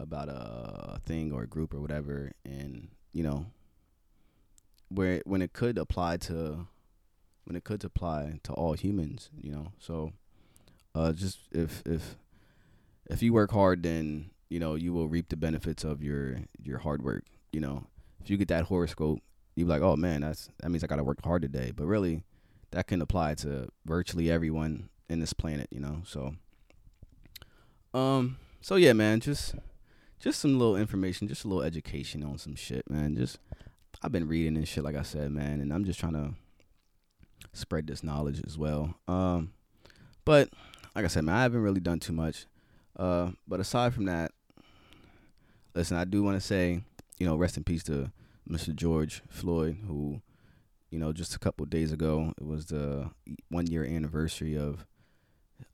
about 0.00 0.28
a 0.28 1.00
thing 1.04 1.32
or 1.32 1.42
a 1.42 1.46
group 1.46 1.74
or 1.74 1.80
whatever, 1.80 2.32
and 2.44 2.88
you 3.12 3.22
know, 3.22 3.46
where 4.88 5.22
when 5.24 5.42
it 5.42 5.52
could 5.52 5.78
apply 5.78 6.16
to 6.18 6.66
when 7.44 7.56
it 7.56 7.64
could 7.64 7.84
apply 7.84 8.40
to 8.44 8.52
all 8.52 8.74
humans, 8.74 9.30
you 9.40 9.50
know. 9.50 9.72
So, 9.78 10.12
uh, 10.94 11.12
just 11.12 11.38
if 11.52 11.82
if 11.86 12.16
if 13.08 13.22
you 13.22 13.32
work 13.32 13.52
hard, 13.52 13.82
then 13.82 14.30
you 14.48 14.60
know 14.60 14.74
you 14.74 14.92
will 14.92 15.08
reap 15.08 15.28
the 15.28 15.36
benefits 15.36 15.84
of 15.84 16.02
your 16.02 16.38
your 16.62 16.78
hard 16.78 17.02
work. 17.02 17.24
You 17.52 17.60
know, 17.60 17.86
if 18.22 18.30
you 18.30 18.36
get 18.36 18.48
that 18.48 18.64
horoscope 18.64 19.20
you 19.60 19.64
be 19.64 19.70
like, 19.70 19.82
oh 19.82 19.96
man, 19.96 20.22
that's 20.22 20.48
that 20.60 20.70
means 20.70 20.82
I 20.82 20.86
gotta 20.86 21.04
work 21.04 21.22
hard 21.24 21.42
today. 21.42 21.72
But 21.74 21.84
really, 21.84 22.22
that 22.70 22.86
can 22.86 23.00
apply 23.02 23.34
to 23.36 23.68
virtually 23.84 24.30
everyone 24.30 24.88
in 25.08 25.20
this 25.20 25.32
planet, 25.32 25.68
you 25.70 25.80
know. 25.80 26.02
So, 26.04 26.34
um, 27.94 28.38
so 28.60 28.76
yeah, 28.76 28.92
man, 28.92 29.20
just 29.20 29.54
just 30.20 30.40
some 30.40 30.58
little 30.58 30.76
information, 30.76 31.28
just 31.28 31.44
a 31.44 31.48
little 31.48 31.62
education 31.62 32.22
on 32.22 32.38
some 32.38 32.54
shit, 32.54 32.88
man. 32.88 33.16
Just 33.16 33.38
I've 34.02 34.12
been 34.12 34.28
reading 34.28 34.56
and 34.56 34.68
shit, 34.68 34.84
like 34.84 34.96
I 34.96 35.02
said, 35.02 35.32
man, 35.32 35.60
and 35.60 35.72
I'm 35.72 35.84
just 35.84 35.98
trying 35.98 36.12
to 36.12 36.34
spread 37.52 37.86
this 37.86 38.04
knowledge 38.04 38.42
as 38.46 38.56
well. 38.56 38.94
Um, 39.08 39.52
but 40.24 40.50
like 40.94 41.04
I 41.04 41.08
said, 41.08 41.24
man, 41.24 41.34
I 41.34 41.42
haven't 41.42 41.62
really 41.62 41.80
done 41.80 42.00
too 42.00 42.12
much. 42.12 42.46
Uh, 42.96 43.30
but 43.48 43.60
aside 43.60 43.94
from 43.94 44.04
that, 44.04 44.32
listen, 45.74 45.96
I 45.96 46.04
do 46.04 46.22
want 46.22 46.40
to 46.40 46.46
say, 46.46 46.82
you 47.18 47.26
know, 47.26 47.36
rest 47.36 47.56
in 47.56 47.64
peace 47.64 47.82
to 47.84 48.12
Mr. 48.48 48.74
George 48.74 49.22
Floyd, 49.28 49.78
who 49.86 50.20
you 50.90 50.98
know, 50.98 51.12
just 51.12 51.34
a 51.34 51.38
couple 51.38 51.64
days 51.66 51.92
ago, 51.92 52.34
it 52.36 52.44
was 52.44 52.66
the 52.66 53.10
one 53.48 53.66
year 53.68 53.84
anniversary 53.84 54.58
of 54.58 54.84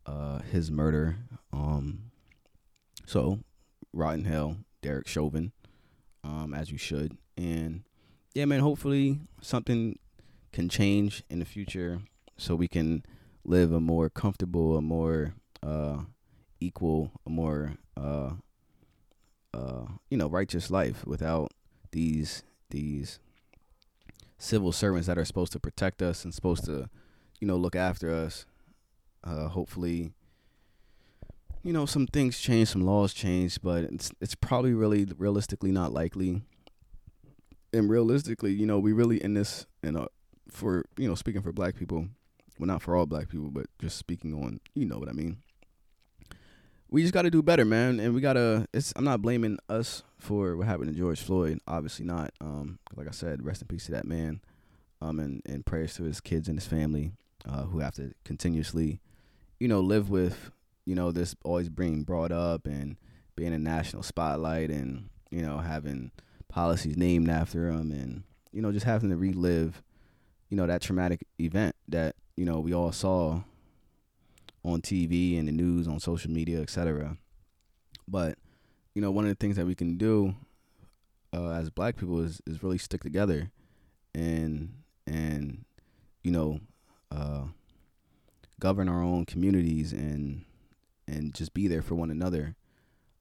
uh, 0.04 0.40
his 0.40 0.70
murder. 0.70 1.16
Um, 1.52 2.10
so, 3.06 3.40
rotten 3.96 4.24
hell, 4.24 4.58
Derek 4.82 5.08
Chauvin, 5.08 5.52
um, 6.22 6.54
as 6.54 6.70
you 6.70 6.78
should, 6.78 7.16
and 7.36 7.82
yeah, 8.34 8.44
man. 8.44 8.60
Hopefully, 8.60 9.20
something 9.40 9.98
can 10.52 10.68
change 10.68 11.22
in 11.30 11.38
the 11.38 11.44
future 11.44 12.00
so 12.36 12.54
we 12.54 12.68
can 12.68 13.02
live 13.44 13.72
a 13.72 13.80
more 13.80 14.10
comfortable, 14.10 14.76
a 14.76 14.82
more 14.82 15.34
uh, 15.62 16.00
equal, 16.60 17.12
a 17.26 17.30
more 17.30 17.76
uh, 17.96 18.32
uh, 19.54 19.86
you 20.10 20.18
know 20.18 20.28
righteous 20.28 20.70
life 20.70 21.06
without 21.06 21.52
these 21.92 22.42
these 22.70 23.18
civil 24.38 24.72
servants 24.72 25.06
that 25.06 25.16
are 25.16 25.24
supposed 25.24 25.52
to 25.52 25.60
protect 25.60 26.02
us 26.02 26.24
and 26.24 26.34
supposed 26.34 26.64
to 26.64 26.90
you 27.40 27.46
know 27.46 27.56
look 27.56 27.76
after 27.76 28.12
us. 28.12 28.44
Uh, 29.24 29.48
hopefully, 29.48 30.12
you 31.62 31.72
know 31.72 31.86
some 31.86 32.06
things 32.06 32.38
change, 32.38 32.68
some 32.68 32.82
laws 32.82 33.12
change, 33.12 33.60
but 33.62 33.84
it's 33.84 34.10
it's 34.20 34.34
probably 34.34 34.74
really 34.74 35.06
realistically 35.16 35.72
not 35.72 35.92
likely. 35.92 36.42
And 37.72 37.90
realistically, 37.90 38.52
you 38.52 38.64
know, 38.64 38.78
we 38.78 38.92
really 38.92 39.22
in 39.22 39.34
this, 39.34 39.66
and 39.82 40.06
for 40.50 40.84
you 40.96 41.08
know, 41.08 41.14
speaking 41.14 41.42
for 41.42 41.52
Black 41.52 41.74
people, 41.74 42.08
well, 42.58 42.66
not 42.66 42.82
for 42.82 42.96
all 42.96 43.06
Black 43.06 43.28
people, 43.28 43.50
but 43.50 43.66
just 43.80 43.98
speaking 43.98 44.32
on, 44.32 44.60
you 44.74 44.86
know 44.86 44.98
what 44.98 45.08
I 45.08 45.12
mean 45.12 45.38
we 46.90 47.02
just 47.02 47.14
got 47.14 47.22
to 47.22 47.30
do 47.30 47.42
better, 47.42 47.64
man. 47.64 48.00
And 48.00 48.14
we 48.14 48.20
gotta. 48.20 48.66
It's. 48.72 48.92
I'm 48.96 49.04
not 49.04 49.22
blaming 49.22 49.58
us 49.68 50.02
for 50.18 50.56
what 50.56 50.66
happened 50.66 50.92
to 50.92 50.98
George 50.98 51.20
Floyd. 51.20 51.60
Obviously 51.66 52.04
not. 52.04 52.30
Um, 52.40 52.78
like 52.94 53.08
I 53.08 53.12
said, 53.12 53.44
rest 53.44 53.62
in 53.62 53.68
peace 53.68 53.86
to 53.86 53.92
that 53.92 54.06
man. 54.06 54.40
Um, 55.00 55.20
and 55.20 55.42
and 55.46 55.66
prayers 55.66 55.94
to 55.94 56.04
his 56.04 56.20
kids 56.20 56.48
and 56.48 56.58
his 56.58 56.66
family, 56.66 57.12
uh, 57.46 57.64
who 57.64 57.80
have 57.80 57.94
to 57.94 58.12
continuously, 58.24 59.00
you 59.58 59.68
know, 59.68 59.80
live 59.80 60.08
with, 60.10 60.50
you 60.86 60.94
know, 60.94 61.12
this 61.12 61.34
always 61.44 61.68
being 61.68 62.04
brought 62.04 62.32
up 62.32 62.66
and 62.66 62.96
being 63.34 63.52
a 63.52 63.58
national 63.58 64.02
spotlight 64.02 64.70
and 64.70 65.10
you 65.30 65.42
know 65.42 65.58
having 65.58 66.10
policies 66.48 66.96
named 66.96 67.28
after 67.28 67.68
him 67.68 67.90
and 67.90 68.22
you 68.52 68.62
know 68.62 68.72
just 68.72 68.86
having 68.86 69.10
to 69.10 69.16
relive, 69.16 69.82
you 70.48 70.56
know, 70.56 70.66
that 70.66 70.80
traumatic 70.80 71.26
event 71.38 71.74
that 71.88 72.16
you 72.36 72.46
know 72.46 72.60
we 72.60 72.72
all 72.72 72.92
saw 72.92 73.42
on 74.64 74.80
TV 74.80 75.38
and 75.38 75.46
the 75.46 75.52
news, 75.52 75.86
on 75.86 76.00
social 76.00 76.30
media, 76.30 76.60
etc. 76.60 77.16
But 78.08 78.38
you 78.94 79.02
know, 79.02 79.10
one 79.10 79.24
of 79.24 79.28
the 79.30 79.34
things 79.34 79.56
that 79.56 79.66
we 79.66 79.74
can 79.74 79.98
do 79.98 80.34
uh, 81.34 81.50
as 81.50 81.70
Black 81.70 81.96
people 81.96 82.20
is 82.22 82.40
is 82.46 82.62
really 82.62 82.78
stick 82.78 83.02
together, 83.02 83.50
and 84.14 84.72
and 85.06 85.64
you 86.22 86.30
know, 86.30 86.60
uh, 87.10 87.44
govern 88.58 88.88
our 88.88 89.02
own 89.02 89.24
communities 89.24 89.92
and 89.92 90.44
and 91.06 91.34
just 91.34 91.54
be 91.54 91.68
there 91.68 91.82
for 91.82 91.94
one 91.94 92.10
another. 92.10 92.56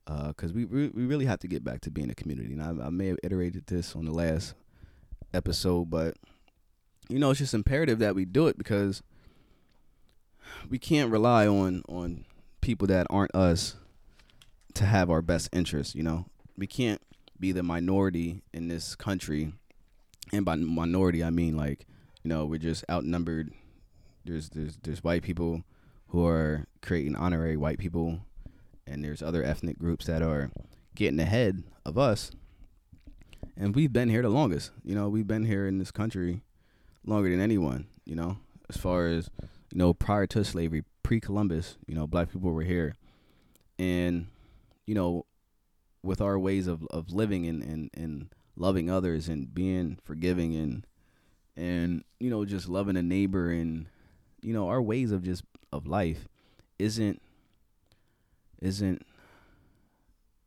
Because 0.05 0.51
uh, 0.51 0.55
we, 0.55 0.65
we 0.65 0.87
really 0.89 1.25
have 1.25 1.39
to 1.39 1.47
get 1.47 1.63
back 1.63 1.81
to 1.81 1.91
being 1.91 2.11
a 2.11 2.15
community, 2.15 2.53
and 2.53 2.61
I, 2.61 2.85
I 2.85 2.89
may 2.89 3.07
have 3.07 3.17
iterated 3.23 3.65
this 3.65 3.95
on 3.95 4.05
the 4.05 4.11
last 4.11 4.53
episode, 5.33 5.89
but 5.89 6.15
you 7.09 7.19
know, 7.19 7.31
it's 7.31 7.39
just 7.39 7.53
imperative 7.53 7.99
that 7.99 8.15
we 8.15 8.25
do 8.25 8.47
it 8.47 8.57
because 8.57 9.01
we 10.69 10.79
can't 10.79 11.11
rely 11.11 11.47
on 11.47 11.83
on 11.87 12.25
people 12.61 12.87
that 12.87 13.07
aren't 13.09 13.35
us 13.35 13.75
to 14.73 14.85
have 14.85 15.09
our 15.09 15.21
best 15.21 15.49
interests. 15.53 15.95
You 15.95 16.03
know, 16.03 16.25
we 16.57 16.67
can't 16.67 17.01
be 17.39 17.51
the 17.51 17.63
minority 17.63 18.41
in 18.53 18.67
this 18.67 18.95
country, 18.95 19.53
and 20.31 20.45
by 20.45 20.55
minority 20.55 21.23
I 21.23 21.29
mean 21.29 21.55
like 21.57 21.85
you 22.23 22.29
know 22.29 22.45
we're 22.45 22.59
just 22.59 22.83
outnumbered. 22.89 23.51
There's 24.23 24.49
there's 24.49 24.77
there's 24.77 25.03
white 25.03 25.23
people 25.23 25.63
who 26.15 26.25
are 26.25 26.65
creating 26.81 27.13
honorary 27.13 27.57
white 27.57 27.77
people, 27.77 28.21
and 28.87 29.03
there's 29.03 29.21
other 29.21 29.43
ethnic 29.43 29.77
groups 29.77 30.05
that 30.05 30.21
are 30.21 30.49
getting 30.95 31.19
ahead 31.19 31.61
of 31.85 31.97
us. 31.97 32.31
And 33.57 33.75
we've 33.75 33.91
been 33.91 34.07
here 34.07 34.21
the 34.21 34.29
longest. 34.29 34.71
You 34.85 34.95
know, 34.95 35.09
we've 35.09 35.27
been 35.27 35.43
here 35.43 35.67
in 35.67 35.77
this 35.77 35.91
country 35.91 36.41
longer 37.05 37.29
than 37.29 37.41
anyone. 37.41 37.87
You 38.05 38.15
know, 38.15 38.37
as 38.69 38.77
far 38.77 39.07
as 39.07 39.29
you 39.73 39.77
know, 39.77 39.93
prior 39.93 40.25
to 40.27 40.45
slavery, 40.45 40.85
pre 41.03 41.19
Columbus, 41.19 41.75
you 41.85 41.95
know, 41.95 42.07
black 42.07 42.31
people 42.31 42.49
were 42.49 42.63
here. 42.63 42.95
And, 43.77 44.27
you 44.85 44.95
know, 44.95 45.25
with 46.01 46.21
our 46.21 46.39
ways 46.39 46.67
of, 46.67 46.87
of 46.91 47.11
living 47.11 47.45
and, 47.45 47.61
and, 47.61 47.89
and 47.93 48.29
loving 48.55 48.89
others 48.89 49.27
and 49.27 49.53
being 49.53 49.99
forgiving 50.01 50.55
and 50.55 50.87
and, 51.57 52.05
you 52.21 52.29
know, 52.29 52.45
just 52.45 52.69
loving 52.69 52.95
a 52.95 53.01
neighbor 53.01 53.49
and 53.49 53.87
you 54.41 54.53
know, 54.53 54.69
our 54.69 54.81
ways 54.81 55.11
of 55.11 55.23
just 55.23 55.43
of 55.75 55.87
life 55.87 56.27
isn't 56.79 57.21
isn't 58.61 59.05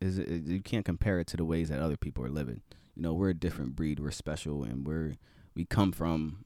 is 0.00 0.18
it, 0.18 0.44
you 0.44 0.60
can't 0.60 0.84
compare 0.84 1.18
it 1.20 1.26
to 1.28 1.36
the 1.36 1.44
ways 1.44 1.68
that 1.68 1.80
other 1.80 1.96
people 1.96 2.24
are 2.24 2.30
living. 2.30 2.62
You 2.94 3.02
know, 3.02 3.12
we're 3.12 3.30
a 3.30 3.34
different 3.34 3.76
breed, 3.76 4.00
we're 4.00 4.10
special 4.10 4.64
and 4.64 4.86
we're 4.86 5.14
we 5.54 5.64
come 5.64 5.92
from 5.92 6.44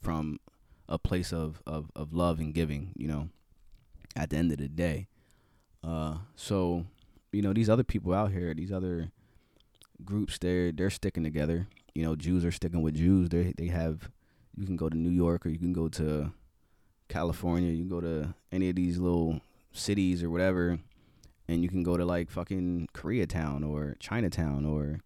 from 0.00 0.38
a 0.88 0.98
place 0.98 1.32
of, 1.32 1.60
of, 1.66 1.90
of 1.96 2.12
love 2.12 2.38
and 2.38 2.54
giving, 2.54 2.92
you 2.96 3.08
know, 3.08 3.28
at 4.14 4.30
the 4.30 4.36
end 4.36 4.52
of 4.52 4.58
the 4.58 4.68
day. 4.68 5.08
Uh, 5.82 6.18
so, 6.36 6.86
you 7.32 7.42
know, 7.42 7.52
these 7.52 7.68
other 7.68 7.84
people 7.84 8.14
out 8.14 8.32
here, 8.32 8.54
these 8.54 8.72
other 8.72 9.10
groups, 10.04 10.38
they're 10.38 10.72
they're 10.72 10.90
sticking 10.90 11.24
together. 11.24 11.68
You 11.94 12.04
know, 12.04 12.16
Jews 12.16 12.44
are 12.44 12.52
sticking 12.52 12.82
with 12.82 12.94
Jews. 12.94 13.28
They 13.28 13.52
they 13.56 13.66
have 13.66 14.10
you 14.56 14.66
can 14.66 14.76
go 14.76 14.88
to 14.88 14.96
New 14.96 15.10
York 15.10 15.44
or 15.44 15.48
you 15.48 15.58
can 15.58 15.72
go 15.72 15.88
to 15.88 16.32
California, 17.08 17.70
you 17.70 17.84
go 17.84 18.00
to 18.00 18.34
any 18.52 18.68
of 18.68 18.76
these 18.76 18.98
little 18.98 19.40
cities 19.72 20.22
or 20.22 20.30
whatever, 20.30 20.78
and 21.48 21.62
you 21.62 21.68
can 21.68 21.82
go 21.82 21.96
to 21.96 22.04
like 22.04 22.30
fucking 22.30 22.88
Koreatown 22.94 23.68
or 23.68 23.96
Chinatown 24.00 24.64
or 24.64 25.00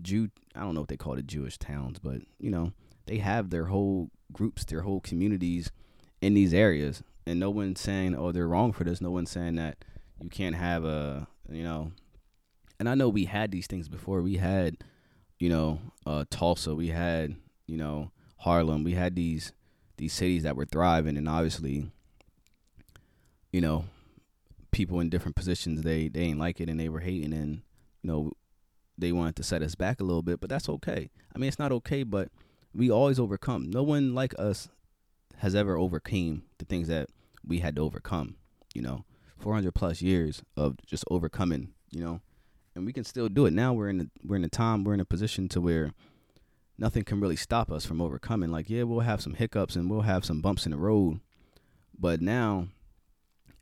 Jew 0.00 0.30
I 0.54 0.60
don't 0.60 0.74
know 0.74 0.80
what 0.80 0.88
they 0.88 0.96
call 0.96 1.14
it 1.14 1.26
Jewish 1.26 1.58
towns, 1.58 1.98
but 1.98 2.22
you 2.38 2.50
know, 2.50 2.72
they 3.06 3.18
have 3.18 3.50
their 3.50 3.66
whole 3.66 4.10
groups, 4.32 4.64
their 4.64 4.82
whole 4.82 5.00
communities 5.00 5.70
in 6.20 6.34
these 6.34 6.54
areas. 6.54 7.02
And 7.26 7.40
no 7.40 7.50
one's 7.50 7.80
saying, 7.80 8.14
oh, 8.14 8.32
they're 8.32 8.48
wrong 8.48 8.72
for 8.72 8.84
this. 8.84 9.00
No 9.00 9.10
one's 9.10 9.30
saying 9.30 9.56
that 9.56 9.78
you 10.20 10.28
can't 10.28 10.54
have 10.54 10.84
a, 10.84 11.26
you 11.50 11.62
know. 11.62 11.92
And 12.78 12.88
I 12.88 12.94
know 12.94 13.08
we 13.08 13.24
had 13.24 13.50
these 13.50 13.66
things 13.66 13.88
before. 13.88 14.20
We 14.20 14.36
had, 14.36 14.76
you 15.38 15.48
know, 15.48 15.80
uh, 16.06 16.24
Tulsa. 16.28 16.74
We 16.74 16.88
had, 16.88 17.36
you 17.66 17.76
know, 17.76 18.10
Harlem. 18.38 18.84
We 18.84 18.92
had 18.92 19.14
these 19.14 19.52
these 19.96 20.12
cities 20.12 20.42
that 20.42 20.56
were 20.56 20.64
thriving, 20.64 21.16
and 21.16 21.28
obviously, 21.28 21.90
you 23.52 23.60
know, 23.60 23.84
people 24.70 25.00
in 25.00 25.08
different 25.08 25.36
positions 25.36 25.82
they 25.82 26.08
they 26.08 26.22
ain't 26.22 26.38
like 26.38 26.60
it, 26.60 26.68
and 26.68 26.78
they 26.78 26.88
were 26.88 27.00
hating, 27.00 27.32
and 27.32 27.62
you 28.02 28.10
know, 28.10 28.32
they 28.98 29.12
wanted 29.12 29.36
to 29.36 29.42
set 29.42 29.62
us 29.62 29.74
back 29.74 30.00
a 30.00 30.04
little 30.04 30.22
bit. 30.22 30.40
But 30.40 30.50
that's 30.50 30.68
okay. 30.68 31.10
I 31.34 31.38
mean, 31.38 31.48
it's 31.48 31.58
not 31.58 31.72
okay, 31.72 32.02
but 32.02 32.28
we 32.74 32.90
always 32.90 33.18
overcome. 33.18 33.70
No 33.70 33.82
one 33.82 34.14
like 34.14 34.34
us 34.38 34.68
has 35.38 35.54
ever 35.54 35.76
overcame 35.76 36.44
the 36.58 36.64
things 36.64 36.88
that 36.88 37.08
we 37.46 37.58
had 37.58 37.76
to 37.76 37.82
overcome. 37.82 38.36
You 38.74 38.82
know, 38.82 39.04
400 39.38 39.74
plus 39.74 40.02
years 40.02 40.42
of 40.56 40.76
just 40.86 41.04
overcoming. 41.10 41.72
You 41.90 42.04
know, 42.04 42.20
and 42.74 42.84
we 42.84 42.92
can 42.92 43.04
still 43.04 43.28
do 43.28 43.46
it. 43.46 43.52
Now 43.52 43.72
we're 43.72 43.88
in 43.88 43.98
the 43.98 44.10
we're 44.24 44.36
in 44.36 44.44
a 44.44 44.48
time 44.48 44.84
we're 44.84 44.94
in 44.94 45.00
a 45.00 45.04
position 45.04 45.48
to 45.50 45.60
where 45.60 45.92
nothing 46.78 47.04
can 47.04 47.20
really 47.20 47.36
stop 47.36 47.70
us 47.70 47.84
from 47.84 48.00
overcoming. 48.00 48.50
Like 48.50 48.70
yeah, 48.70 48.82
we'll 48.84 49.00
have 49.00 49.20
some 49.20 49.34
hiccups 49.34 49.76
and 49.76 49.90
we'll 49.90 50.02
have 50.02 50.24
some 50.24 50.40
bumps 50.40 50.66
in 50.66 50.72
the 50.72 50.78
road, 50.78 51.20
but 51.98 52.20
now 52.20 52.68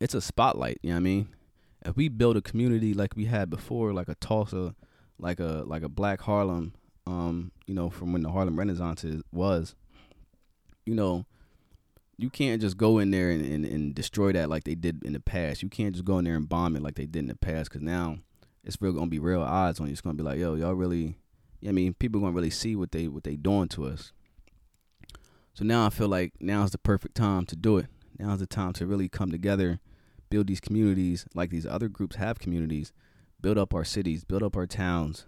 it's 0.01 0.15
a 0.15 0.21
spotlight. 0.21 0.79
You 0.83 0.91
know 0.91 0.97
what 0.97 1.01
I 1.01 1.03
mean? 1.03 1.29
If 1.85 1.97
we 1.97 2.09
build 2.09 2.37
a 2.37 2.43
community 2.43 2.95
like 2.95 3.17
we 3.17 3.25
had 3.25 3.51
before, 3.51 3.93
like 3.93 4.09
a 4.09 4.15
Tulsa, 4.17 4.75
like 5.19 5.41
a 5.41 5.65
like 5.67 5.83
a 5.83 5.89
Black 5.89 6.21
Harlem, 6.21 6.75
um, 7.07 7.53
you 7.67 7.75
know, 7.75 7.91
from 7.91 8.13
when 8.13 8.23
the 8.23 8.31
Harlem 8.31 8.59
Renaissance 8.59 9.05
is, 9.05 9.23
was, 9.33 9.75
you 10.87 10.95
know, 10.95 11.25
you 12.19 12.31
can't 12.31 12.61
just 12.61 12.77
go 12.77 12.99
in 12.99 13.11
there 13.11 13.31
and, 13.31 13.45
and, 13.45 13.65
and, 13.65 13.95
destroy 13.95 14.33
that 14.33 14.49
like 14.49 14.65
they 14.65 14.75
did 14.75 15.05
in 15.05 15.13
the 15.13 15.21
past. 15.21 15.63
You 15.63 15.69
can't 15.69 15.93
just 15.93 16.05
go 16.05 16.19
in 16.19 16.25
there 16.25 16.37
and 16.37 16.49
bomb 16.49 16.77
it 16.77 16.83
like 16.83 16.95
they 16.95 17.07
did 17.07 17.21
in 17.21 17.27
the 17.27 17.37
past 17.37 17.71
because 17.71 17.83
now 17.83 18.19
it's 18.63 18.81
real 18.81 18.93
gonna 18.93 19.07
be 19.07 19.19
real 19.19 19.43
odds 19.43 19.81
on 19.81 19.87
you. 19.87 19.93
It's 19.93 20.01
gonna 20.01 20.15
be 20.15 20.23
like, 20.23 20.39
yo, 20.39 20.55
y'all 20.55 20.75
really, 20.75 21.17
I 21.67 21.73
mean, 21.73 21.95
people 21.95 22.21
gonna 22.21 22.33
really 22.33 22.51
see 22.51 22.77
what 22.77 22.93
they 22.93 23.09
what 23.09 23.25
they 23.25 23.37
doing 23.37 23.69
to 23.69 23.87
us. 23.87 24.13
So 25.55 25.65
now 25.65 25.87
I 25.87 25.91
feel 25.91 26.09
like 26.09 26.33
now 26.41 26.63
is 26.65 26.71
the 26.71 26.79
perfect 26.79 27.15
time 27.15 27.47
to 27.47 27.57
do 27.57 27.79
it. 27.79 27.87
Now 28.19 28.33
is 28.33 28.41
the 28.41 28.47
time 28.47 28.73
to 28.75 28.87
really 28.87 29.09
come 29.09 29.31
together, 29.31 29.81
build 30.31 30.47
these 30.47 30.61
communities 30.61 31.27
like 31.35 31.51
these 31.51 31.67
other 31.67 31.89
groups 31.89 32.17
have 32.17 32.39
communities, 32.39 32.93
build 33.41 33.59
up 33.59 33.75
our 33.75 33.85
cities, 33.85 34.25
build 34.25 34.43
up 34.43 34.57
our 34.57 34.67
towns, 34.67 35.27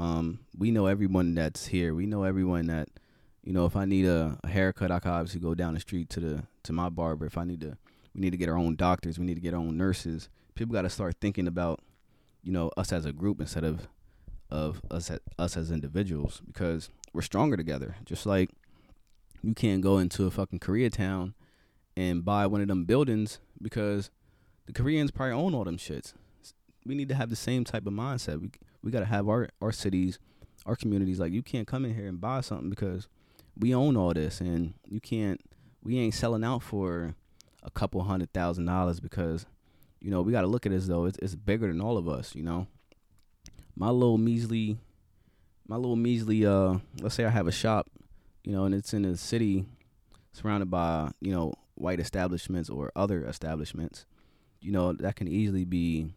um, 0.00 0.38
we 0.56 0.70
know 0.70 0.86
everyone 0.86 1.34
that's 1.34 1.66
here. 1.66 1.94
We 1.94 2.06
know 2.06 2.22
everyone 2.22 2.68
that, 2.68 2.88
you 3.44 3.52
know, 3.52 3.66
if 3.66 3.76
I 3.76 3.84
need 3.84 4.06
a, 4.06 4.38
a 4.42 4.48
haircut, 4.48 4.90
I 4.90 4.98
can 4.98 5.10
obviously 5.10 5.40
go 5.40 5.54
down 5.54 5.74
the 5.74 5.80
street 5.80 6.08
to 6.10 6.20
the 6.20 6.42
to 6.62 6.72
my 6.72 6.88
barber. 6.88 7.26
If 7.26 7.36
I 7.36 7.44
need 7.44 7.60
to, 7.60 7.76
we 8.14 8.22
need 8.22 8.30
to 8.30 8.38
get 8.38 8.48
our 8.48 8.56
own 8.56 8.76
doctors. 8.76 9.18
We 9.18 9.26
need 9.26 9.34
to 9.34 9.42
get 9.42 9.52
our 9.52 9.60
own 9.60 9.76
nurses. 9.76 10.30
People 10.54 10.72
got 10.72 10.82
to 10.82 10.90
start 10.90 11.16
thinking 11.20 11.46
about, 11.46 11.80
you 12.42 12.50
know, 12.50 12.70
us 12.78 12.94
as 12.94 13.04
a 13.04 13.12
group 13.12 13.40
instead 13.40 13.62
of 13.62 13.88
of 14.50 14.82
us 14.90 15.10
us 15.38 15.56
as 15.56 15.70
individuals 15.70 16.42
because 16.46 16.90
we're 17.12 17.22
stronger 17.22 17.56
together. 17.56 17.96
Just 18.04 18.26
like 18.26 18.50
you 19.42 19.54
can't 19.54 19.80
go 19.82 19.98
into 19.98 20.26
a 20.26 20.30
fucking 20.30 20.58
Koreatown 20.58 21.34
and 21.96 22.24
buy 22.24 22.46
one 22.46 22.60
of 22.60 22.68
them 22.68 22.84
buildings 22.84 23.40
because 23.60 24.10
the 24.66 24.72
Koreans 24.72 25.10
probably 25.10 25.32
own 25.32 25.54
all 25.54 25.64
them 25.64 25.78
shits. 25.78 26.12
We 26.84 26.94
need 26.94 27.08
to 27.08 27.14
have 27.14 27.30
the 27.30 27.36
same 27.36 27.64
type 27.64 27.86
of 27.86 27.92
mindset. 27.92 28.40
We 28.40 28.50
we 28.82 28.90
gotta 28.90 29.06
have 29.06 29.28
our 29.28 29.48
our 29.60 29.72
cities, 29.72 30.18
our 30.66 30.76
communities. 30.76 31.20
Like 31.20 31.32
you 31.32 31.42
can't 31.42 31.66
come 31.66 31.84
in 31.84 31.94
here 31.94 32.06
and 32.06 32.20
buy 32.20 32.40
something 32.40 32.70
because 32.70 33.08
we 33.58 33.74
own 33.74 33.96
all 33.96 34.14
this, 34.14 34.40
and 34.40 34.74
you 34.88 35.00
can't. 35.00 35.40
We 35.82 35.98
ain't 35.98 36.14
selling 36.14 36.44
out 36.44 36.62
for 36.62 37.14
a 37.62 37.70
couple 37.70 38.02
hundred 38.02 38.32
thousand 38.32 38.66
dollars 38.66 39.00
because 39.00 39.46
you 40.00 40.10
know 40.10 40.22
we 40.22 40.32
got 40.32 40.42
to 40.42 40.46
look 40.46 40.66
at 40.66 40.72
as 40.72 40.86
though 40.88 41.04
it's, 41.04 41.18
it's 41.18 41.34
bigger 41.34 41.66
than 41.66 41.80
all 41.80 41.98
of 41.98 42.08
us. 42.08 42.34
You 42.34 42.42
know, 42.42 42.66
my 43.76 43.90
little 43.90 44.18
measly, 44.18 44.78
my 45.66 45.76
little 45.76 45.96
measly. 45.96 46.44
Uh, 46.44 46.78
let's 47.00 47.14
say 47.14 47.24
I 47.24 47.30
have 47.30 47.46
a 47.46 47.52
shop, 47.52 47.88
you 48.44 48.52
know, 48.52 48.64
and 48.64 48.74
it's 48.74 48.92
in 48.92 49.04
a 49.04 49.16
city 49.16 49.64
surrounded 50.32 50.70
by 50.70 51.10
you 51.20 51.32
know 51.32 51.54
white 51.74 52.00
establishments 52.00 52.68
or 52.68 52.92
other 52.94 53.24
establishments. 53.24 54.06
You 54.60 54.72
know 54.72 54.92
that 54.92 55.16
can 55.16 55.28
easily 55.28 55.64
be. 55.64 56.12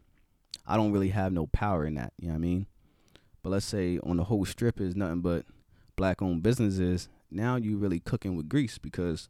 I 0.65 0.77
don't 0.77 0.91
really 0.91 1.09
have 1.09 1.33
no 1.33 1.47
power 1.47 1.85
in 1.85 1.95
that. 1.95 2.13
You 2.19 2.27
know 2.27 2.33
what 2.33 2.37
I 2.37 2.41
mean? 2.41 2.67
But 3.41 3.49
let's 3.49 3.65
say 3.65 3.99
on 4.03 4.17
the 4.17 4.23
whole 4.25 4.45
strip 4.45 4.79
is 4.79 4.95
nothing 4.95 5.21
but 5.21 5.45
black 5.95 6.21
owned 6.21 6.43
businesses. 6.43 7.09
Now 7.29 7.57
you 7.57 7.77
really 7.77 7.99
cooking 7.99 8.35
with 8.35 8.47
grease 8.47 8.77
because 8.77 9.29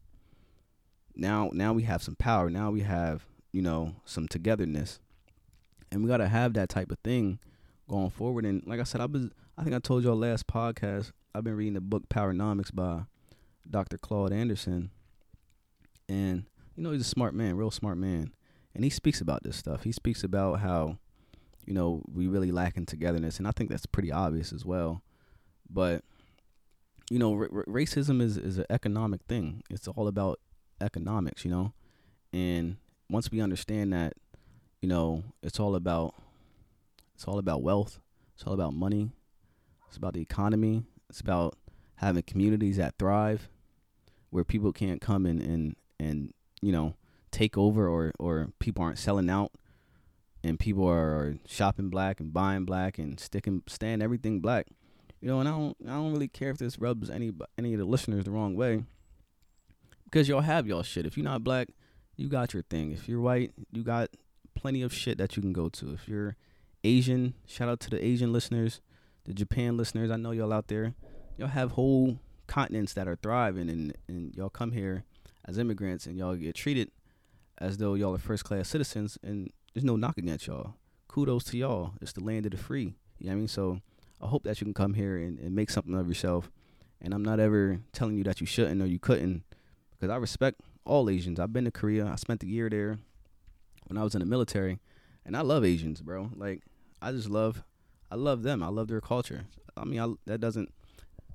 now 1.15 1.49
now 1.53 1.73
we 1.73 1.83
have 1.83 2.03
some 2.03 2.15
power. 2.15 2.49
Now 2.49 2.71
we 2.71 2.81
have 2.81 3.25
you 3.51 3.62
know 3.62 3.95
some 4.05 4.27
togetherness, 4.27 4.99
and 5.91 6.03
we 6.03 6.09
gotta 6.09 6.27
have 6.27 6.53
that 6.53 6.69
type 6.69 6.91
of 6.91 6.99
thing 6.99 7.39
going 7.93 8.10
forward. 8.10 8.45
And 8.45 8.63
like 8.65 8.79
I 8.79 8.84
said, 8.84 9.01
I 9.01 9.06
was 9.06 9.29
I 9.58 9.63
think 9.63 9.75
I 9.75 9.79
told 9.79 10.03
y'all 10.03 10.15
last 10.15 10.47
podcast. 10.47 11.12
I've 11.36 11.43
been 11.43 11.56
reading 11.56 11.75
the 11.75 11.82
book 11.82 12.10
Powernomics 12.10 12.73
by 12.73 13.03
Dr. 13.69 13.97
Claude 13.97 14.34
Anderson, 14.34 14.89
and 16.10 16.45
you 16.75 16.84
know 16.84 16.91
he's 16.91 17.01
a 17.01 17.06
smart 17.06 17.36
man, 17.36 17.56
real 17.56 17.71
smart 17.71 17.97
man, 17.97 18.34
and 18.73 18.84
he 18.84 18.89
speaks 18.89 19.21
about 19.21 19.43
this 19.43 19.56
stuff. 19.56 19.84
He 19.84 19.91
speaks 19.91 20.23
about 20.23 20.60
how 20.60 20.97
you 21.65 21.73
know 21.73 22.01
we 22.12 22.27
really 22.27 22.51
lack 22.51 22.77
in 22.77 22.88
togetherness, 22.88 23.38
and 23.38 23.47
I 23.47 23.51
think 23.51 23.69
that's 23.69 23.86
pretty 23.86 24.12
obvious 24.12 24.51
as 24.51 24.65
well. 24.65 25.03
But 25.69 26.03
you 27.12 27.19
know, 27.19 27.34
r- 27.34 27.65
racism 27.67 28.21
is 28.23 28.38
is 28.38 28.58
an 28.58 28.65
economic 28.71 29.21
thing. 29.27 29.62
It's 29.69 29.88
all 29.88 30.08
about 30.08 30.39
economics, 30.82 31.45
you 31.45 31.51
know? 31.51 31.73
And 32.32 32.77
once 33.08 33.29
we 33.32 33.39
understand 33.39 33.93
that, 33.93 34.13
you 34.82 34.89
know, 34.89 35.23
it's 35.43 35.60
all 35.60 35.75
about 35.75 36.15
it's 37.15 37.26
all 37.26 37.39
about 37.39 37.62
wealth, 37.62 37.99
it's 38.36 38.45
all 38.45 38.54
about 38.54 38.73
money, 38.73 39.12
it's 39.88 39.97
about 39.97 40.13
the 40.13 40.21
economy, 40.21 40.84
it's 41.10 41.21
about 41.21 41.56
having 41.95 42.23
communities 42.23 42.78
that 42.78 42.95
thrive 42.97 43.49
where 44.30 44.43
people 44.43 44.71
can't 44.71 45.02
come 45.02 45.26
in 45.26 45.41
and 45.41 45.76
and, 45.99 46.34
you 46.62 46.71
know, 46.71 46.95
take 47.32 47.58
over 47.58 47.88
or 47.88 48.12
or 48.19 48.49
people 48.60 48.84
aren't 48.84 48.99
selling 48.99 49.30
out 49.30 49.52
and 50.43 50.60
people 50.60 50.88
are 50.88 51.36
shopping 51.47 51.89
black 51.89 52.19
and 52.19 52.34
buying 52.34 52.65
black 52.65 52.97
and 52.97 53.19
sticking 53.19 53.63
staying 53.67 54.02
everything 54.02 54.39
black. 54.39 54.67
You 55.21 55.30
know, 55.30 55.39
and 55.39 55.47
I 55.47 55.52
don't 55.52 55.78
I 55.88 55.91
don't 55.91 56.12
really 56.12 56.28
care 56.28 56.49
if 56.49 56.58
this 56.58 56.80
rubs 56.80 57.10
any 57.10 57.32
any 57.58 57.73
of 57.73 57.80
the 57.80 57.86
listeners 57.86 58.26
the 58.26 58.32
wrong 58.32 58.56
way 58.56 58.84
because 60.06 60.28
y'all 60.28 60.41
have 60.41 60.67
y'all 60.67 60.84
shit. 60.84 61.06
If 61.06 61.17
you're 61.17 61.23
not 61.23 61.43
black, 61.43 61.69
you 62.17 62.28
got 62.28 62.54
your 62.54 62.63
thing. 62.63 62.91
If 62.91 63.08
you're 63.08 63.21
white, 63.21 63.52
you 63.71 63.84
got 63.84 64.10
plenty 64.54 64.82
of 64.82 64.93
shit 64.93 65.17
that 65.17 65.36
you 65.36 65.41
can 65.41 65.54
go 65.54 65.69
to. 65.69 65.93
If 65.93 66.08
you're 66.08 66.36
Asian, 66.83 67.33
shout 67.45 67.69
out 67.69 67.79
to 67.81 67.89
the 67.89 68.03
Asian 68.03 68.33
listeners, 68.33 68.81
the 69.25 69.33
Japan 69.33 69.77
listeners. 69.77 70.11
I 70.11 70.17
know 70.17 70.31
y'all 70.31 70.53
out 70.53 70.67
there. 70.67 70.93
Y'all 71.37 71.47
have 71.47 71.71
whole 71.71 72.19
continents 72.47 72.93
that 72.93 73.07
are 73.07 73.15
thriving, 73.15 73.69
and 73.69 73.95
and 74.07 74.35
y'all 74.35 74.49
come 74.49 74.71
here 74.71 75.05
as 75.45 75.57
immigrants, 75.57 76.05
and 76.05 76.17
y'all 76.17 76.35
get 76.35 76.55
treated 76.55 76.91
as 77.57 77.77
though 77.77 77.93
y'all 77.93 78.15
are 78.15 78.19
first 78.19 78.43
class 78.43 78.67
citizens, 78.67 79.17
and 79.23 79.49
there's 79.73 79.83
no 79.85 79.95
knocking 79.95 80.29
at 80.29 80.45
y'all. 80.47 80.75
Kudos 81.07 81.45
to 81.45 81.57
y'all. 81.57 81.93
It's 82.01 82.13
the 82.13 82.23
land 82.23 82.45
of 82.45 82.51
the 82.51 82.57
free. 82.57 82.95
You 83.19 83.27
know 83.27 83.31
what 83.31 83.31
I 83.31 83.35
mean? 83.35 83.47
So 83.47 83.79
I 84.21 84.27
hope 84.27 84.43
that 84.43 84.59
you 84.59 84.65
can 84.65 84.73
come 84.73 84.93
here 84.93 85.17
and, 85.17 85.39
and 85.39 85.55
make 85.55 85.69
something 85.69 85.93
of 85.95 86.07
yourself. 86.07 86.49
And 87.01 87.13
I'm 87.13 87.23
not 87.23 87.39
ever 87.39 87.79
telling 87.91 88.17
you 88.17 88.23
that 88.23 88.41
you 88.41 88.47
shouldn't 88.47 88.81
or 88.81 88.85
you 88.85 88.99
couldn't 88.99 89.43
because 89.91 90.09
I 90.09 90.17
respect 90.17 90.61
all 90.85 91.09
Asians. 91.09 91.39
I've 91.39 91.53
been 91.53 91.65
to 91.65 91.71
Korea. 91.71 92.07
I 92.07 92.15
spent 92.15 92.43
a 92.43 92.47
year 92.47 92.69
there 92.69 92.97
when 93.87 93.97
I 93.97 94.03
was 94.03 94.15
in 94.15 94.19
the 94.19 94.25
military, 94.25 94.79
and 95.25 95.35
I 95.35 95.41
love 95.41 95.63
Asians, 95.63 96.01
bro. 96.01 96.29
Like 96.35 96.61
I 97.03 97.11
just 97.11 97.29
love, 97.29 97.63
I 98.09 98.15
love 98.15 98.43
them. 98.43 98.63
I 98.63 98.67
love 98.67 98.87
their 98.87 99.01
culture. 99.01 99.45
I 99.75 99.85
mean, 99.85 99.99
I, 99.99 100.13
that 100.25 100.39
doesn't. 100.39 100.73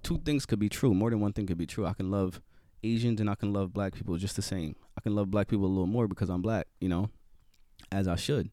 Two 0.02 0.18
things 0.18 0.46
could 0.46 0.58
be 0.58 0.68
true. 0.68 0.94
More 0.94 1.10
than 1.10 1.20
one 1.20 1.32
thing 1.32 1.46
could 1.46 1.58
be 1.58 1.66
true. 1.66 1.84
I 1.84 1.92
can 1.92 2.10
love 2.10 2.40
Asians 2.82 3.20
and 3.20 3.28
I 3.28 3.34
can 3.34 3.52
love 3.52 3.72
black 3.72 3.94
people 3.94 4.16
just 4.16 4.36
the 4.36 4.42
same. 4.42 4.76
I 4.96 5.00
can 5.00 5.14
love 5.14 5.30
black 5.30 5.48
people 5.48 5.66
a 5.66 5.68
little 5.68 5.86
more 5.86 6.08
because 6.08 6.30
I'm 6.30 6.42
black, 6.42 6.66
you 6.80 6.88
know, 6.88 7.10
as 7.92 8.08
I 8.08 8.16
should. 8.16 8.50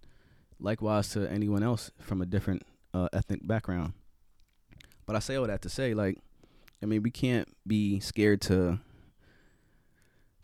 Likewise 0.59 1.09
to 1.09 1.29
anyone 1.31 1.63
else 1.63 1.91
from 1.99 2.21
a 2.21 2.25
different 2.25 2.63
uh, 2.93 3.09
ethnic 3.13 3.47
background. 3.47 3.93
But 5.05 5.15
I 5.15 5.19
say 5.19 5.35
all 5.35 5.47
that 5.47 5.61
to 5.61 5.69
say, 5.69 5.93
like, 5.93 6.17
I 6.81 6.87
mean, 6.87 7.03
we 7.03 7.11
can't 7.11 7.47
be 7.65 7.99
scared 7.99 8.41
to 8.41 8.79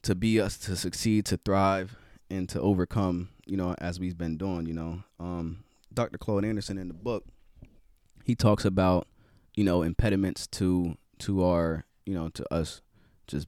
to 0.03 0.15
be 0.15 0.41
us 0.41 0.57
to 0.57 0.75
succeed 0.75 1.25
to 1.27 1.38
thrive 1.38 1.95
and 2.29 2.49
to 2.49 2.60
overcome 2.60 3.29
you 3.45 3.55
know 3.55 3.75
as 3.77 3.99
we've 3.99 4.17
been 4.17 4.36
doing 4.36 4.65
you 4.65 4.73
know 4.73 5.03
um, 5.19 5.63
dr 5.93 6.17
claude 6.17 6.45
anderson 6.45 6.77
in 6.77 6.88
the 6.88 6.93
book 6.93 7.25
he 8.23 8.36
talks 8.36 8.65
about 8.65 9.08
you 9.56 9.63
know 9.63 9.82
impediments 9.82 10.47
to 10.47 10.95
to 11.19 11.43
our 11.43 11.86
you 12.06 12.13
know 12.13 12.30
to 12.30 12.54
us 12.54 12.82
just 13.27 13.47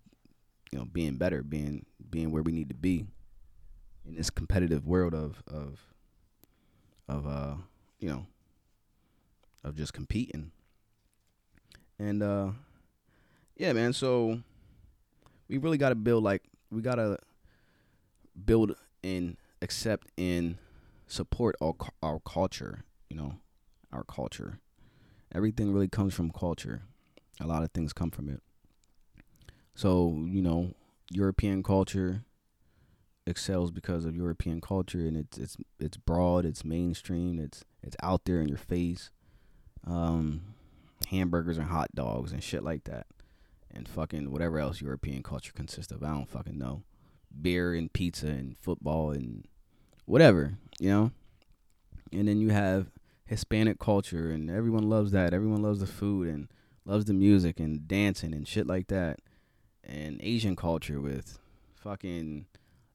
you 0.72 0.80
know 0.80 0.86
being 0.86 1.16
better 1.18 1.44
being 1.44 1.86
being 2.10 2.32
where 2.32 2.44
we 2.44 2.52
need 2.52 2.70
to 2.70 2.76
be 2.76 3.06
in 4.06 4.16
this 4.16 4.30
competitive 4.30 4.86
world 4.86 5.14
of 5.14 5.42
of 5.48 5.80
of 7.08 7.28
uh 7.28 7.56
you 8.00 8.10
know 8.10 8.26
of 9.64 9.76
just 9.76 9.94
competing. 9.94 10.52
And 12.00 12.22
uh 12.22 12.50
yeah 13.56 13.72
man 13.72 13.94
so 13.94 14.40
we 15.48 15.58
really 15.58 15.78
got 15.78 15.90
to 15.90 15.96
build 15.96 16.24
like 16.24 16.44
we 16.72 16.82
got 16.82 16.96
to 16.96 17.18
build 18.46 18.76
and 19.04 19.38
accept 19.62 20.08
and 20.18 20.58
support 21.14 21.56
our 21.62 21.74
our 22.02 22.20
culture, 22.20 22.84
you 23.10 23.16
know, 23.16 23.36
our 23.92 24.04
culture. 24.04 24.60
Everything 25.34 25.72
really 25.72 25.88
comes 25.88 26.14
from 26.14 26.32
culture. 26.32 26.84
A 27.40 27.48
lot 27.48 27.64
of 27.64 27.72
things 27.72 27.94
come 27.94 28.12
from 28.12 28.30
it. 28.30 28.42
So, 29.76 30.26
you 30.28 30.42
know, 30.42 30.74
European 31.12 31.64
culture 31.64 32.24
excels 33.26 33.72
because 33.72 34.06
of 34.06 34.16
European 34.16 34.60
culture 34.60 35.00
and 35.00 35.16
it's 35.16 35.38
it's 35.38 35.58
it's 35.80 35.98
broad, 35.98 36.46
it's 36.46 36.66
mainstream, 36.66 37.40
it's 37.40 37.64
it's 37.84 37.96
out 38.02 38.26
there 38.26 38.42
in 38.42 38.48
your 38.48 38.58
face. 38.58 39.12
Um 39.86 40.56
hamburgers 41.10 41.58
and 41.58 41.68
hot 41.68 41.94
dogs 41.94 42.32
and 42.32 42.42
shit 42.42 42.64
like 42.64 42.86
that 42.86 43.06
and 43.70 43.88
fucking 43.88 44.32
whatever 44.32 44.58
else 44.60 44.82
European 44.82 45.22
culture 45.22 45.54
consists 45.54 45.92
of. 45.92 46.02
I 46.04 46.10
don't 46.10 46.30
fucking 46.30 46.58
know. 46.58 46.84
Beer 47.40 47.74
and 47.74 47.92
pizza 47.92 48.28
and 48.28 48.56
football 48.60 49.12
and 49.12 49.46
whatever, 50.06 50.58
you 50.84 50.90
know? 50.90 51.12
And 52.12 52.28
then 52.28 52.42
you 52.42 52.50
have 52.50 52.88
Hispanic 53.26 53.80
culture 53.80 54.30
and 54.30 54.52
everyone 54.52 54.90
loves 54.90 55.14
that. 55.14 55.34
Everyone 55.34 55.62
loves 55.62 55.80
the 55.80 55.88
food 55.88 56.28
and 56.28 56.50
loves 56.84 57.06
the 57.06 57.14
music 57.14 57.58
and 57.58 57.88
dancing 57.88 58.34
and 58.34 58.46
shit 58.46 58.68
like 58.68 58.88
that. 58.88 59.22
And 59.82 60.20
Asian 60.22 60.58
culture 60.58 61.00
with 61.00 61.40
fucking, 61.76 62.48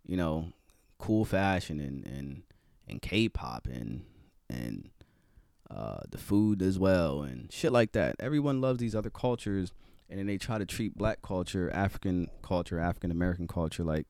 you 0.07 0.18
know, 0.18 0.53
cool 0.98 1.24
fashion 1.24 1.81
and 1.81 2.07
and 2.07 2.42
and 2.87 3.01
K-pop 3.01 3.66
and 3.66 4.05
and 4.51 4.90
uh, 5.70 6.01
the 6.11 6.18
food 6.18 6.61
as 6.61 6.79
well 6.79 7.22
and 7.22 7.51
shit 7.51 7.72
like 7.72 7.92
that. 7.92 8.16
Everyone 8.20 8.61
loves 8.61 8.81
these 8.81 8.94
other 8.94 9.11
cultures 9.11 9.72
and 10.11 10.18
then 10.18 10.27
they 10.27 10.37
try 10.37 10.59
to 10.59 10.66
treat 10.66 10.98
black 10.98 11.22
culture, 11.22 11.70
African 11.70 12.29
culture, 12.42 12.79
African 12.79 13.11
American 13.11 13.48
culture 13.48 13.83
like 13.83 14.07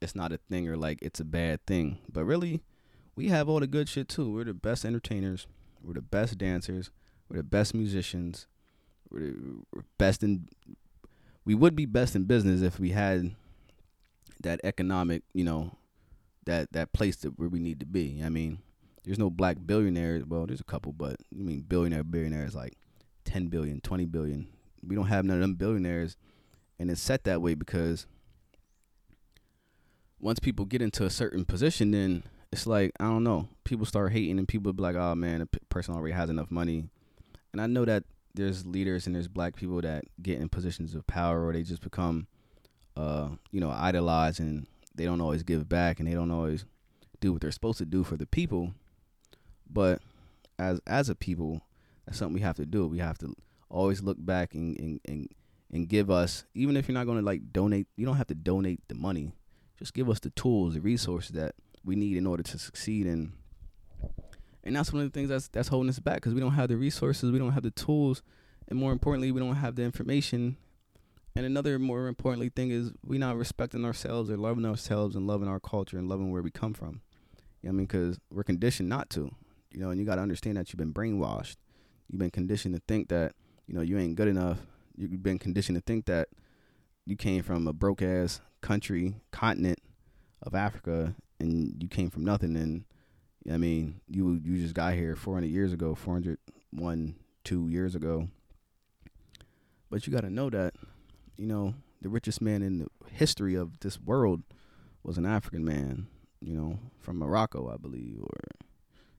it's 0.00 0.14
not 0.14 0.32
a 0.32 0.38
thing 0.38 0.66
or 0.66 0.78
like 0.78 1.00
it's 1.02 1.20
a 1.20 1.24
bad 1.26 1.66
thing. 1.66 1.98
But 2.10 2.24
really, 2.24 2.62
we 3.18 3.28
have 3.30 3.48
all 3.48 3.58
the 3.58 3.66
good 3.66 3.88
shit 3.88 4.08
too. 4.08 4.32
We're 4.32 4.44
the 4.44 4.54
best 4.54 4.84
entertainers. 4.84 5.48
We're 5.82 5.94
the 5.94 6.02
best 6.02 6.38
dancers. 6.38 6.92
We're 7.28 7.38
the 7.38 7.42
best 7.42 7.74
musicians. 7.74 8.46
We're 9.10 9.18
the 9.18 9.62
we're 9.74 9.82
best 9.98 10.22
in. 10.22 10.48
We 11.44 11.56
would 11.56 11.74
be 11.74 11.84
best 11.84 12.14
in 12.14 12.24
business 12.24 12.62
if 12.62 12.78
we 12.78 12.90
had 12.90 13.34
that 14.44 14.60
economic, 14.62 15.24
you 15.34 15.42
know, 15.42 15.72
that 16.46 16.70
that 16.72 16.92
place 16.92 17.16
that 17.16 17.36
where 17.36 17.48
we 17.48 17.58
need 17.58 17.80
to 17.80 17.86
be. 17.86 18.22
I 18.24 18.28
mean, 18.28 18.58
there's 19.02 19.18
no 19.18 19.30
black 19.30 19.56
billionaires. 19.66 20.24
Well, 20.24 20.46
there's 20.46 20.60
a 20.60 20.64
couple, 20.64 20.92
but 20.92 21.16
I 21.34 21.42
mean, 21.42 21.62
billionaire 21.62 22.04
billionaires 22.04 22.54
like 22.54 22.74
10 23.24 23.48
billion, 23.48 23.80
20 23.80 24.04
billion, 24.04 24.46
we 24.86 24.94
don't 24.94 25.08
have 25.08 25.24
none 25.24 25.38
of 25.38 25.42
them 25.42 25.54
billionaires, 25.54 26.16
and 26.78 26.88
it's 26.88 27.00
set 27.00 27.24
that 27.24 27.42
way 27.42 27.54
because 27.54 28.06
once 30.20 30.38
people 30.38 30.66
get 30.66 30.80
into 30.80 31.04
a 31.04 31.10
certain 31.10 31.44
position, 31.44 31.90
then 31.90 32.22
it's 32.52 32.66
like 32.66 32.92
I 33.00 33.04
don't 33.04 33.24
know. 33.24 33.48
People 33.64 33.86
start 33.86 34.12
hating, 34.12 34.38
and 34.38 34.48
people 34.48 34.72
be 34.72 34.82
like, 34.82 34.96
"Oh 34.96 35.14
man, 35.14 35.40
the 35.40 35.60
person 35.68 35.94
already 35.94 36.14
has 36.14 36.30
enough 36.30 36.50
money." 36.50 36.88
And 37.52 37.60
I 37.60 37.66
know 37.66 37.84
that 37.84 38.04
there's 38.34 38.66
leaders 38.66 39.06
and 39.06 39.16
there's 39.16 39.28
black 39.28 39.56
people 39.56 39.80
that 39.80 40.04
get 40.22 40.40
in 40.40 40.48
positions 40.48 40.94
of 40.94 41.06
power, 41.06 41.46
or 41.46 41.52
they 41.52 41.62
just 41.62 41.82
become 41.82 42.26
uh, 42.98 43.28
you 43.52 43.60
know, 43.60 43.70
idolized, 43.70 44.40
and 44.40 44.66
they 44.94 45.04
don't 45.04 45.20
always 45.20 45.44
give 45.44 45.68
back 45.68 46.00
and 46.00 46.08
they 46.08 46.14
don't 46.14 46.32
always 46.32 46.64
do 47.20 47.32
what 47.32 47.40
they're 47.40 47.52
supposed 47.52 47.78
to 47.78 47.86
do 47.86 48.02
for 48.02 48.16
the 48.16 48.26
people. 48.26 48.72
But 49.70 50.00
as 50.58 50.80
as 50.86 51.08
a 51.08 51.14
people, 51.14 51.62
that's 52.04 52.18
something 52.18 52.34
we 52.34 52.40
have 52.40 52.56
to 52.56 52.66
do. 52.66 52.86
We 52.86 52.98
have 52.98 53.18
to 53.18 53.34
always 53.70 54.02
look 54.02 54.16
back 54.18 54.54
and 54.54 54.78
and 54.80 55.00
and, 55.06 55.28
and 55.72 55.88
give 55.88 56.10
us, 56.10 56.44
even 56.54 56.76
if 56.76 56.88
you're 56.88 56.94
not 56.94 57.06
going 57.06 57.18
to 57.18 57.24
like 57.24 57.52
donate, 57.52 57.86
you 57.96 58.04
don't 58.04 58.16
have 58.16 58.26
to 58.26 58.34
donate 58.34 58.80
the 58.88 58.96
money. 58.96 59.32
Just 59.78 59.94
give 59.94 60.10
us 60.10 60.18
the 60.18 60.30
tools, 60.30 60.74
the 60.74 60.80
resources 60.80 61.30
that 61.32 61.54
we 61.88 61.96
need 61.96 62.16
in 62.16 62.26
order 62.26 62.42
to 62.42 62.58
succeed 62.58 63.06
and 63.06 63.32
and 64.62 64.76
that's 64.76 64.92
one 64.92 65.02
of 65.02 65.10
the 65.10 65.18
things 65.18 65.30
that's 65.30 65.48
that's 65.48 65.68
holding 65.68 65.88
us 65.88 65.98
back 65.98 66.16
because 66.16 66.34
we 66.34 66.40
don't 66.40 66.52
have 66.52 66.68
the 66.68 66.76
resources, 66.76 67.32
we 67.32 67.38
don't 67.38 67.52
have 67.52 67.62
the 67.62 67.70
tools, 67.70 68.22
and 68.68 68.78
more 68.78 68.92
importantly, 68.92 69.32
we 69.32 69.40
don't 69.40 69.56
have 69.56 69.76
the 69.76 69.82
information. 69.82 70.58
And 71.34 71.46
another 71.46 71.78
more 71.78 72.06
importantly 72.08 72.50
thing 72.50 72.70
is 72.70 72.92
we 73.02 73.16
not 73.16 73.36
respecting 73.36 73.84
ourselves 73.84 74.28
or 74.28 74.36
loving 74.36 74.66
ourselves 74.66 75.16
and 75.16 75.26
loving 75.26 75.48
our 75.48 75.60
culture 75.60 75.96
and 75.96 76.08
loving 76.08 76.30
where 76.30 76.42
we 76.42 76.50
come 76.50 76.74
from. 76.74 77.00
You 77.62 77.68
know 77.68 77.70
I 77.70 77.72
mean? 77.72 77.86
Because 77.86 78.18
we're 78.30 78.42
conditioned 78.42 78.88
not 78.88 79.08
to. 79.10 79.30
You 79.70 79.80
know, 79.80 79.90
and 79.90 79.98
you 79.98 80.04
got 80.04 80.16
to 80.16 80.22
understand 80.22 80.56
that 80.56 80.70
you've 80.70 80.78
been 80.78 80.92
brainwashed. 80.92 81.56
You've 82.08 82.18
been 82.18 82.30
conditioned 82.30 82.74
to 82.74 82.82
think 82.86 83.08
that 83.08 83.32
you 83.66 83.74
know 83.74 83.80
you 83.80 83.98
ain't 83.98 84.16
good 84.16 84.28
enough. 84.28 84.58
You've 84.96 85.22
been 85.22 85.38
conditioned 85.38 85.76
to 85.78 85.82
think 85.82 86.06
that 86.06 86.28
you 87.06 87.16
came 87.16 87.42
from 87.42 87.66
a 87.66 87.72
broke 87.72 88.02
ass 88.02 88.42
country 88.60 89.14
continent 89.30 89.78
of 90.42 90.54
Africa 90.54 91.14
and 91.40 91.80
you 91.80 91.88
came 91.88 92.10
from 92.10 92.24
nothing 92.24 92.56
and 92.56 92.84
I 93.50 93.56
mean, 93.56 94.00
you 94.08 94.40
you 94.44 94.60
just 94.60 94.74
got 94.74 94.94
here 94.94 95.16
400 95.16 95.46
years 95.46 95.72
ago, 95.72 95.94
401, 95.94 97.14
two 97.44 97.68
years 97.68 97.94
ago. 97.94 98.28
But 99.90 100.06
you 100.06 100.12
got 100.12 100.22
to 100.22 100.30
know 100.30 100.50
that, 100.50 100.74
you 101.36 101.46
know, 101.46 101.74
the 102.02 102.08
richest 102.08 102.42
man 102.42 102.62
in 102.62 102.78
the 102.78 102.88
history 103.10 103.54
of 103.54 103.80
this 103.80 103.98
world 103.98 104.42
was 105.02 105.16
an 105.16 105.24
African 105.24 105.64
man, 105.64 106.08
you 106.40 106.52
know, 106.52 106.78
from 107.00 107.18
Morocco, 107.18 107.72
I 107.72 107.78
believe, 107.78 108.20
or 108.20 108.66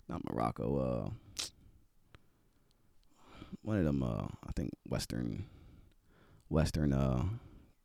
not 0.08 0.22
Morocco, 0.32 0.78
uh, 0.78 1.46
one 3.64 3.78
of 3.78 3.86
them, 3.86 4.04
uh, 4.04 4.28
I 4.48 4.52
think 4.56 4.72
Western, 4.88 5.46
Western 6.50 6.94
uh, 6.94 7.26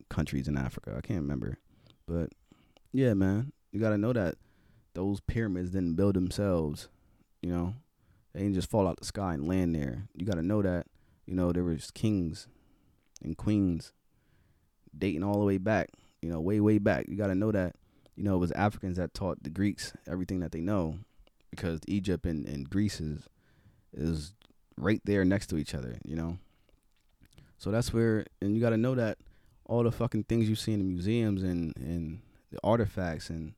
countries 0.09 0.47
in 0.47 0.57
Africa. 0.57 0.93
I 0.97 1.01
can't 1.01 1.21
remember, 1.21 1.57
but 2.07 2.29
yeah, 2.91 3.13
man, 3.13 3.51
you 3.75 3.81
got 3.81 3.89
to 3.89 3.97
know 3.97 4.13
that 4.13 4.35
those 4.93 5.19
pyramids 5.19 5.71
didn't 5.71 5.95
build 5.95 6.15
themselves. 6.15 6.87
You 7.41 7.49
know, 7.51 7.73
they 8.33 8.39
didn't 8.39 8.55
just 8.55 8.69
fall 8.69 8.87
out 8.87 8.95
the 8.95 9.05
sky 9.05 9.33
and 9.33 9.49
land 9.49 9.75
there. 9.75 10.07
You 10.15 10.25
got 10.25 10.35
to 10.35 10.41
know 10.41 10.61
that. 10.61 10.87
You 11.25 11.35
know, 11.35 11.51
there 11.51 11.65
was 11.65 11.91
kings 11.91 12.47
and 13.21 13.35
queens 13.35 13.91
dating 14.97 15.23
all 15.23 15.39
the 15.39 15.45
way 15.45 15.57
back. 15.57 15.89
You 16.21 16.29
know, 16.29 16.39
way 16.39 16.61
way 16.61 16.77
back. 16.77 17.07
You 17.09 17.17
got 17.17 17.27
to 17.27 17.35
know 17.35 17.51
that. 17.51 17.75
You 18.15 18.23
know, 18.23 18.35
it 18.35 18.39
was 18.39 18.53
Africans 18.53 18.95
that 18.95 19.13
taught 19.13 19.43
the 19.43 19.49
Greeks 19.49 19.91
everything 20.07 20.39
that 20.39 20.53
they 20.53 20.61
know, 20.61 20.99
because 21.51 21.81
Egypt 21.85 22.25
and, 22.25 22.47
and 22.47 22.69
Greece 22.69 23.01
is 23.01 23.27
is 23.93 24.33
right 24.77 25.01
there 25.03 25.25
next 25.25 25.47
to 25.47 25.57
each 25.57 25.75
other. 25.75 25.97
You 26.05 26.15
know, 26.15 26.37
so 27.57 27.71
that's 27.71 27.91
where, 27.91 28.25
and 28.41 28.55
you 28.55 28.61
got 28.61 28.69
to 28.69 28.77
know 28.77 28.95
that 28.95 29.17
all 29.65 29.83
the 29.83 29.91
fucking 29.91 30.23
things 30.23 30.47
you 30.47 30.55
see 30.55 30.71
in 30.71 30.79
the 30.79 30.85
museums 30.85 31.43
and 31.43 31.75
and 31.75 32.21
the 32.51 32.59
artifacts 32.63 33.29
and 33.29 33.53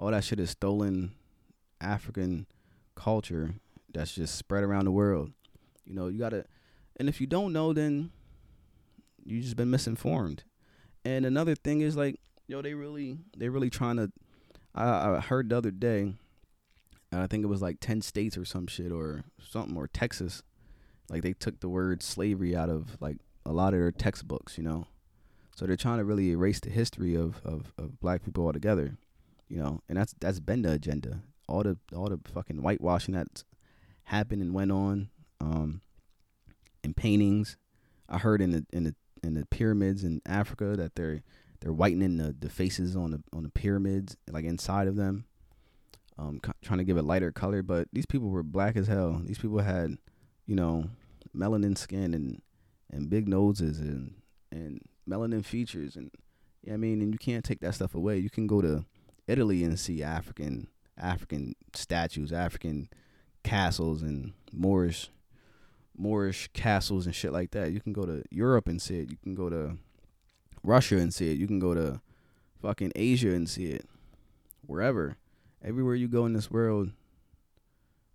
all 0.00 0.10
that 0.10 0.24
shit 0.24 0.40
is 0.40 0.50
stolen 0.50 1.12
African 1.80 2.46
culture 2.94 3.54
that's 3.92 4.14
just 4.14 4.34
spread 4.34 4.64
around 4.64 4.86
the 4.86 4.90
world. 4.90 5.32
You 5.84 5.94
know, 5.94 6.08
you 6.08 6.18
gotta, 6.18 6.46
and 6.98 7.08
if 7.08 7.20
you 7.20 7.26
don't 7.26 7.52
know, 7.52 7.74
then 7.74 8.10
you 9.24 9.42
just 9.42 9.56
been 9.56 9.70
misinformed. 9.70 10.44
And 11.04 11.26
another 11.26 11.54
thing 11.54 11.82
is 11.82 11.96
like, 11.96 12.18
yo, 12.46 12.62
they 12.62 12.72
really, 12.72 13.18
they 13.36 13.50
really 13.50 13.70
trying 13.70 13.96
to. 13.96 14.10
I, 14.74 15.16
I 15.16 15.20
heard 15.20 15.50
the 15.50 15.58
other 15.58 15.70
day, 15.70 16.14
I 17.12 17.26
think 17.26 17.44
it 17.44 17.48
was 17.48 17.60
like 17.60 17.78
ten 17.80 18.00
states 18.00 18.38
or 18.38 18.44
some 18.44 18.66
shit 18.66 18.92
or 18.92 19.24
something 19.50 19.76
or 19.76 19.86
Texas, 19.86 20.42
like 21.10 21.22
they 21.22 21.32
took 21.34 21.60
the 21.60 21.68
word 21.68 22.02
slavery 22.02 22.56
out 22.56 22.70
of 22.70 22.96
like 23.00 23.18
a 23.44 23.52
lot 23.52 23.74
of 23.74 23.80
their 23.80 23.92
textbooks, 23.92 24.56
you 24.56 24.64
know. 24.64 24.86
So 25.56 25.66
they're 25.66 25.76
trying 25.76 25.98
to 25.98 26.04
really 26.04 26.30
erase 26.30 26.60
the 26.60 26.70
history 26.70 27.14
of, 27.14 27.40
of, 27.44 27.74
of 27.76 28.00
black 28.00 28.24
people 28.24 28.46
altogether 28.46 28.96
you 29.50 29.58
know, 29.58 29.82
and 29.88 29.98
that's 29.98 30.14
that's 30.20 30.40
been 30.40 30.62
the 30.62 30.72
agenda. 30.72 31.20
All 31.48 31.64
the 31.64 31.76
all 31.94 32.08
the 32.08 32.20
fucking 32.32 32.58
whitewashing 32.58 33.14
that's 33.14 33.44
happened 34.04 34.40
and 34.40 34.54
went 34.54 34.70
on, 34.70 35.10
um, 35.40 35.82
in 36.84 36.94
paintings. 36.94 37.56
I 38.08 38.18
heard 38.18 38.40
in 38.40 38.52
the 38.52 38.64
in 38.72 38.84
the 38.84 38.94
in 39.22 39.34
the 39.34 39.44
pyramids 39.46 40.04
in 40.04 40.22
Africa 40.24 40.76
that 40.76 40.94
they're 40.94 41.22
they're 41.60 41.72
whitening 41.72 42.16
the, 42.16 42.34
the 42.38 42.48
faces 42.48 42.94
on 42.96 43.10
the 43.10 43.22
on 43.32 43.42
the 43.42 43.50
pyramids, 43.50 44.16
like 44.30 44.44
inside 44.44 44.86
of 44.86 44.94
them, 44.94 45.24
um, 46.16 46.40
trying 46.62 46.78
to 46.78 46.84
give 46.84 46.96
it 46.96 47.02
lighter 47.02 47.32
color. 47.32 47.62
But 47.62 47.88
these 47.92 48.06
people 48.06 48.28
were 48.28 48.44
black 48.44 48.76
as 48.76 48.86
hell. 48.86 49.20
These 49.24 49.38
people 49.38 49.58
had, 49.58 49.98
you 50.46 50.54
know, 50.54 50.84
melanin 51.36 51.76
skin 51.76 52.14
and 52.14 52.40
and 52.88 53.10
big 53.10 53.28
noses 53.28 53.80
and 53.80 54.14
and 54.52 54.80
melanin 55.08 55.44
features 55.44 55.96
and 55.96 56.12
yeah, 56.62 56.74
I 56.74 56.76
mean, 56.76 57.00
and 57.00 57.12
you 57.12 57.18
can't 57.18 57.44
take 57.44 57.60
that 57.60 57.74
stuff 57.74 57.94
away. 57.94 58.18
You 58.18 58.30
can 58.30 58.46
go 58.46 58.60
to 58.60 58.84
Italy 59.30 59.64
and 59.64 59.78
see 59.78 60.02
African 60.02 60.68
African 60.98 61.54
statues, 61.74 62.32
African 62.32 62.88
castles 63.42 64.02
and 64.02 64.32
Moorish 64.52 65.10
Moorish 65.96 66.48
castles 66.52 67.06
and 67.06 67.14
shit 67.14 67.32
like 67.32 67.50
that. 67.52 67.72
You 67.72 67.80
can 67.80 67.92
go 67.92 68.04
to 68.06 68.24
Europe 68.30 68.68
and 68.68 68.80
see 68.80 69.00
it. 69.00 69.10
You 69.10 69.16
can 69.22 69.34
go 69.34 69.48
to 69.48 69.76
Russia 70.62 70.96
and 70.96 71.12
see 71.12 71.30
it. 71.30 71.38
You 71.38 71.46
can 71.46 71.58
go 71.58 71.74
to 71.74 72.00
fucking 72.60 72.92
Asia 72.96 73.30
and 73.30 73.48
see 73.48 73.66
it. 73.66 73.86
Wherever. 74.66 75.16
Everywhere 75.62 75.94
you 75.94 76.08
go 76.08 76.24
in 76.24 76.32
this 76.32 76.50
world, 76.50 76.90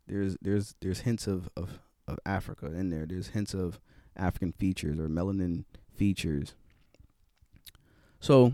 there's 0.07 0.35
there's 0.41 0.75
there's 0.81 1.01
hints 1.01 1.27
of, 1.27 1.49
of, 1.55 1.79
of 2.07 2.19
Africa 2.25 2.67
in 2.67 2.89
there. 2.89 3.05
There's 3.05 3.29
hints 3.29 3.53
of 3.53 3.79
African 4.17 4.51
features 4.51 4.99
or 4.99 5.07
melanin 5.07 5.65
features. 5.93 6.55
So, 8.19 8.53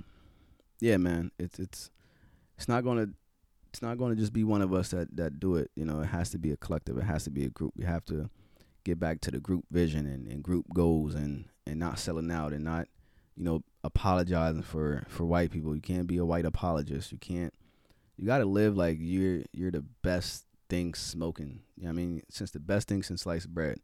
yeah, 0.82 0.98
man, 0.98 1.32
it's 1.40 1.58
it's 1.58 1.90
it's 2.62 2.68
not 2.68 2.84
gonna 2.84 3.08
it's 3.72 3.82
not 3.82 3.98
gonna 3.98 4.16
just 4.16 4.34
be 4.34 4.44
one 4.44 4.62
of 4.62 4.72
us 4.72 4.90
that 4.90 5.16
that 5.18 5.40
do 5.40 5.56
it. 5.56 5.72
You 5.76 5.84
know, 5.84 6.02
it 6.02 6.06
has 6.06 6.30
to 6.30 6.38
be 6.38 6.52
a 6.52 6.58
collective. 6.58 6.96
It 6.96 7.06
has 7.06 7.24
to 7.24 7.32
be 7.32 7.44
a 7.44 7.50
group. 7.50 7.74
We 7.76 7.86
have 7.86 8.06
to 8.06 8.30
get 8.84 9.00
back 9.00 9.20
to 9.22 9.32
the 9.32 9.40
group 9.40 9.66
vision 9.72 10.06
and, 10.06 10.28
and 10.28 10.44
group 10.44 10.68
goals 10.72 11.16
and 11.16 11.46
and 11.66 11.80
not 11.80 11.98
selling 11.98 12.30
out 12.30 12.54
and 12.54 12.64
not 12.64 12.88
you 13.36 13.44
know 13.44 13.64
apologizing 13.84 14.62
for 14.62 15.04
for 15.08 15.26
white 15.26 15.50
people. 15.50 15.74
You 15.74 15.82
can't 15.82 16.06
be 16.06 16.18
a 16.18 16.26
white 16.26 16.46
apologist. 16.46 17.12
You 17.12 17.18
can't. 17.18 17.52
You 18.16 18.28
got 18.28 18.38
to 18.38 18.46
live 18.46 18.78
like 18.78 18.98
you're 19.00 19.42
you're 19.52 19.72
the 19.72 19.86
best 20.04 20.46
thing 20.70 20.94
smoking. 20.94 21.62
You 21.78 21.86
know 21.86 21.90
I 21.90 21.94
mean, 21.94 22.22
since 22.30 22.52
the 22.52 22.60
best 22.60 22.88
thing 22.88 23.02
since 23.02 23.24
sliced 23.24 23.50
bread. 23.50 23.80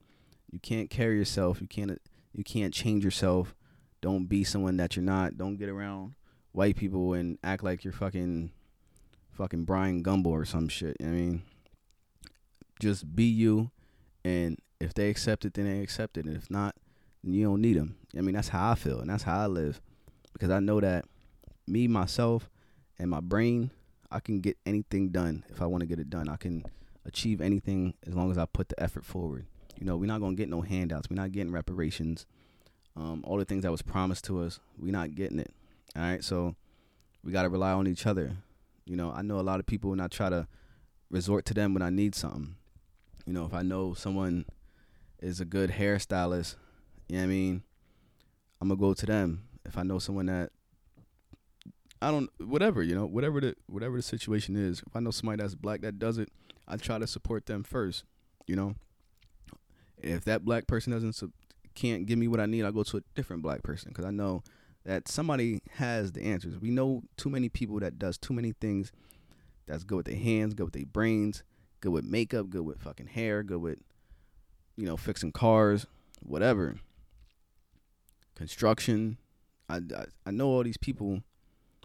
You 0.52 0.60
can't 0.60 0.92
carry 0.92 1.18
yourself. 1.18 1.62
You 1.62 1.68
can't 1.68 2.00
you 2.32 2.44
can't 2.44 2.76
change 2.76 3.04
yourself. 3.04 3.56
Don't 4.02 4.28
be 4.28 4.44
someone 4.44 4.78
that 4.78 4.96
you're 4.96 5.04
not. 5.04 5.36
Don't 5.36 5.58
get 5.58 5.68
around 5.68 6.14
white 6.52 6.76
people 6.76 7.14
and 7.14 7.40
act 7.44 7.64
like 7.64 7.84
you're 7.84 7.92
fucking 7.92 8.52
fucking 9.38 9.66
Bryant 9.66 10.04
Gumbel 10.04 10.28
or 10.28 10.46
some 10.46 10.68
shit. 10.68 10.98
I 11.00 11.06
mean, 11.06 11.44
just 12.80 13.16
be 13.16 13.24
you, 13.24 13.72
and 14.26 14.58
if 14.80 14.94
they 14.94 15.10
accept 15.10 15.46
it, 15.46 15.54
then 15.54 15.66
they 15.66 15.82
accept 15.82 16.18
it, 16.18 16.26
and 16.26 16.36
if 16.36 16.50
not, 16.50 16.76
then 17.24 17.34
you 17.34 17.46
don't 17.46 17.62
need 17.62 17.78
them. 17.78 17.96
I 18.18 18.22
mean, 18.22 18.36
that's 18.36 18.50
how 18.50 18.72
I 18.72 18.76
feel, 18.76 19.00
and 19.00 19.10
that's 19.10 19.24
how 19.24 19.40
I 19.40 19.48
live, 19.48 19.80
because 20.34 20.50
I 20.50 20.60
know 20.60 20.80
that 20.80 21.06
me, 21.68 21.88
myself, 21.88 22.50
and 23.00 23.10
my 23.10 23.20
brain, 23.20 23.72
I 24.12 24.20
can 24.20 24.40
get 24.40 24.58
anything 24.66 25.10
done 25.10 25.44
if 25.50 25.62
I 25.62 25.68
want 25.68 25.82
to 25.82 25.88
get 25.88 26.00
it 26.00 26.10
done. 26.10 26.30
I 26.30 26.38
can 26.38 26.66
achieve 27.06 27.42
anything 27.42 27.94
as 28.06 28.16
long 28.16 28.32
as 28.32 28.38
I 28.38 28.46
put 28.46 28.70
the 28.70 28.82
effort 28.82 29.06
forward. 29.06 29.46
You 29.80 29.86
know, 29.86 29.98
we're 29.98 30.08
not 30.08 30.22
gonna 30.22 30.36
get 30.36 30.50
no 30.50 30.62
handouts. 30.62 31.10
We're 31.10 31.22
not 31.22 31.32
getting 31.32 31.52
reparations. 31.52 32.26
Um, 32.96 33.24
all 33.28 33.38
the 33.38 33.46
things 33.46 33.62
that 33.64 33.72
was 33.72 33.84
promised 33.84 34.26
to 34.26 34.42
us, 34.42 34.60
we're 34.80 34.92
not 34.92 35.14
getting 35.14 35.40
it. 35.40 35.54
All 35.96 36.02
right, 36.02 36.24
so 36.24 36.56
we 37.24 37.32
gotta 37.32 37.50
rely 37.50 37.72
on 37.72 37.86
each 37.86 38.08
other. 38.08 38.38
You 38.88 38.96
know, 38.96 39.12
I 39.12 39.22
know 39.22 39.40
a 39.40 39.42
lot 39.42 39.60
of 39.60 39.66
people 39.66 39.92
and 39.92 40.02
I 40.02 40.08
try 40.08 40.30
to 40.30 40.48
resort 41.10 41.46
to 41.46 41.54
them 41.54 41.74
when 41.74 41.84
I 41.84 41.90
need 41.90 42.16
something. 42.16 42.56
You 43.26 43.34
know, 43.34 43.46
if 43.46 43.54
I 43.54 43.62
know 43.62 43.94
someone 43.94 44.46
is 45.20 45.42
a 45.42 45.46
good 45.46 45.72
hairstylist, 45.72 46.56
you 47.10 47.18
know 47.18 47.24
I 47.24 47.28
mean, 47.28 47.64
I'm 48.62 48.70
gonna 48.70 48.80
go 48.80 48.94
to 48.94 49.06
them. 49.06 49.44
If 49.66 49.78
I 49.78 49.84
know 49.84 50.00
someone 50.00 50.28
that 50.28 50.52
I 52.02 52.12
don't 52.12 52.30
whatever, 52.40 52.82
you 52.84 52.96
know, 52.96 53.06
whatever 53.06 53.42
the 53.42 53.56
whatever 53.68 53.98
the 53.98 54.04
situation 54.04 54.56
is, 54.56 54.82
if 54.86 54.96
I 54.96 55.00
know 55.00 55.12
somebody 55.12 55.42
that's 55.42 55.56
black 55.56 55.82
that 55.82 56.00
does 56.00 56.18
it, 56.18 56.30
I 56.68 56.78
try 56.78 56.98
to 56.98 57.08
support 57.08 57.46
them 57.46 57.64
first, 57.64 58.04
you 58.46 58.56
know. 58.56 58.76
If 59.98 60.24
that 60.26 60.46
black 60.46 60.68
person 60.68 60.94
doesn't 60.94 61.22
can't 61.76 62.06
give 62.06 62.20
me 62.20 62.28
what 62.28 62.40
I 62.40 62.46
need, 62.46 62.64
I 62.66 62.72
go 62.72 62.84
to 62.84 62.98
a 62.98 63.02
different 63.16 63.42
black 63.42 63.64
person 63.64 63.94
cuz 63.94 64.06
I 64.06 64.12
know 64.12 64.44
that 64.88 65.10
somebody 65.10 65.60
has 65.74 66.14
the 66.14 66.24
answers. 66.24 66.58
We 66.58 66.72
know 66.72 67.04
too 67.18 67.30
many 67.30 67.50
people 67.50 67.78
that 67.82 68.00
does 68.00 68.18
too 68.18 68.34
many 68.34 68.54
things 68.54 68.94
that's 69.68 69.84
good 69.84 69.98
with 69.98 70.06
their 70.06 70.16
hands, 70.16 70.54
good 70.54 70.64
with 70.64 70.74
their 70.74 70.86
brains, 70.86 71.44
good 71.82 71.92
with 71.92 72.06
makeup, 72.06 72.50
good 72.50 72.62
with 72.62 72.80
fucking 72.80 73.08
hair, 73.08 73.44
good 73.44 73.60
with 73.60 73.80
you 74.78 74.86
know 74.86 74.96
fixing 74.96 75.34
cars, 75.34 75.86
whatever. 76.22 76.78
Construction. 78.36 79.18
I, 79.68 79.78
I 79.78 80.06
I 80.26 80.32
know 80.32 80.48
all 80.48 80.64
these 80.64 80.78
people, 80.78 81.22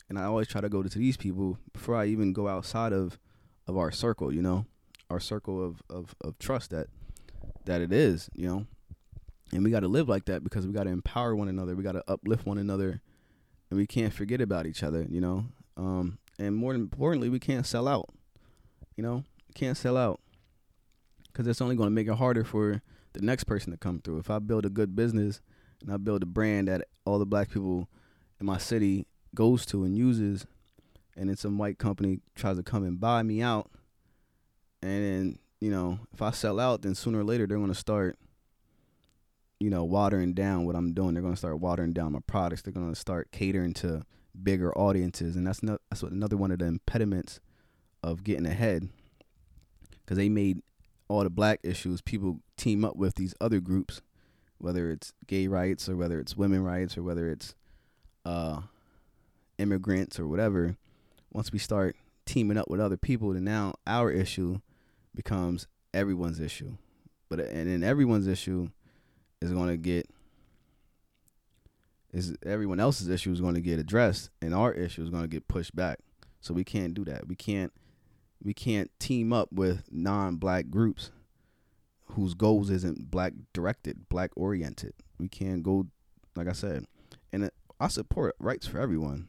and 0.09 0.17
I 0.17 0.23
always 0.23 0.47
try 0.47 0.61
to 0.61 0.69
go 0.69 0.85
to 0.85 0.99
these 0.99 1.17
people 1.17 1.59
before 1.73 1.97
I 1.97 2.07
even 2.07 2.33
go 2.33 2.47
outside 2.47 2.93
of 2.93 3.19
of 3.67 3.77
our 3.77 3.91
circle. 3.91 4.33
You 4.33 4.43
know, 4.43 4.67
our 5.11 5.19
circle 5.19 5.61
of 5.65 5.83
of 5.91 6.15
of 6.21 6.39
trust 6.39 6.71
that 6.71 6.87
that 7.65 7.81
it 7.81 7.93
is. 7.93 8.31
You 8.33 8.47
know, 8.47 8.67
and 9.53 9.65
we 9.65 9.71
got 9.71 9.81
to 9.81 9.89
live 9.89 10.09
like 10.09 10.25
that 10.27 10.43
because 10.43 10.67
we 10.67 10.73
got 10.73 10.85
to 10.85 10.91
empower 10.91 11.37
one 11.37 11.49
another. 11.49 11.75
We 11.75 11.83
got 11.83 11.93
to 11.93 12.05
uplift 12.09 12.47
one 12.47 12.59
another, 12.59 13.01
and 13.71 13.79
we 13.79 13.87
can't 13.87 14.13
forget 14.13 14.41
about 14.41 14.67
each 14.67 14.83
other. 14.83 15.07
You 15.09 15.21
know, 15.21 15.45
um, 15.77 16.19
and 16.39 16.57
more 16.57 16.75
importantly, 16.75 17.29
we 17.29 17.39
can't 17.39 17.67
sell 17.67 17.87
out. 17.87 18.09
You 18.97 19.03
know, 19.03 19.25
we 19.49 19.55
can't 19.55 19.77
sell 19.77 19.97
out 19.97 20.21
because 21.27 21.47
it's 21.47 21.61
only 21.61 21.77
going 21.77 21.89
to 21.89 21.95
make 21.95 22.09
it 22.09 22.15
harder 22.15 22.45
for 22.45 22.83
the 23.13 23.21
next 23.21 23.45
person 23.45 23.71
to 23.73 23.79
come 23.79 24.01
through. 24.01 24.19
If 24.19 24.31
I 24.31 24.39
build 24.39 24.67
a 24.67 24.71
good 24.71 24.95
business 24.95 25.41
and 25.83 25.93
I 25.93 25.97
build 25.97 26.23
a 26.23 26.27
brand 26.27 26.69
that 26.69 26.87
all 27.05 27.19
the 27.19 27.27
black 27.27 27.51
people 27.51 27.89
in 28.41 28.47
my 28.47 28.59
city 28.59 29.07
goes 29.35 29.67
to 29.67 29.85
and 29.85 29.97
uses, 29.97 30.47
and 31.17 31.29
then 31.29 31.37
some 31.37 31.59
white 31.59 31.79
company 31.79 32.21
tries 32.35 32.57
to 32.57 32.63
come 32.63 32.85
and 32.85 32.99
buy 33.01 33.23
me 33.23 33.43
out, 33.43 33.71
and 34.83 35.05
then 35.05 35.39
you 35.61 35.71
know 35.71 35.99
if 36.13 36.23
I 36.23 36.31
sell 36.31 36.59
out, 36.59 36.83
then 36.83 36.95
sooner 36.95 37.21
or 37.21 37.25
later 37.25 37.47
they're 37.47 37.59
going 37.59 37.69
to 37.69 37.75
start, 37.75 38.19
you 39.63 39.71
know, 39.71 39.85
watering 39.85 40.33
down 40.33 40.67
what 40.67 40.75
I'm 40.75 40.93
doing. 40.93 41.15
They're 41.15 41.23
going 41.23 41.35
to 41.35 41.39
start 41.39 41.61
watering 41.61 41.93
down 41.93 42.13
my 42.13 42.19
products. 42.27 42.63
They're 42.63 42.73
going 42.73 42.93
to 42.93 42.99
start 42.99 43.31
catering 43.31 43.73
to 43.75 44.03
bigger 44.43 44.77
audiences, 44.77 45.37
and 45.37 45.47
that's 45.47 45.63
not 45.63 45.81
that's 45.89 46.03
what 46.03 46.11
another 46.11 46.37
one 46.37 46.51
of 46.51 46.59
the 46.59 46.65
impediments 46.65 47.39
of 48.03 48.25
getting 48.25 48.45
ahead, 48.45 48.89
because 50.01 50.17
they 50.17 50.29
made 50.29 50.63
all 51.07 51.23
the 51.23 51.31
black 51.31 51.61
issues 51.63 52.01
people 52.01 52.41
team 52.57 52.85
up 52.85 52.97
with 52.97 53.15
these 53.15 53.35
other 53.41 53.61
groups, 53.61 54.03
whether 54.59 54.91
it's 54.91 55.13
gay 55.29 55.47
rights 55.47 55.89
or 55.89 55.97
whether 55.97 56.19
it's 56.19 56.37
women 56.37 56.65
rights 56.65 56.99
or 56.99 57.05
whether 57.05 57.31
it's 57.31 57.55
uh, 58.25 58.63
immigrants 59.59 60.19
or 60.19 60.27
whatever. 60.27 60.77
Once 61.33 61.53
we 61.53 61.59
start 61.61 61.95
teaming 62.27 62.57
up 62.57 62.69
with 62.69 62.81
other 62.81 62.97
people, 62.97 63.33
then 63.33 63.45
now 63.45 63.75
our 63.87 64.11
issue 64.11 64.59
becomes 65.15 65.69
everyone's 65.95 66.41
issue. 66.41 66.73
But 67.29 67.39
and 67.39 67.71
then 67.71 67.85
everyone's 67.85 68.27
issue 68.27 68.71
is 69.43 69.53
going 69.53 69.69
to 69.69 69.77
get 69.77 70.09
is 72.13 72.37
everyone 72.45 72.79
else's 72.79 73.09
issue 73.09 73.33
is 73.33 73.41
going 73.41 73.55
to 73.55 73.61
get 73.61 73.79
addressed 73.79 74.31
and 74.41 74.55
our 74.55 74.73
issue 74.73 75.03
is 75.03 75.09
going 75.09 75.23
to 75.23 75.29
get 75.29 75.49
pushed 75.49 75.75
back. 75.75 75.99
So 76.41 76.53
we 76.53 76.65
can't 76.65 76.93
do 76.95 77.05
that. 77.07 77.27
We 77.27 77.35
can't 77.35 77.73
we 78.43 78.53
can't 78.53 78.91
team 78.99 79.33
up 79.33 79.53
with 79.53 79.85
non-black 79.91 80.69
groups 80.69 81.11
whose 82.07 82.35
goals 82.35 82.71
isn't 82.71 83.11
black 83.11 83.33
directed, 83.53 84.09
black 84.09 84.31
oriented. 84.37 84.93
We 85.19 85.29
can't 85.29 85.63
go, 85.63 85.87
like 86.37 86.49
I 86.49 86.53
said, 86.53 86.85
and 87.33 87.51
I 87.81 87.89
support 87.89 88.35
rights 88.39 88.67
for 88.67 88.79
everyone. 88.79 89.29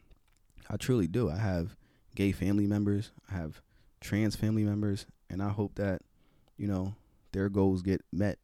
I 0.68 0.76
truly 0.76 1.06
do. 1.06 1.30
I 1.30 1.36
have 1.36 1.76
gay 2.14 2.32
family 2.32 2.66
members. 2.66 3.12
I 3.30 3.34
have 3.34 3.60
trans 4.00 4.36
family 4.36 4.64
members, 4.64 5.06
and 5.30 5.42
I 5.42 5.50
hope 5.50 5.76
that 5.76 6.02
you 6.56 6.66
know 6.66 6.94
their 7.32 7.48
goals 7.48 7.82
get 7.82 8.02
met. 8.12 8.38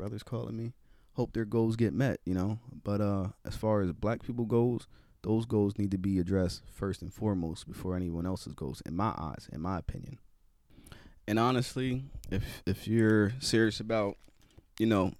Brothers 0.00 0.22
calling 0.22 0.56
me. 0.56 0.72
Hope 1.12 1.34
their 1.34 1.44
goals 1.44 1.76
get 1.76 1.92
met. 1.92 2.20
You 2.24 2.32
know, 2.32 2.58
but 2.84 3.02
uh, 3.02 3.28
as 3.44 3.54
far 3.54 3.82
as 3.82 3.92
black 3.92 4.22
people 4.22 4.46
goals, 4.46 4.86
those 5.20 5.44
goals 5.44 5.76
need 5.76 5.90
to 5.90 5.98
be 5.98 6.18
addressed 6.18 6.62
first 6.72 7.02
and 7.02 7.12
foremost 7.12 7.68
before 7.68 7.94
anyone 7.94 8.24
else's 8.24 8.54
goals, 8.54 8.82
in 8.86 8.96
my 8.96 9.12
eyes, 9.18 9.46
in 9.52 9.60
my 9.60 9.78
opinion. 9.78 10.18
And 11.28 11.38
honestly, 11.38 12.04
if 12.30 12.62
if 12.64 12.88
you're 12.88 13.34
serious 13.40 13.78
about, 13.78 14.16
you 14.78 14.86
know, 14.86 15.12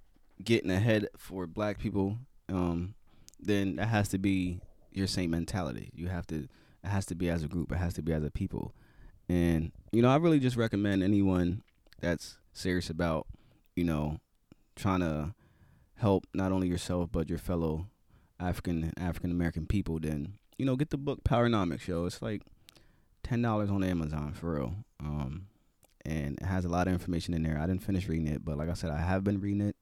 getting 0.43 0.71
ahead 0.71 1.07
for 1.15 1.45
black 1.45 1.77
people, 1.77 2.17
um, 2.49 2.95
then 3.39 3.75
that 3.75 3.85
has 3.85 4.09
to 4.09 4.17
be 4.17 4.61
your 4.91 5.05
same 5.05 5.29
mentality. 5.29 5.91
You 5.93 6.07
have 6.07 6.25
to 6.27 6.47
it 6.83 6.87
has 6.87 7.05
to 7.05 7.15
be 7.15 7.29
as 7.29 7.43
a 7.43 7.47
group, 7.47 7.71
it 7.71 7.77
has 7.77 7.93
to 7.93 8.01
be 8.01 8.13
as 8.13 8.23
a 8.23 8.31
people. 8.31 8.73
And, 9.29 9.73
you 9.91 10.01
know, 10.01 10.09
I 10.09 10.15
really 10.15 10.39
just 10.39 10.57
recommend 10.57 11.03
anyone 11.03 11.61
that's 11.99 12.39
serious 12.51 12.89
about, 12.89 13.27
you 13.75 13.83
know, 13.83 14.17
trying 14.75 15.01
to 15.01 15.33
help 15.95 16.25
not 16.33 16.51
only 16.51 16.67
yourself 16.67 17.09
but 17.11 17.29
your 17.29 17.37
fellow 17.37 17.87
African 18.39 18.91
African 18.97 19.31
American 19.31 19.65
people, 19.65 19.99
then 19.99 20.33
you 20.57 20.65
know 20.65 20.75
get 20.75 20.89
the 20.89 20.97
book 20.97 21.23
Powernomics. 21.23 21.87
Yo, 21.87 22.05
it's 22.05 22.21
like 22.21 22.41
ten 23.23 23.41
dollars 23.41 23.69
on 23.69 23.83
Amazon 23.83 24.33
for 24.33 24.55
real. 24.55 24.75
Um, 24.99 25.47
and 26.03 26.39
it 26.41 26.45
has 26.45 26.65
a 26.65 26.69
lot 26.69 26.87
of 26.87 26.93
information 26.93 27.33
in 27.33 27.43
there. 27.43 27.59
I 27.59 27.67
didn't 27.67 27.83
finish 27.83 28.07
reading 28.07 28.27
it, 28.27 28.43
but 28.43 28.57
like 28.57 28.69
I 28.69 28.73
said, 28.73 28.89
I 28.89 28.97
have 28.97 29.23
been 29.23 29.39
reading 29.39 29.61
it, 29.61 29.75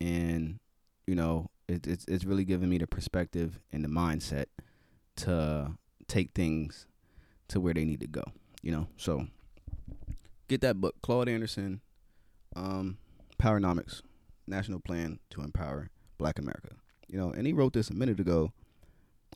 and 0.00 0.58
you 1.06 1.14
know 1.14 1.50
it, 1.68 1.86
it's 1.86 2.04
it's 2.06 2.24
really 2.24 2.44
giving 2.44 2.68
me 2.68 2.78
the 2.78 2.86
perspective 2.86 3.60
and 3.72 3.84
the 3.84 3.88
mindset 3.88 4.46
to 5.16 5.72
take 6.08 6.32
things 6.32 6.86
to 7.48 7.60
where 7.60 7.74
they 7.74 7.84
need 7.84 8.00
to 8.00 8.06
go. 8.06 8.24
You 8.62 8.72
know, 8.72 8.88
so 8.96 9.26
get 10.48 10.60
that 10.62 10.80
book, 10.80 10.96
Claude 11.02 11.28
Anderson, 11.28 11.80
um, 12.56 12.98
Powernomics, 13.40 14.00
National 14.46 14.80
Plan 14.80 15.18
to 15.30 15.42
Empower 15.42 15.90
Black 16.18 16.38
America. 16.38 16.70
You 17.08 17.18
know, 17.18 17.30
and 17.30 17.46
he 17.46 17.52
wrote 17.52 17.72
this 17.72 17.90
a 17.90 17.94
minute 17.94 18.20
ago. 18.20 18.52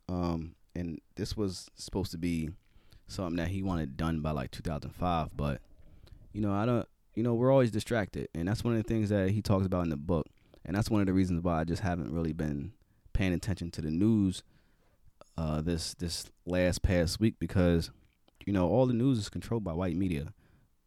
Um, 0.08 0.54
and 0.74 1.00
this 1.16 1.36
was 1.36 1.68
supposed 1.74 2.12
to 2.12 2.18
be 2.18 2.50
something 3.08 3.36
that 3.36 3.48
he 3.48 3.62
wanted 3.62 3.96
done 3.96 4.20
by 4.20 4.30
like 4.30 4.50
2005, 4.50 5.36
but 5.36 5.60
you 6.32 6.40
know, 6.40 6.52
I 6.52 6.66
don't. 6.66 6.86
You 7.14 7.24
know, 7.24 7.34
we're 7.34 7.50
always 7.50 7.72
distracted, 7.72 8.28
and 8.32 8.46
that's 8.46 8.62
one 8.62 8.76
of 8.76 8.82
the 8.82 8.88
things 8.88 9.08
that 9.08 9.30
he 9.30 9.42
talks 9.42 9.66
about 9.66 9.82
in 9.82 9.90
the 9.90 9.96
book, 9.96 10.26
and 10.64 10.76
that's 10.76 10.88
one 10.88 11.00
of 11.00 11.08
the 11.08 11.12
reasons 11.12 11.42
why 11.42 11.60
I 11.60 11.64
just 11.64 11.82
haven't 11.82 12.12
really 12.12 12.32
been 12.32 12.72
paying 13.12 13.32
attention 13.32 13.72
to 13.72 13.80
the 13.80 13.90
news 13.90 14.44
uh, 15.36 15.60
this 15.60 15.94
this 15.94 16.30
last 16.46 16.82
past 16.82 17.18
week 17.18 17.34
because 17.40 17.90
you 18.46 18.52
know 18.52 18.68
all 18.68 18.86
the 18.86 18.92
news 18.92 19.18
is 19.18 19.28
controlled 19.28 19.64
by 19.64 19.72
white 19.72 19.96
media, 19.96 20.32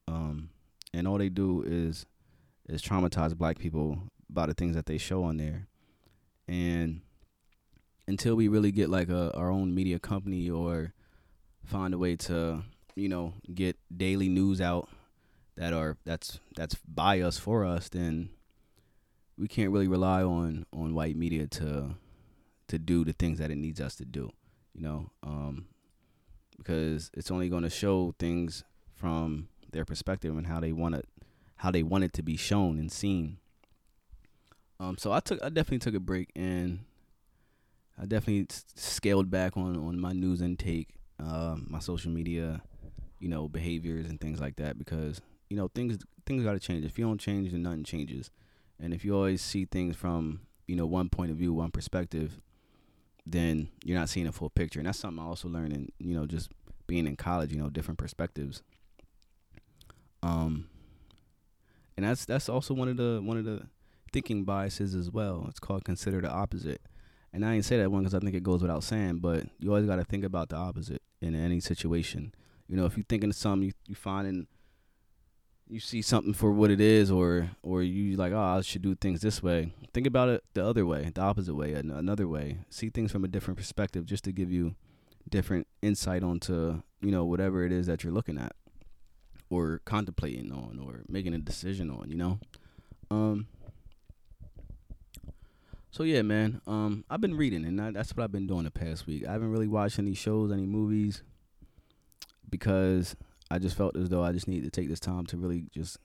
um, 0.07 0.51
and 0.93 1.05
all 1.05 1.17
they 1.17 1.27
do 1.27 1.63
is 1.63 2.05
is 2.71 2.81
traumatize 2.81 3.35
black 3.37 3.59
people 3.59 3.99
by 4.29 4.45
the 4.45 4.53
things 4.53 4.75
that 4.75 4.85
they 4.85 4.97
show 4.97 5.23
on 5.23 5.37
there, 5.37 5.67
and 6.47 7.01
until 8.07 8.35
we 8.35 8.47
really 8.47 8.71
get 8.71 8.89
like 8.89 9.09
a 9.09 9.35
our 9.35 9.51
own 9.51 9.73
media 9.75 9.99
company 9.99 10.49
or 10.49 10.93
find 11.63 11.93
a 11.93 11.97
way 11.97 12.15
to 12.15 12.63
you 12.95 13.07
know 13.07 13.33
get 13.53 13.77
daily 13.95 14.29
news 14.29 14.59
out 14.59 14.89
that 15.55 15.73
are 15.73 15.97
that's 16.05 16.39
that's 16.55 16.75
by 16.87 17.21
us 17.21 17.37
for 17.37 17.63
us 17.65 17.89
then 17.89 18.29
we 19.37 19.47
can't 19.47 19.71
really 19.71 19.87
rely 19.87 20.23
on 20.23 20.65
on 20.73 20.93
white 20.93 21.15
media 21.15 21.47
to 21.47 21.95
to 22.67 22.79
do 22.79 23.05
the 23.05 23.13
things 23.13 23.37
that 23.37 23.51
it 23.51 23.57
needs 23.57 23.79
us 23.79 23.95
to 23.95 24.05
do 24.05 24.31
you 24.73 24.81
know? 24.81 25.09
Um 25.23 25.65
because 26.57 27.09
it's 27.15 27.31
only 27.31 27.49
going 27.49 27.63
to 27.63 27.71
show 27.71 28.13
things 28.19 28.63
from 28.93 29.47
their 29.71 29.83
perspective 29.83 30.37
and 30.37 30.45
how 30.45 30.59
they 30.59 30.71
want 30.71 30.93
it 30.93 31.07
how 31.61 31.71
they 31.71 31.83
want 31.83 32.03
it 32.03 32.13
to 32.13 32.21
be 32.21 32.37
shown 32.37 32.77
and 32.77 32.91
seen 32.91 33.37
um, 34.81 34.97
so 34.97 35.11
I 35.11 35.19
took 35.19 35.41
I 35.43 35.49
definitely 35.49 35.77
took 35.77 35.93
a 35.93 35.99
break 35.99 36.31
and 36.35 36.79
I 38.01 38.07
definitely 38.07 38.47
scaled 38.75 39.29
back 39.29 39.55
on 39.55 39.77
on 39.77 39.99
my 39.99 40.11
news 40.11 40.41
intake, 40.41 40.95
uh, 41.23 41.55
my 41.67 41.77
social 41.77 42.11
media, 42.11 42.63
you 43.19 43.29
know, 43.29 43.47
behaviors 43.47 44.07
and 44.07 44.19
things 44.19 44.41
like 44.41 44.55
that 44.55 44.79
because 44.79 45.21
you 45.51 45.55
know 45.55 45.69
things 45.75 45.99
things 46.25 46.43
got 46.43 46.53
to 46.53 46.59
change. 46.59 46.83
If 46.83 46.97
you 46.97 47.05
don't 47.05 47.19
change, 47.19 47.51
then 47.51 47.61
nothing 47.61 47.83
changes. 47.83 48.31
And 48.79 48.91
if 48.91 49.05
you 49.05 49.15
always 49.15 49.43
see 49.43 49.65
things 49.65 49.95
from 49.95 50.41
you 50.65 50.75
know 50.75 50.87
one 50.87 51.09
point 51.09 51.29
of 51.29 51.37
view, 51.37 51.53
one 51.53 51.69
perspective, 51.69 52.39
then 53.23 53.69
you're 53.85 53.99
not 53.99 54.09
seeing 54.09 54.25
a 54.25 54.31
full 54.31 54.49
picture. 54.49 54.79
And 54.79 54.87
that's 54.87 54.97
something 54.97 55.23
I 55.23 55.27
also 55.27 55.47
learned 55.47 55.73
in 55.73 55.91
you 55.99 56.15
know 56.15 56.25
just 56.25 56.49
being 56.87 57.05
in 57.05 57.17
college. 57.17 57.51
You 57.53 57.59
know, 57.59 57.69
different 57.69 57.99
perspectives. 57.99 58.63
Um, 60.23 60.69
and 62.01 62.09
that's 62.09 62.25
that's 62.25 62.49
also 62.49 62.73
one 62.73 62.87
of 62.87 62.97
the 62.97 63.21
one 63.23 63.37
of 63.37 63.45
the 63.45 63.61
thinking 64.11 64.43
biases 64.43 64.95
as 64.95 65.11
well. 65.11 65.45
It's 65.47 65.59
called 65.59 65.85
consider 65.85 66.19
the 66.19 66.31
opposite. 66.31 66.81
And 67.31 67.45
I 67.45 67.53
ain't 67.53 67.63
say 67.63 67.77
that 67.77 67.91
one 67.91 68.01
because 68.01 68.15
I 68.15 68.19
think 68.19 68.33
it 68.35 68.43
goes 68.43 68.61
without 68.63 68.83
saying, 68.83 69.19
but 69.19 69.45
you 69.59 69.69
always 69.69 69.85
got 69.85 69.97
to 69.97 70.03
think 70.03 70.25
about 70.25 70.49
the 70.49 70.55
opposite 70.55 71.01
in 71.21 71.35
any 71.35 71.59
situation. 71.59 72.33
You 72.67 72.75
know, 72.75 72.85
if 72.85 72.97
you're 72.97 73.05
thinking 73.07 73.29
of 73.29 73.35
something, 73.35 73.67
you, 73.67 73.73
you 73.87 73.93
find 73.93 74.27
and 74.27 74.47
you 75.69 75.79
see 75.79 76.01
something 76.01 76.33
for 76.33 76.51
what 76.51 76.71
it 76.71 76.81
is, 76.81 77.11
or 77.11 77.51
or 77.61 77.83
you 77.83 78.17
like, 78.17 78.33
oh, 78.33 78.39
I 78.39 78.61
should 78.61 78.81
do 78.81 78.95
things 78.95 79.21
this 79.21 79.43
way. 79.43 79.71
Think 79.93 80.07
about 80.07 80.29
it 80.29 80.43
the 80.55 80.65
other 80.65 80.87
way, 80.87 81.11
the 81.13 81.21
opposite 81.21 81.53
way, 81.53 81.73
another 81.73 82.27
way. 82.27 82.61
See 82.71 82.89
things 82.89 83.11
from 83.11 83.23
a 83.23 83.27
different 83.27 83.59
perspective, 83.59 84.07
just 84.07 84.23
to 84.23 84.31
give 84.31 84.51
you 84.51 84.73
different 85.29 85.67
insight 85.83 86.23
onto 86.23 86.81
you 86.99 87.11
know 87.11 87.25
whatever 87.25 87.63
it 87.63 87.71
is 87.71 87.85
that 87.85 88.03
you're 88.03 88.11
looking 88.11 88.39
at, 88.39 88.53
or 89.51 89.81
contemplating 89.85 90.51
on, 90.51 90.79
or 90.83 91.03
making 91.07 91.35
a 91.35 91.37
decision 91.37 91.91
on. 91.91 92.09
You 92.09 92.15
know, 92.15 92.39
um, 93.11 93.47
so 95.91 96.03
yeah, 96.03 96.21
man. 96.21 96.61
Um, 96.65 97.03
I've 97.09 97.21
been 97.21 97.35
reading, 97.35 97.65
and 97.65 97.79
I, 97.79 97.91
that's 97.91 98.15
what 98.15 98.23
I've 98.23 98.31
been 98.31 98.47
doing 98.47 98.63
the 98.63 98.71
past 98.71 99.05
week. 99.05 99.27
I 99.27 99.33
haven't 99.33 99.51
really 99.51 99.67
watched 99.67 99.99
any 99.99 100.13
shows, 100.13 100.51
any 100.51 100.65
movies, 100.65 101.21
because 102.49 103.15
I 103.51 103.59
just 103.59 103.75
felt 103.75 103.97
as 103.97 104.09
though 104.09 104.23
I 104.23 104.31
just 104.31 104.47
needed 104.47 104.71
to 104.73 104.81
take 104.81 104.89
this 104.89 105.01
time 105.01 105.25
to 105.27 105.37
really 105.37 105.65
just 105.75 105.97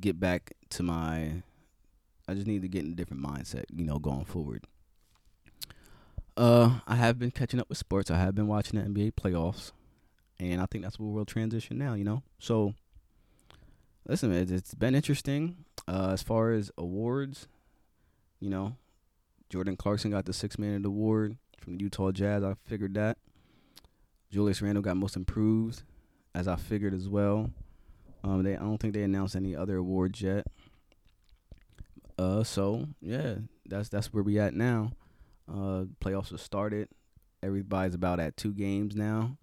get 0.00 0.18
back 0.18 0.54
to 0.70 0.82
my. 0.84 1.42
I 2.28 2.34
just 2.34 2.46
need 2.46 2.62
to 2.62 2.68
get 2.68 2.84
in 2.84 2.92
a 2.92 2.94
different 2.94 3.22
mindset, 3.22 3.64
you 3.74 3.84
know, 3.84 3.98
going 3.98 4.24
forward. 4.24 4.64
Uh, 6.36 6.78
I 6.86 6.94
have 6.94 7.18
been 7.18 7.32
catching 7.32 7.60
up 7.60 7.68
with 7.68 7.78
sports. 7.78 8.10
I 8.10 8.16
have 8.18 8.36
been 8.36 8.46
watching 8.46 8.80
the 8.80 8.88
NBA 8.88 9.14
playoffs, 9.14 9.72
and 10.42 10.60
I 10.60 10.66
think 10.66 10.82
that's 10.82 10.98
where 10.98 11.08
we'll 11.08 11.24
transition 11.24 11.78
now. 11.78 11.94
You 11.94 12.04
know, 12.04 12.22
so 12.38 12.74
listen, 14.06 14.30
man, 14.30 14.52
it's 14.52 14.74
been 14.74 14.94
interesting. 14.94 15.64
Uh, 15.88 16.10
as 16.12 16.22
far 16.22 16.52
as 16.52 16.70
awards, 16.76 17.48
you 18.40 18.50
know, 18.50 18.76
Jordan 19.50 19.76
Clarkson 19.76 20.10
got 20.10 20.24
the 20.24 20.32
Sixth 20.32 20.58
Man 20.58 20.84
Award 20.84 21.36
from 21.58 21.76
the 21.76 21.84
Utah 21.84 22.10
Jazz. 22.10 22.42
I 22.42 22.54
figured 22.66 22.94
that. 22.94 23.18
Julius 24.30 24.62
Randle 24.62 24.82
got 24.82 24.96
Most 24.96 25.14
Improved, 25.14 25.82
as 26.34 26.48
I 26.48 26.56
figured 26.56 26.94
as 26.94 27.08
well. 27.08 27.50
Um, 28.24 28.42
they 28.42 28.56
I 28.56 28.60
don't 28.60 28.78
think 28.78 28.94
they 28.94 29.02
announced 29.02 29.36
any 29.36 29.54
other 29.54 29.76
awards 29.76 30.20
yet. 30.22 30.46
Uh, 32.18 32.42
so 32.42 32.86
yeah, 33.00 33.36
that's 33.66 33.88
that's 33.88 34.12
where 34.12 34.22
we 34.22 34.38
at 34.38 34.54
now. 34.54 34.92
Uh, 35.48 35.84
playoffs 36.00 36.30
have 36.30 36.40
started. 36.40 36.88
Everybody's 37.42 37.94
about 37.94 38.20
at 38.20 38.36
two 38.36 38.52
games 38.52 38.94
now, 38.94 39.36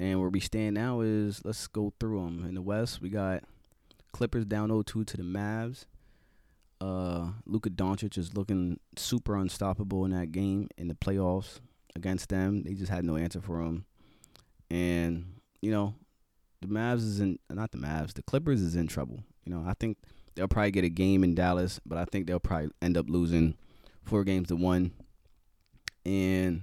and 0.00 0.18
where 0.18 0.30
we 0.30 0.40
stand 0.40 0.74
now 0.74 1.02
is 1.02 1.44
let's 1.44 1.66
go 1.66 1.92
through 2.00 2.24
them. 2.24 2.46
In 2.48 2.54
the 2.54 2.62
West, 2.62 3.02
we 3.02 3.10
got 3.10 3.44
Clippers 4.12 4.46
down 4.46 4.70
0-2 4.70 5.06
to 5.06 5.16
the 5.16 5.22
Mavs. 5.22 5.84
Uh, 6.80 7.32
Luka 7.44 7.68
Doncic 7.68 8.16
is 8.16 8.34
looking 8.34 8.80
super 8.96 9.36
unstoppable 9.36 10.06
in 10.06 10.12
that 10.12 10.32
game 10.32 10.68
in 10.78 10.88
the 10.88 10.94
playoffs 10.94 11.60
against 11.94 12.30
them. 12.30 12.62
They 12.62 12.72
just 12.72 12.90
had 12.90 13.04
no 13.04 13.16
answer 13.16 13.42
for 13.42 13.60
him, 13.60 13.84
and 14.70 15.34
you 15.60 15.70
know, 15.70 15.94
the 16.62 16.68
Mavs 16.68 17.04
is 17.04 17.20
in 17.20 17.38
not 17.50 17.70
the 17.70 17.78
Mavs, 17.78 18.14
the 18.14 18.22
Clippers 18.22 18.62
is 18.62 18.76
in 18.76 18.86
trouble. 18.86 19.22
You 19.44 19.52
know, 19.52 19.62
I 19.66 19.74
think 19.74 19.98
they'll 20.34 20.48
probably 20.48 20.70
get 20.70 20.84
a 20.84 20.88
game 20.88 21.22
in 21.22 21.34
Dallas, 21.34 21.78
but 21.84 21.98
I 21.98 22.06
think 22.06 22.26
they'll 22.26 22.40
probably 22.40 22.70
end 22.80 22.96
up 22.96 23.10
losing 23.10 23.54
four 24.02 24.24
games 24.24 24.48
to 24.48 24.56
one. 24.56 24.92
And 26.06 26.62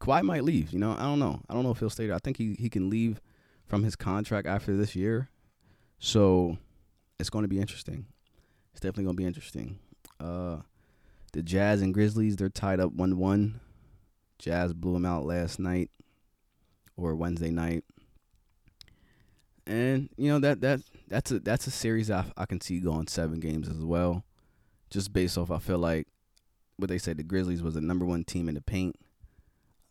Kawhi 0.00 0.22
might 0.22 0.44
leave. 0.44 0.72
You 0.72 0.78
know, 0.78 0.92
I 0.92 1.02
don't 1.02 1.18
know. 1.18 1.40
I 1.48 1.54
don't 1.54 1.64
know 1.64 1.70
if 1.70 1.78
he'll 1.78 1.90
stay 1.90 2.06
there. 2.06 2.14
I 2.14 2.18
think 2.18 2.36
he 2.36 2.54
he 2.54 2.68
can 2.68 2.90
leave 2.90 3.20
from 3.66 3.82
his 3.82 3.96
contract 3.96 4.46
after 4.46 4.76
this 4.76 4.96
year, 4.96 5.28
so 5.98 6.56
it's 7.18 7.30
going 7.30 7.42
to 7.42 7.48
be 7.48 7.60
interesting. 7.60 8.06
It's 8.72 8.80
definitely 8.80 9.04
going 9.04 9.16
to 9.16 9.22
be 9.22 9.26
interesting. 9.26 9.78
Uh, 10.20 10.58
the 11.32 11.42
Jazz 11.42 11.82
and 11.82 11.92
Grizzlies 11.92 12.36
they're 12.36 12.48
tied 12.48 12.80
up 12.80 12.92
one 12.92 13.18
one. 13.18 13.60
Jazz 14.38 14.72
blew 14.72 14.94
them 14.94 15.04
out 15.04 15.26
last 15.26 15.58
night 15.58 15.90
or 16.96 17.14
Wednesday 17.14 17.50
night 17.50 17.84
and 19.68 20.08
you 20.16 20.30
know 20.30 20.38
that 20.40 20.60
that 20.62 20.80
that's 21.06 21.30
a 21.30 21.38
that's 21.40 21.66
a 21.66 21.70
series 21.70 22.10
I 22.10 22.24
I 22.36 22.46
can 22.46 22.60
see 22.60 22.80
going 22.80 23.06
seven 23.06 23.38
games 23.38 23.68
as 23.68 23.84
well, 23.84 24.24
just 24.90 25.12
based 25.12 25.36
off 25.36 25.50
I 25.50 25.58
feel 25.58 25.78
like 25.78 26.08
what 26.76 26.88
they 26.88 26.98
said 26.98 27.18
the 27.18 27.22
Grizzlies 27.22 27.62
was 27.62 27.74
the 27.74 27.80
number 27.80 28.04
one 28.04 28.24
team 28.24 28.48
in 28.48 28.54
the 28.54 28.62
paint. 28.62 28.96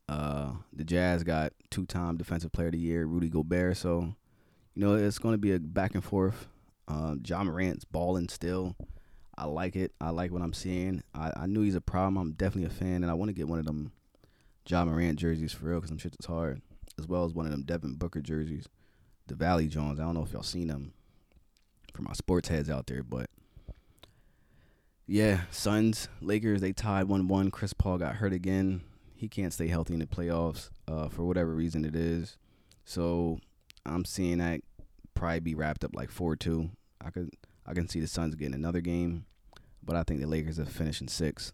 Uh, 0.09 0.53
the 0.73 0.83
Jazz 0.83 1.23
got 1.23 1.53
two 1.69 1.85
time 1.85 2.17
Defensive 2.17 2.51
Player 2.51 2.67
of 2.67 2.73
the 2.73 2.79
Year 2.79 3.05
Rudy 3.05 3.29
Gobert, 3.29 3.77
so 3.77 4.13
you 4.73 4.85
know 4.85 4.95
it's 4.95 5.19
going 5.19 5.33
to 5.33 5.39
be 5.39 5.53
a 5.53 5.59
back 5.59 5.95
and 5.95 6.03
forth. 6.03 6.47
Uh, 6.87 7.15
Ja 7.25 7.43
Morant's 7.43 7.85
balling 7.85 8.29
still. 8.29 8.75
I 9.37 9.45
like 9.45 9.75
it. 9.75 9.91
I 10.01 10.09
like 10.09 10.31
what 10.31 10.41
I'm 10.41 10.53
seeing. 10.53 11.03
I, 11.13 11.31
I 11.35 11.45
knew 11.45 11.61
he's 11.61 11.75
a 11.75 11.81
problem. 11.81 12.17
I'm 12.17 12.31
definitely 12.31 12.65
a 12.65 12.73
fan, 12.73 13.03
and 13.03 13.11
I 13.11 13.13
want 13.13 13.29
to 13.29 13.33
get 13.33 13.47
one 13.47 13.59
of 13.59 13.65
them 13.65 13.91
Ja 14.67 14.85
Morant 14.85 15.19
jerseys 15.19 15.53
for 15.53 15.65
real 15.67 15.79
because 15.79 15.91
I'm 15.91 15.97
shit 15.97 16.15
is 16.19 16.25
hard, 16.25 16.61
as 16.97 17.07
well 17.07 17.25
as 17.25 17.33
one 17.33 17.45
of 17.45 17.51
them 17.51 17.63
Devin 17.63 17.95
Booker 17.95 18.21
jerseys 18.21 18.67
the 19.27 19.35
Valley 19.35 19.67
Jones. 19.67 19.99
I 19.99 20.03
don't 20.03 20.15
know 20.15 20.23
if 20.23 20.31
y'all 20.31 20.43
seen 20.43 20.67
them 20.67 20.93
for 21.93 22.01
my 22.01 22.13
sports 22.13 22.49
heads 22.49 22.69
out 22.69 22.87
there, 22.87 23.03
but 23.03 23.29
yeah, 25.05 25.41
Suns, 25.51 26.09
Lakers, 26.21 26.61
they 26.61 26.73
tied 26.73 27.05
one 27.05 27.27
one. 27.27 27.51
Chris 27.51 27.73
Paul 27.73 27.97
got 27.97 28.15
hurt 28.15 28.33
again. 28.33 28.81
He 29.17 29.27
can't 29.27 29.51
stay 29.51 29.67
healthy 29.67 29.95
in 29.95 29.99
the 29.99 30.05
playoffs, 30.05 30.69
uh, 30.87 31.09
for 31.09 31.23
whatever 31.23 31.53
reason 31.53 31.83
it 31.83 31.95
is. 31.95 32.37
So 32.85 33.39
I'm 33.85 34.05
seeing 34.05 34.37
that 34.37 34.61
probably 35.15 35.39
be 35.39 35.55
wrapped 35.55 35.83
up 35.83 35.95
like 35.95 36.11
four 36.11 36.35
two. 36.35 36.69
I 37.01 37.09
could 37.09 37.31
I 37.65 37.73
can 37.73 37.89
see 37.89 37.99
the 37.99 38.07
Suns 38.07 38.35
getting 38.35 38.53
another 38.53 38.79
game, 38.79 39.25
but 39.83 39.95
I 39.95 40.03
think 40.03 40.21
the 40.21 40.27
Lakers 40.27 40.59
are 40.59 40.65
finishing 40.65 41.07
six. 41.07 41.51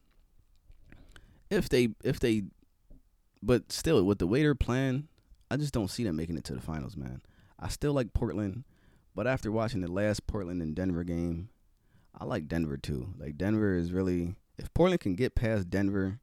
If 1.49 1.69
they 1.69 1.89
if 2.03 2.19
they 2.19 2.43
but 3.41 3.71
still 3.71 4.03
with 4.03 4.19
the 4.19 4.27
way 4.27 4.41
they're 4.41 4.55
playing, 4.55 5.07
I 5.49 5.57
just 5.57 5.73
don't 5.73 5.89
see 5.89 6.03
them 6.03 6.17
making 6.17 6.37
it 6.37 6.43
to 6.45 6.53
the 6.53 6.61
finals, 6.61 6.97
man. 6.97 7.21
I 7.59 7.69
still 7.69 7.93
like 7.93 8.13
Portland, 8.13 8.65
but 9.15 9.25
after 9.25 9.51
watching 9.51 9.81
the 9.81 9.91
last 9.91 10.27
Portland 10.27 10.61
and 10.61 10.75
Denver 10.75 11.03
game, 11.03 11.49
I 12.17 12.25
like 12.25 12.47
Denver 12.47 12.77
too. 12.77 13.13
Like 13.17 13.37
Denver 13.37 13.75
is 13.75 13.93
really 13.93 14.35
if 14.57 14.73
Portland 14.73 14.99
can 14.99 15.15
get 15.15 15.35
past 15.35 15.69
Denver, 15.69 16.19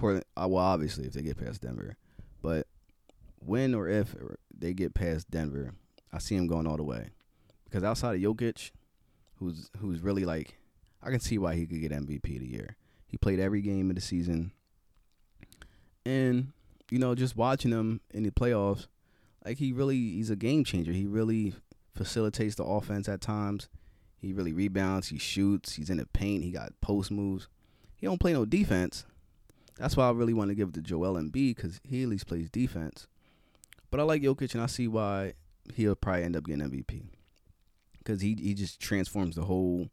Portland 0.00 0.24
uh, 0.36 0.48
well 0.48 0.64
obviously 0.64 1.06
if 1.06 1.12
they 1.12 1.22
get 1.22 1.36
past 1.36 1.62
Denver, 1.62 1.96
but 2.42 2.66
when 3.38 3.74
or 3.74 3.88
if 3.88 4.14
they 4.56 4.72
get 4.72 4.94
past 4.94 5.30
Denver, 5.30 5.74
I 6.12 6.18
see 6.18 6.36
him 6.36 6.46
going 6.46 6.66
all 6.66 6.76
the 6.76 6.82
way. 6.82 7.10
Because 7.64 7.84
outside 7.84 8.16
of 8.16 8.20
Jokic, 8.20 8.70
who's 9.36 9.70
who's 9.78 10.00
really 10.00 10.24
like 10.24 10.58
I 11.02 11.10
can 11.10 11.20
see 11.20 11.38
why 11.38 11.54
he 11.54 11.66
could 11.66 11.80
get 11.80 11.92
MVP 11.92 12.36
of 12.36 12.40
the 12.40 12.46
year. 12.46 12.76
He 13.06 13.16
played 13.16 13.40
every 13.40 13.62
game 13.62 13.90
of 13.90 13.96
the 13.96 14.02
season. 14.02 14.52
And, 16.04 16.52
you 16.90 16.98
know, 16.98 17.14
just 17.14 17.36
watching 17.36 17.70
him 17.70 18.00
in 18.12 18.22
the 18.22 18.30
playoffs, 18.30 18.86
like 19.44 19.58
he 19.58 19.72
really 19.72 19.96
he's 19.96 20.30
a 20.30 20.36
game 20.36 20.64
changer. 20.64 20.92
He 20.92 21.06
really 21.06 21.54
facilitates 21.94 22.54
the 22.54 22.64
offense 22.64 23.08
at 23.08 23.20
times. 23.20 23.68
He 24.16 24.32
really 24.32 24.52
rebounds. 24.52 25.08
He 25.08 25.18
shoots. 25.18 25.74
He's 25.74 25.90
in 25.90 25.96
the 25.96 26.06
paint. 26.06 26.44
He 26.44 26.50
got 26.50 26.78
post 26.80 27.10
moves. 27.10 27.48
He 27.96 28.06
don't 28.06 28.20
play 28.20 28.32
no 28.32 28.44
defense. 28.44 29.04
That's 29.76 29.96
why 29.96 30.08
I 30.08 30.12
really 30.12 30.34
want 30.34 30.50
to 30.50 30.54
give 30.54 30.68
it 30.68 30.74
to 30.74 30.82
Joel 30.82 31.14
Embiid 31.14 31.56
because 31.56 31.80
he 31.82 32.02
at 32.02 32.08
least 32.08 32.26
plays 32.26 32.50
defense. 32.50 33.06
But 33.90 34.00
I 34.00 34.04
like 34.04 34.22
Jokic 34.22 34.54
and 34.54 34.62
I 34.62 34.66
see 34.66 34.88
why 34.88 35.34
he'll 35.74 35.94
probably 35.94 36.24
end 36.24 36.36
up 36.36 36.44
getting 36.44 36.68
MVP 36.68 37.02
because 37.98 38.20
he 38.20 38.34
he 38.34 38.54
just 38.54 38.80
transforms 38.80 39.36
the 39.36 39.44
whole 39.44 39.88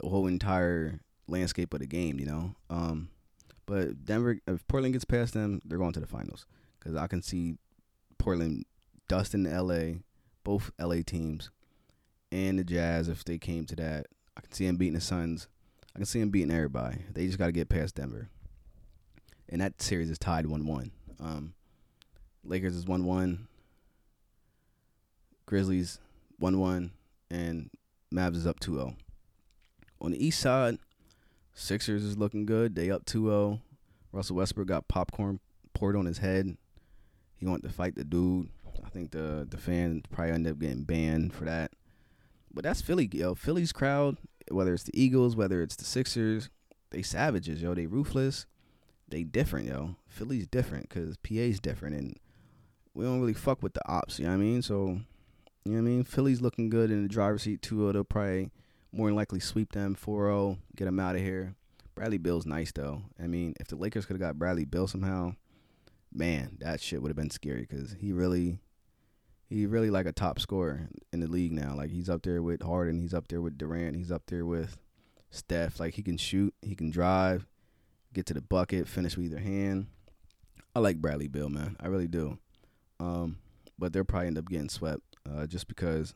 the 0.00 0.08
whole 0.08 0.26
entire 0.26 1.00
landscape 1.26 1.72
of 1.74 1.80
the 1.80 1.86
game. 1.86 2.18
You 2.18 2.26
know. 2.26 2.54
Um, 2.70 3.08
but 3.66 4.04
Denver, 4.04 4.38
if 4.46 4.66
Portland 4.66 4.94
gets 4.94 5.04
past 5.04 5.34
them, 5.34 5.60
they're 5.64 5.78
going 5.78 5.92
to 5.92 6.00
the 6.00 6.06
finals 6.06 6.46
because 6.78 6.96
I 6.96 7.06
can 7.06 7.20
see 7.20 7.58
Portland, 8.16 8.64
Dustin, 9.08 9.46
L.A., 9.46 9.98
both 10.42 10.70
L.A. 10.78 11.02
teams, 11.02 11.50
and 12.32 12.58
the 12.58 12.64
Jazz. 12.64 13.08
If 13.08 13.24
they 13.24 13.36
came 13.36 13.66
to 13.66 13.76
that, 13.76 14.06
I 14.38 14.40
can 14.40 14.52
see 14.52 14.66
them 14.66 14.76
beating 14.76 14.94
the 14.94 15.02
Suns. 15.02 15.48
I 15.94 15.98
can 15.98 16.06
see 16.06 16.20
them 16.20 16.30
beating 16.30 16.50
everybody. 16.50 16.98
They 17.12 17.26
just 17.26 17.38
got 17.38 17.46
to 17.46 17.52
get 17.52 17.68
past 17.68 17.96
Denver, 17.96 18.30
and 19.48 19.60
that 19.60 19.80
series 19.80 20.10
is 20.10 20.18
tied 20.18 20.46
one-one. 20.46 20.90
Um, 21.20 21.54
Lakers 22.44 22.76
is 22.76 22.86
one-one. 22.86 23.48
Grizzlies 25.46 25.98
one-one, 26.38 26.92
and 27.30 27.70
Mavs 28.12 28.36
is 28.36 28.46
up 28.46 28.60
2-0. 28.60 28.94
On 30.00 30.10
the 30.12 30.24
East 30.24 30.40
side, 30.40 30.78
Sixers 31.54 32.04
is 32.04 32.16
looking 32.16 32.46
good. 32.46 32.74
They 32.74 32.90
up 32.90 33.04
2-0. 33.06 33.60
Russell 34.12 34.36
Westbrook 34.36 34.68
got 34.68 34.88
popcorn 34.88 35.40
poured 35.74 35.96
on 35.96 36.06
his 36.06 36.18
head 36.18 36.56
he 37.38 37.46
wanted 37.46 37.68
to 37.68 37.72
fight 37.72 37.94
the 37.94 38.04
dude. 38.04 38.48
I 38.84 38.88
think 38.90 39.12
the 39.12 39.46
the 39.48 39.56
fans 39.56 40.02
probably 40.10 40.32
end 40.32 40.46
up 40.46 40.58
getting 40.58 40.82
banned 40.82 41.32
for 41.32 41.44
that. 41.44 41.72
But 42.52 42.64
that's 42.64 42.80
Philly, 42.80 43.08
yo. 43.12 43.34
Philly's 43.34 43.72
crowd, 43.72 44.18
whether 44.50 44.74
it's 44.74 44.84
the 44.84 45.00
Eagles, 45.00 45.36
whether 45.36 45.62
it's 45.62 45.76
the 45.76 45.84
Sixers, 45.84 46.50
they 46.90 47.02
savages, 47.02 47.62
yo. 47.62 47.74
They 47.74 47.86
ruthless. 47.86 48.46
They 49.08 49.24
different, 49.24 49.66
yo. 49.68 49.96
Philly's 50.06 50.46
different 50.46 50.88
because 50.88 51.16
PA's 51.18 51.60
different, 51.60 51.96
and 51.96 52.16
we 52.94 53.04
don't 53.04 53.20
really 53.20 53.34
fuck 53.34 53.62
with 53.62 53.74
the 53.74 53.88
ops. 53.88 54.18
You 54.18 54.26
know 54.26 54.32
what 54.32 54.38
I 54.38 54.44
mean? 54.44 54.62
So, 54.62 55.00
you 55.64 55.72
know 55.72 55.72
what 55.72 55.78
I 55.78 55.80
mean? 55.82 56.04
Philly's 56.04 56.40
looking 56.40 56.68
good 56.68 56.90
in 56.90 57.02
the 57.02 57.08
driver's 57.08 57.42
seat 57.42 57.62
too. 57.62 57.88
Oh. 57.88 57.92
They'll 57.92 58.04
probably 58.04 58.50
more 58.92 59.08
than 59.08 59.16
likely 59.16 59.40
sweep 59.40 59.72
them 59.72 59.94
4-0, 59.94 60.58
get 60.76 60.86
them 60.86 61.00
out 61.00 61.14
of 61.14 61.20
here. 61.20 61.54
Bradley 61.94 62.18
Beal's 62.18 62.46
nice 62.46 62.72
though. 62.72 63.02
I 63.22 63.26
mean, 63.26 63.54
if 63.60 63.68
the 63.68 63.76
Lakers 63.76 64.06
could 64.06 64.14
have 64.14 64.20
got 64.20 64.38
Bradley 64.38 64.64
Beal 64.64 64.86
somehow, 64.86 65.34
man, 66.12 66.56
that 66.60 66.80
shit 66.80 67.02
would 67.02 67.08
have 67.08 67.16
been 67.16 67.30
scary 67.30 67.66
because 67.68 67.96
he 67.98 68.12
really, 68.12 68.58
he 69.48 69.66
really 69.66 69.90
like 69.90 70.06
a 70.06 70.12
top 70.12 70.38
scorer 70.38 70.88
in 71.12 71.20
the 71.20 71.26
league 71.26 71.52
now. 71.52 71.74
Like 71.74 71.90
he's 71.90 72.08
up 72.08 72.22
there 72.22 72.40
with 72.40 72.62
Harden, 72.62 73.00
he's 73.00 73.14
up 73.14 73.28
there 73.28 73.40
with 73.40 73.58
Durant, 73.58 73.96
he's 73.96 74.12
up 74.12 74.22
there 74.26 74.46
with 74.46 74.78
Steph. 75.30 75.80
Like 75.80 75.94
he 75.94 76.02
can 76.02 76.16
shoot, 76.16 76.54
he 76.62 76.74
can 76.74 76.90
drive, 76.90 77.46
get 78.12 78.26
to 78.26 78.34
the 78.34 78.40
bucket, 78.40 78.88
finish 78.88 79.16
with 79.16 79.26
either 79.26 79.38
hand. 79.38 79.86
I 80.74 80.80
like 80.80 81.00
Bradley 81.00 81.28
Beal, 81.28 81.48
man. 81.48 81.76
I 81.80 81.88
really 81.88 82.08
do. 82.08 82.38
Um, 83.00 83.38
but 83.78 83.92
they'll 83.92 84.04
probably 84.04 84.28
end 84.28 84.38
up 84.38 84.48
getting 84.48 84.68
swept 84.68 85.16
uh, 85.28 85.46
just 85.46 85.68
because 85.68 86.14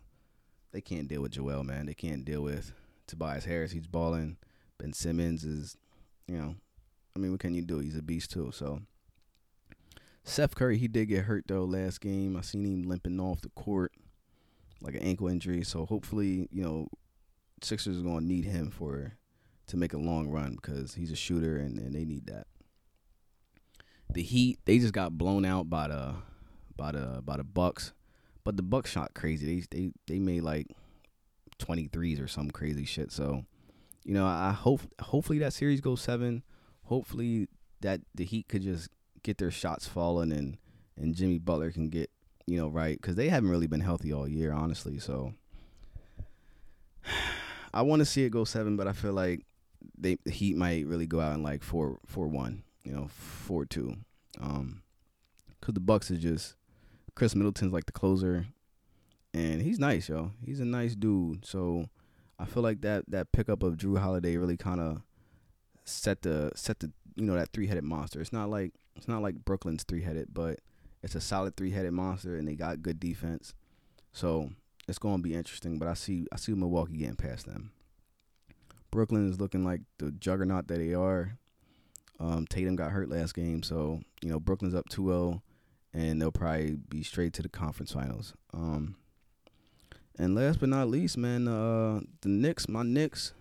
they 0.72 0.80
can't 0.80 1.08
deal 1.08 1.22
with 1.22 1.32
Joel, 1.32 1.64
man. 1.64 1.86
They 1.86 1.94
can't 1.94 2.24
deal 2.24 2.42
with 2.42 2.72
Tobias 3.06 3.44
Harris. 3.44 3.72
He's 3.72 3.86
balling. 3.86 4.36
Ben 4.78 4.92
Simmons 4.92 5.44
is, 5.44 5.76
you 6.26 6.36
know, 6.36 6.54
I 7.14 7.18
mean, 7.18 7.30
what 7.30 7.40
can 7.40 7.54
you 7.54 7.62
do? 7.62 7.78
He's 7.78 7.96
a 7.96 8.02
beast 8.02 8.30
too. 8.30 8.50
So 8.52 8.80
Seth 10.24 10.54
Curry, 10.54 10.78
he 10.78 10.88
did 10.88 11.06
get 11.06 11.24
hurt 11.24 11.44
though 11.46 11.64
last 11.64 12.00
game. 12.00 12.36
I 12.36 12.40
seen 12.40 12.64
him 12.64 12.88
limping 12.88 13.20
off 13.20 13.42
the 13.42 13.50
court 13.50 13.92
like 14.80 14.94
an 14.94 15.02
ankle 15.02 15.28
injury. 15.28 15.62
So 15.62 15.86
hopefully, 15.86 16.48
you 16.50 16.62
know, 16.62 16.88
Sixers 17.62 18.00
are 18.00 18.02
gonna 18.02 18.26
need 18.26 18.44
him 18.44 18.70
for 18.70 19.12
to 19.72 19.78
make 19.78 19.94
a 19.94 19.98
long 19.98 20.28
run 20.28 20.54
because 20.54 20.94
he's 20.94 21.10
a 21.10 21.16
shooter 21.16 21.56
and, 21.56 21.78
and 21.78 21.94
they 21.94 22.04
need 22.04 22.26
that. 22.26 22.46
the 24.12 24.22
Heat 24.22 24.58
they 24.66 24.78
just 24.78 24.92
got 24.92 25.16
blown 25.16 25.46
out 25.46 25.70
by 25.70 25.88
the 25.88 26.14
by 26.76 26.92
the 26.92 27.22
by 27.24 27.38
the 27.38 27.44
Bucks, 27.44 27.94
but 28.44 28.58
the 28.58 28.62
Bucks 28.62 28.90
shot 28.90 29.14
crazy. 29.14 29.46
They 29.46 29.66
they 29.70 29.92
they 30.06 30.18
made 30.18 30.42
like 30.42 30.66
23s 31.58 32.22
or 32.22 32.28
some 32.28 32.50
crazy 32.50 32.84
shit. 32.84 33.10
So, 33.10 33.46
you 34.04 34.12
know, 34.12 34.26
I 34.26 34.50
hope 34.50 34.82
hopefully 35.00 35.38
that 35.38 35.54
series 35.54 35.80
goes 35.80 36.02
seven. 36.02 36.42
Hopefully 36.84 37.48
that 37.80 38.02
the 38.14 38.26
Heat 38.26 38.48
could 38.48 38.62
just 38.62 38.90
get 39.22 39.38
their 39.38 39.50
shots 39.50 39.88
falling 39.88 40.32
and 40.32 40.58
and 40.98 41.14
Jimmy 41.14 41.38
Butler 41.38 41.70
can 41.70 41.88
get 41.88 42.10
you 42.46 42.58
know 42.58 42.68
right 42.68 43.00
because 43.00 43.16
they 43.16 43.30
haven't 43.30 43.48
really 43.48 43.68
been 43.68 43.80
healthy 43.80 44.12
all 44.12 44.28
year, 44.28 44.52
honestly. 44.52 44.98
So 44.98 45.32
I 47.72 47.80
want 47.80 48.00
to 48.00 48.04
see 48.04 48.24
it 48.24 48.30
go 48.30 48.44
seven, 48.44 48.76
but 48.76 48.86
I 48.86 48.92
feel 48.92 49.14
like 49.14 49.46
they 49.96 50.18
the 50.24 50.30
Heat 50.30 50.56
might 50.56 50.86
really 50.86 51.06
go 51.06 51.20
out 51.20 51.34
in 51.34 51.42
like 51.42 51.62
four 51.62 51.98
four 52.06 52.28
one, 52.28 52.62
you 52.84 52.92
know, 52.92 53.08
four 53.08 53.64
two, 53.64 53.96
um, 54.40 54.82
because 55.60 55.74
the 55.74 55.80
Bucks 55.80 56.10
is 56.10 56.20
just 56.20 56.54
Khris 57.14 57.34
Middleton's 57.34 57.72
like 57.72 57.86
the 57.86 57.92
closer, 57.92 58.46
and 59.34 59.62
he's 59.62 59.78
nice, 59.78 60.08
yo. 60.08 60.32
He's 60.44 60.60
a 60.60 60.64
nice 60.64 60.94
dude. 60.94 61.44
So 61.44 61.86
I 62.38 62.44
feel 62.44 62.62
like 62.62 62.80
that 62.82 63.04
that 63.08 63.32
pickup 63.32 63.62
of 63.62 63.76
Jrue 63.76 63.98
Holiday 63.98 64.36
really 64.36 64.56
kind 64.56 64.80
of 64.80 65.02
set 65.84 66.22
the 66.22 66.52
set 66.54 66.80
the 66.80 66.90
you 67.16 67.24
know 67.24 67.34
that 67.34 67.52
three 67.52 67.66
headed 67.66 67.84
monster. 67.84 68.20
It's 68.20 68.32
not 68.32 68.50
like 68.50 68.72
it's 68.96 69.08
not 69.08 69.22
like 69.22 69.44
Brooklyn's 69.44 69.84
three 69.84 70.02
headed, 70.02 70.28
but 70.32 70.60
it's 71.02 71.14
a 71.14 71.20
solid 71.20 71.56
three 71.56 71.70
headed 71.70 71.92
monster, 71.92 72.36
and 72.36 72.46
they 72.46 72.54
got 72.54 72.82
good 72.82 73.00
defense. 73.00 73.54
So 74.12 74.50
it's 74.88 74.98
going 74.98 75.18
to 75.18 75.22
be 75.22 75.34
interesting. 75.34 75.78
But 75.78 75.88
I 75.88 75.94
see 75.94 76.26
I 76.32 76.36
see 76.36 76.52
Milwaukee 76.52 76.96
getting 76.96 77.16
past 77.16 77.46
them. 77.46 77.72
Brooklyn 78.92 79.28
is 79.28 79.40
looking 79.40 79.64
like 79.64 79.80
the 79.98 80.12
juggernaut 80.12 80.68
that 80.68 80.78
they 80.78 80.94
are. 80.94 81.36
Um, 82.20 82.46
Tatum 82.46 82.76
got 82.76 82.92
hurt 82.92 83.08
last 83.08 83.34
game, 83.34 83.64
so 83.64 84.00
you 84.22 84.28
know 84.30 84.38
Brooklyn's 84.38 84.76
up 84.76 84.88
2-0, 84.90 85.40
and 85.92 86.22
they'll 86.22 86.30
probably 86.30 86.76
be 86.88 87.02
straight 87.02 87.32
to 87.32 87.42
the 87.42 87.48
conference 87.48 87.92
finals. 87.92 88.34
Um, 88.54 88.94
and 90.16 90.36
last 90.36 90.60
but 90.60 90.68
not 90.68 90.88
least, 90.88 91.16
man, 91.16 91.48
uh, 91.48 92.00
the 92.20 92.28
Knicks, 92.28 92.68
my 92.68 92.84
Knicks, 92.84 93.32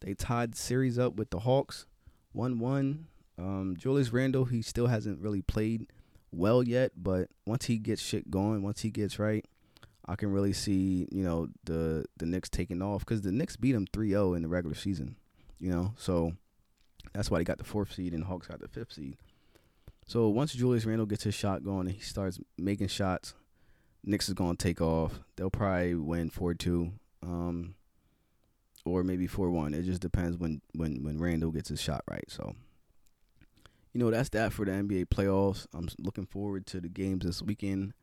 they 0.00 0.14
tied 0.14 0.54
the 0.54 0.58
series 0.58 0.98
up 0.98 1.14
with 1.14 1.30
the 1.30 1.40
Hawks, 1.40 1.86
one-one. 2.32 3.06
Um, 3.38 3.76
Julius 3.78 4.12
Randle, 4.12 4.46
he 4.46 4.62
still 4.62 4.86
hasn't 4.86 5.20
really 5.20 5.42
played 5.42 5.86
well 6.32 6.62
yet, 6.62 6.92
but 6.96 7.28
once 7.46 7.66
he 7.66 7.78
gets 7.78 8.02
shit 8.02 8.30
going, 8.30 8.62
once 8.62 8.80
he 8.80 8.90
gets 8.90 9.18
right, 9.18 9.44
I 10.06 10.16
can 10.16 10.30
really 10.30 10.52
see, 10.52 11.08
you 11.10 11.22
know, 11.22 11.48
the 11.64 12.04
the 12.18 12.26
Knicks 12.26 12.50
taking 12.50 12.82
off 12.82 13.00
because 13.00 13.22
the 13.22 13.32
Knicks 13.32 13.56
beat 13.56 13.72
them 13.72 13.86
3-0 13.86 14.36
in 14.36 14.42
the 14.42 14.48
regular 14.48 14.74
season, 14.74 15.16
you 15.58 15.70
know, 15.70 15.94
so 15.96 16.32
that's 17.12 17.30
why 17.30 17.38
they 17.38 17.44
got 17.44 17.58
the 17.58 17.64
fourth 17.64 17.92
seed 17.92 18.12
and 18.12 18.24
Hawks 18.24 18.48
got 18.48 18.60
the 18.60 18.68
fifth 18.68 18.92
seed. 18.92 19.16
So 20.06 20.28
once 20.28 20.52
Julius 20.52 20.84
Randle 20.84 21.06
gets 21.06 21.24
his 21.24 21.34
shot 21.34 21.64
going 21.64 21.86
and 21.86 21.96
he 21.96 22.02
starts 22.02 22.38
making 22.58 22.88
shots, 22.88 23.34
Knicks 24.02 24.28
is 24.28 24.34
gonna 24.34 24.56
take 24.56 24.82
off. 24.82 25.20
They'll 25.36 25.50
probably 25.50 25.94
win 25.94 26.28
four 26.28 26.52
two, 26.52 26.92
um, 27.22 27.74
or 28.84 29.02
maybe 29.02 29.26
four 29.26 29.50
one. 29.50 29.72
It 29.72 29.84
just 29.84 30.02
depends 30.02 30.36
when 30.36 30.60
when 30.74 31.02
when 31.02 31.18
Randle 31.18 31.52
gets 31.52 31.70
his 31.70 31.80
shot 31.80 32.02
right. 32.10 32.24
So, 32.28 32.54
you 33.94 34.00
know 34.00 34.10
that's 34.10 34.28
that 34.30 34.52
for 34.52 34.66
the 34.66 34.72
NBA 34.72 35.06
playoffs. 35.06 35.66
I'm 35.72 35.88
looking 35.98 36.26
forward 36.26 36.66
to 36.66 36.80
the 36.82 36.90
games 36.90 37.24
this 37.24 37.40
weekend 37.40 37.94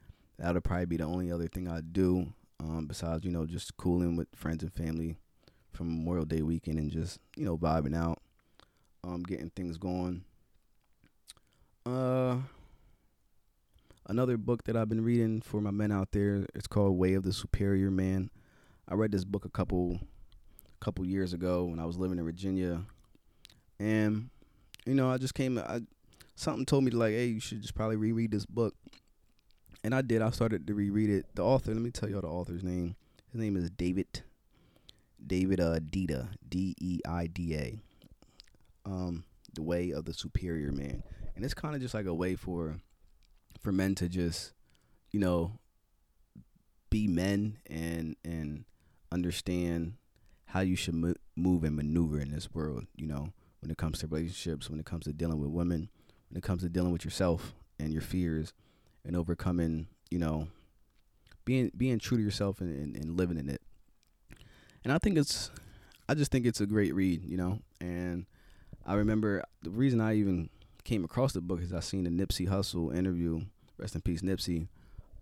that'll 0.41 0.61
probably 0.61 0.87
be 0.87 0.97
the 0.97 1.03
only 1.03 1.31
other 1.31 1.47
thing 1.47 1.67
I 1.67 1.81
do. 1.81 2.33
Um, 2.59 2.85
besides, 2.87 3.23
you 3.23 3.31
know, 3.31 3.45
just 3.45 3.77
cooling 3.77 4.15
with 4.15 4.27
friends 4.35 4.63
and 4.63 4.73
family 4.73 5.17
from 5.71 5.87
Memorial 5.87 6.25
Day 6.25 6.41
weekend 6.41 6.77
and 6.77 6.91
just, 6.91 7.19
you 7.35 7.45
know, 7.45 7.57
vibing 7.57 7.95
out, 7.95 8.19
um, 9.03 9.23
getting 9.23 9.49
things 9.51 9.77
going. 9.77 10.23
Uh, 11.85 12.37
another 14.07 14.37
book 14.37 14.63
that 14.65 14.75
I've 14.75 14.89
been 14.89 15.03
reading 15.03 15.41
for 15.41 15.59
my 15.59 15.71
men 15.71 15.91
out 15.91 16.11
there, 16.11 16.45
it's 16.53 16.67
called 16.67 16.97
Way 16.97 17.15
of 17.15 17.23
the 17.23 17.33
Superior 17.33 17.89
Man. 17.89 18.29
I 18.87 18.93
read 18.93 19.11
this 19.11 19.25
book 19.25 19.45
a 19.45 19.49
couple 19.49 19.99
couple 20.79 21.05
years 21.05 21.31
ago 21.31 21.65
when 21.65 21.79
I 21.79 21.85
was 21.85 21.97
living 21.97 22.17
in 22.17 22.25
Virginia. 22.25 22.81
And 23.79 24.29
you 24.85 24.95
know, 24.95 25.11
I 25.11 25.17
just 25.17 25.35
came 25.35 25.57
I 25.57 25.81
something 26.35 26.65
told 26.65 26.83
me 26.83 26.91
like, 26.91 27.13
hey, 27.13 27.27
you 27.27 27.39
should 27.39 27.61
just 27.61 27.75
probably 27.75 27.95
reread 27.95 28.31
this 28.31 28.45
book 28.45 28.75
and 29.83 29.95
I 29.95 30.01
did. 30.01 30.21
I 30.21 30.29
started 30.29 30.67
to 30.67 30.73
reread 30.73 31.09
it. 31.09 31.25
The 31.35 31.43
author, 31.43 31.73
let 31.73 31.81
me 31.81 31.91
tell 31.91 32.09
y'all 32.09 32.21
the 32.21 32.27
author's 32.27 32.63
name. 32.63 32.95
His 33.31 33.41
name 33.41 33.55
is 33.55 33.69
David. 33.69 34.21
David 35.25 35.59
uh 35.59 35.79
D 35.79 36.75
E 36.79 36.99
I 37.07 37.27
D 37.27 37.55
A. 37.55 37.79
Um, 38.85 39.23
the 39.53 39.61
way 39.61 39.91
of 39.91 40.05
the 40.05 40.13
superior 40.13 40.71
man, 40.71 41.03
and 41.35 41.45
it's 41.45 41.53
kind 41.53 41.75
of 41.75 41.81
just 41.81 41.93
like 41.93 42.05
a 42.05 42.13
way 42.13 42.35
for 42.35 42.77
for 43.59 43.71
men 43.71 43.93
to 43.95 44.09
just, 44.09 44.53
you 45.11 45.19
know, 45.19 45.59
be 46.89 47.07
men 47.07 47.57
and 47.67 48.15
and 48.25 48.65
understand 49.11 49.93
how 50.45 50.61
you 50.61 50.75
should 50.75 50.95
mo- 50.95 51.13
move 51.35 51.63
and 51.63 51.75
maneuver 51.75 52.19
in 52.19 52.31
this 52.31 52.53
world. 52.53 52.85
You 52.95 53.07
know, 53.07 53.33
when 53.59 53.69
it 53.69 53.77
comes 53.77 53.99
to 53.99 54.07
relationships, 54.07 54.69
when 54.69 54.79
it 54.79 54.85
comes 54.85 55.05
to 55.05 55.13
dealing 55.13 55.39
with 55.39 55.51
women, 55.51 55.89
when 56.29 56.37
it 56.37 56.43
comes 56.43 56.63
to 56.63 56.69
dealing 56.69 56.91
with 56.91 57.05
yourself 57.05 57.53
and 57.79 57.93
your 57.93 58.01
fears 58.01 58.53
and 59.05 59.15
overcoming, 59.15 59.87
you 60.09 60.19
know, 60.19 60.47
being 61.45 61.71
being 61.75 61.99
true 61.99 62.17
to 62.17 62.23
yourself 62.23 62.61
and, 62.61 62.75
and, 62.75 62.95
and 62.95 63.17
living 63.17 63.37
in 63.37 63.49
it. 63.49 63.61
And 64.83 64.91
I 64.91 64.97
think 64.97 65.17
it's 65.17 65.51
I 66.09 66.13
just 66.13 66.31
think 66.31 66.45
it's 66.45 66.61
a 66.61 66.65
great 66.65 66.93
read, 66.93 67.23
you 67.23 67.37
know. 67.37 67.59
And 67.79 68.25
I 68.85 68.95
remember 68.95 69.43
the 69.61 69.69
reason 69.69 70.01
I 70.01 70.15
even 70.15 70.49
came 70.83 71.03
across 71.03 71.33
the 71.33 71.41
book 71.41 71.61
is 71.61 71.73
I 71.73 71.79
seen 71.79 72.03
the 72.03 72.09
Nipsey 72.09 72.47
Hussle 72.47 72.95
interview, 72.95 73.41
rest 73.77 73.95
in 73.95 74.01
peace 74.01 74.21
Nipsey, 74.21 74.67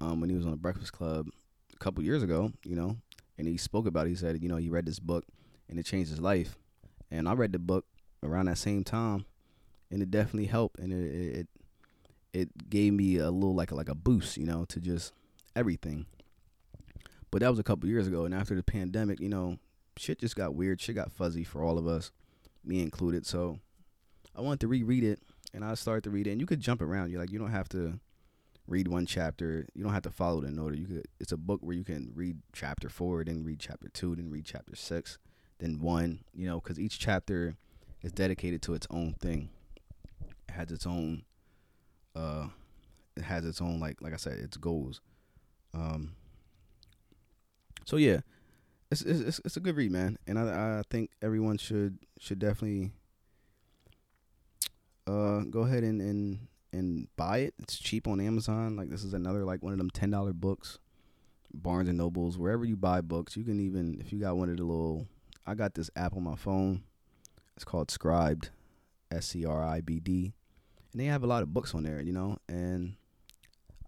um, 0.02 0.22
when 0.22 0.30
he 0.30 0.36
was 0.36 0.46
on 0.46 0.52
the 0.52 0.58
Breakfast 0.58 0.94
Club 0.94 1.28
a 1.74 1.78
couple 1.78 2.04
years 2.04 2.24
ago, 2.24 2.52
you 2.64 2.76
know, 2.76 2.98
and 3.38 3.48
he 3.48 3.58
spoke 3.58 3.86
about 3.86 4.08
it. 4.08 4.12
He 4.12 4.16
said, 4.16 4.42
you 4.42 4.50
know, 4.50 4.58
he 4.58 4.70
read 4.70 4.86
this 4.86 5.00
book 5.00 5.26
and 5.70 5.78
it 5.78 5.86
changed 5.86 6.10
his 6.10 6.20
life. 6.20 6.58
And 7.12 7.28
I 7.28 7.34
read 7.34 7.52
the 7.52 7.60
book 7.60 7.86
around 8.24 8.46
that 8.46 8.58
same 8.58 8.84
time, 8.84 9.26
and 9.92 10.02
it 10.02 10.12
definitely 10.12 10.46
helped, 10.46 10.80
and 10.80 10.94
it, 10.94 11.40
it 11.40 11.48
it 12.34 12.70
gave 12.70 12.94
me 12.94 13.18
a 13.18 13.32
little 13.32 13.56
like 13.56 13.72
like 13.72 13.90
a 13.90 13.96
boost, 13.96 14.38
you 14.38 14.46
know, 14.46 14.66
to 14.66 14.80
just 14.80 15.14
everything. 15.56 16.06
But 17.32 17.42
that 17.42 17.50
was 17.50 17.60
a 17.60 17.64
couple 17.64 17.90
years 17.90 18.08
ago, 18.08 18.26
and 18.26 18.34
after 18.34 18.56
the 18.56 18.64
pandemic, 18.64 19.20
you 19.20 19.30
know, 19.30 19.58
shit 19.98 20.20
just 20.20 20.36
got 20.36 20.56
weird. 20.56 20.82
Shit 20.82 20.96
got 20.96 21.12
fuzzy 21.12 21.44
for 21.44 21.64
all 21.64 21.78
of 21.78 21.88
us, 21.88 22.12
me 22.64 22.82
included. 22.82 23.26
So 23.26 23.60
I 24.36 24.42
wanted 24.42 24.62
to 24.62 24.68
reread 24.68 25.04
it, 25.04 25.20
and 25.54 25.64
I 25.64 25.74
started 25.76 26.04
to 26.06 26.10
read 26.10 26.28
it. 26.28 26.32
And 26.32 26.42
you 26.42 26.48
could 26.48 26.62
jump 26.62 26.82
around. 26.82 27.12
You're 27.12 27.20
like 27.20 27.32
you 27.32 27.40
don't 27.40 27.52
have 27.52 27.70
to 27.70 28.00
read 28.68 28.88
one 28.88 29.06
chapter. 29.06 29.68
You 29.74 29.84
don't 29.84 29.94
have 29.94 30.04
to 30.04 30.12
follow 30.12 30.42
it 30.42 30.48
in 30.48 30.58
order. 30.58 30.76
You 30.76 30.88
could. 30.88 31.08
It's 31.20 31.32
a 31.32 31.38
book 31.38 31.60
where 31.62 31.76
you 31.76 31.84
can 31.84 32.12
read 32.16 32.38
chapter 32.54 32.90
four, 32.90 33.24
then 33.24 33.44
read 33.44 33.60
chapter 33.60 33.90
two, 33.90 34.16
then 34.16 34.30
read 34.30 34.46
chapter 34.46 34.76
six, 34.76 35.18
then 35.60 35.80
one. 35.80 36.20
You 36.34 36.48
know, 36.48 36.60
because 36.60 36.80
each 36.80 37.00
chapter 37.00 37.56
is 38.02 38.12
dedicated 38.12 38.62
to 38.64 38.74
its 38.74 38.88
own 38.90 39.14
thing. 39.14 39.50
It 40.48 40.54
has 40.54 40.72
its 40.72 40.88
own 40.88 41.24
uh, 42.20 42.48
it 43.16 43.24
has 43.24 43.46
its 43.46 43.62
own 43.62 43.80
like 43.80 44.02
like 44.02 44.14
I 44.14 44.18
said, 44.18 44.38
its 44.40 44.58
goals. 44.58 45.02
Um, 45.74 46.16
so 47.86 47.98
yeah, 47.98 48.20
it's 48.92 49.02
it's 49.02 49.40
it's 49.46 49.58
a 49.58 49.62
good 49.62 49.78
read, 49.78 49.92
man, 49.92 50.18
and 50.28 50.38
I 50.38 50.80
I 50.80 50.82
think 50.90 51.12
everyone 51.22 51.58
should 51.58 52.00
should 52.20 52.40
definitely 52.40 52.92
uh 55.08 55.42
go 55.50 55.62
ahead 55.62 55.84
and 55.84 56.02
and 56.02 56.48
and 56.74 57.08
buy 57.16 57.40
it. 57.40 57.54
It's 57.60 57.80
cheap 57.80 58.08
on 58.08 58.20
Amazon. 58.20 58.76
Like 58.76 58.90
this 58.90 59.04
is 59.04 59.14
another 59.14 59.46
like 59.46 59.64
one 59.64 59.74
of 59.74 59.80
them 59.80 59.90
ten 59.90 60.12
dollar 60.12 60.34
books. 60.34 60.80
Barnes 61.52 61.90
and 61.90 61.98
Nobles, 61.98 62.38
wherever 62.38 62.64
you 62.64 62.78
buy 62.78 63.02
books, 63.02 63.36
you 63.36 63.44
can 63.44 63.60
even 63.60 64.00
if 64.00 64.14
you 64.14 64.20
got 64.20 64.38
one 64.38 64.50
of 64.50 64.58
the 64.58 64.64
little. 64.64 65.08
I 65.48 65.56
got 65.56 65.74
this 65.74 65.90
app 65.96 66.16
on 66.16 66.24
my 66.24 66.36
phone. 66.36 66.84
It's 67.56 67.66
called 67.66 67.88
Scribd, 67.88 68.50
S 69.12 69.28
C 69.28 69.46
R 69.46 69.64
I 69.64 69.82
B 69.82 70.00
D 70.00 70.34
and 70.92 71.02
they 71.02 71.06
have 71.06 71.24
a 71.24 71.28
lot 71.28 71.44
of 71.44 71.54
books 71.54 71.74
on 71.76 71.84
there, 71.84 72.02
you 72.02 72.14
know. 72.14 72.38
And 72.48 72.96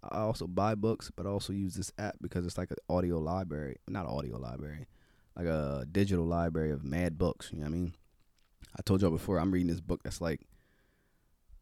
I 0.03 0.19
also 0.19 0.47
buy 0.47 0.75
books, 0.75 1.11
but 1.15 1.25
I 1.25 1.29
also 1.29 1.53
use 1.53 1.75
this 1.75 1.91
app 1.97 2.15
because 2.21 2.45
it's 2.45 2.57
like 2.57 2.71
an 2.71 2.77
audio 2.89 3.19
library, 3.19 3.77
not 3.87 4.05
audio 4.05 4.37
library, 4.37 4.87
like 5.35 5.47
a 5.47 5.85
digital 5.91 6.25
library 6.25 6.71
of 6.71 6.83
mad 6.83 7.17
books. 7.17 7.49
You 7.51 7.59
know 7.59 7.65
what 7.65 7.69
I 7.69 7.77
mean? 7.77 7.95
I 8.77 8.81
told 8.83 9.01
y'all 9.01 9.11
before 9.11 9.37
I'm 9.37 9.51
reading 9.51 9.67
this 9.67 9.81
book 9.81 10.03
that's 10.03 10.21
like 10.21 10.41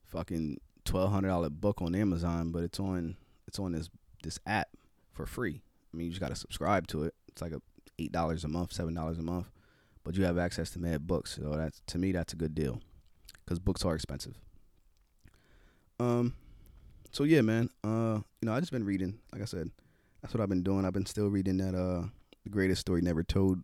fucking 0.08 0.60
twelve 0.86 1.12
hundred 1.12 1.30
dollar 1.30 1.50
book 1.50 1.82
on 1.82 1.96
Amazon, 1.96 2.52
but 2.52 2.64
it's 2.64 2.80
on 2.80 3.18
it's 3.48 3.60
on 3.60 3.72
this 3.72 3.90
this 4.24 4.40
app 4.46 4.70
for 5.12 5.26
free. 5.26 5.62
I 5.94 5.98
mean, 5.98 6.06
you 6.06 6.12
just 6.12 6.22
gotta 6.22 6.36
subscribe 6.36 6.88
to 6.88 7.04
it. 7.04 7.16
It's 7.28 7.42
like 7.42 7.52
a 7.52 7.62
eight 7.98 8.12
dollars 8.12 8.44
a 8.44 8.48
month, 8.48 8.74
seven 8.74 8.94
dollars 8.94 9.18
a 9.18 9.24
month, 9.24 9.50
but 10.04 10.16
you 10.16 10.24
have 10.26 10.38
access 10.38 10.70
to 10.72 10.80
mad 10.80 11.08
books. 11.08 11.36
So 11.42 11.56
that's 11.56 11.82
to 11.88 11.98
me 11.98 12.12
that's 12.12 12.34
a 12.34 12.38
good 12.38 12.54
deal 12.54 12.82
because 13.46 13.60
books 13.60 13.84
are 13.86 13.96
expensive. 13.96 14.36
Um, 16.00 16.34
so 17.12 17.24
yeah, 17.24 17.41
man. 17.41 17.70
Uh, 17.84 18.20
you 18.41 18.45
know, 18.45 18.54
I 18.54 18.60
just 18.60 18.72
been 18.72 18.86
reading. 18.86 19.20
Like 19.34 19.41
I 19.41 19.45
said, 19.45 19.70
that's 20.22 20.34
what 20.34 20.41
I've 20.41 20.50
been 20.50 20.64
doing. 20.64 20.86
I've 20.86 20.93
been 20.93 21.06
still 21.06 21.28
reading 21.30 21.58
that 21.58 21.76
uh, 21.76 22.08
the 22.43 22.50
greatest 22.50 22.82
story 22.82 23.02
never 23.02 23.24
told, 23.24 23.60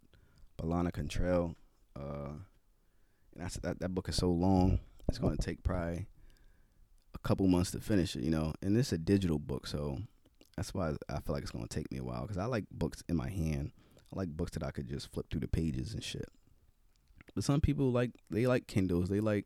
by 0.58 0.68
Lana 0.68 0.92
Cantrell. 0.92 1.56
Uh, 1.96 2.34
and 3.34 3.44
that's 3.44 3.58
that 3.58 3.80
that 3.80 3.96
book 3.96 4.10
is 4.10 4.16
so 4.16 4.30
long. 4.30 4.80
It's 5.08 5.20
going 5.20 5.38
to 5.38 5.44
take 5.44 5.64
probably 5.64 6.08
a 7.14 7.18
couple 7.20 7.48
months 7.48 7.72
to 7.72 7.80
finish 7.80 8.16
it, 8.16 8.24
you 8.24 8.32
know. 8.32 8.54
And 8.62 8.78
it's 8.78 8.92
a 8.92 8.98
digital 8.98 9.40
book, 9.40 9.68
so 9.68 10.00
that's 10.58 10.74
why 10.74 10.94
I 11.10 11.20
feel 11.20 11.34
like 11.34 11.44
it's 11.44 11.52
gonna 11.52 11.68
take 11.68 11.92
me 11.92 12.00
a 12.00 12.04
while 12.04 12.22
because 12.22 12.38
I 12.38 12.46
like 12.46 12.66
books 12.72 13.04
in 13.10 13.16
my 13.16 13.30
hand. 13.30 13.72
I 14.14 14.20
like 14.20 14.30
books 14.30 14.52
that 14.52 14.64
I 14.64 14.72
could 14.72 14.88
just 14.88 15.12
flip 15.12 15.28
through 15.30 15.42
the 15.42 15.48
pages 15.48 15.94
and 15.94 16.04
shit. 16.04 16.30
But 17.34 17.44
some 17.44 17.60
people 17.62 17.92
like 17.92 18.12
they 18.30 18.48
like 18.48 18.68
Kindles. 18.68 19.10
They 19.10 19.20
like 19.20 19.46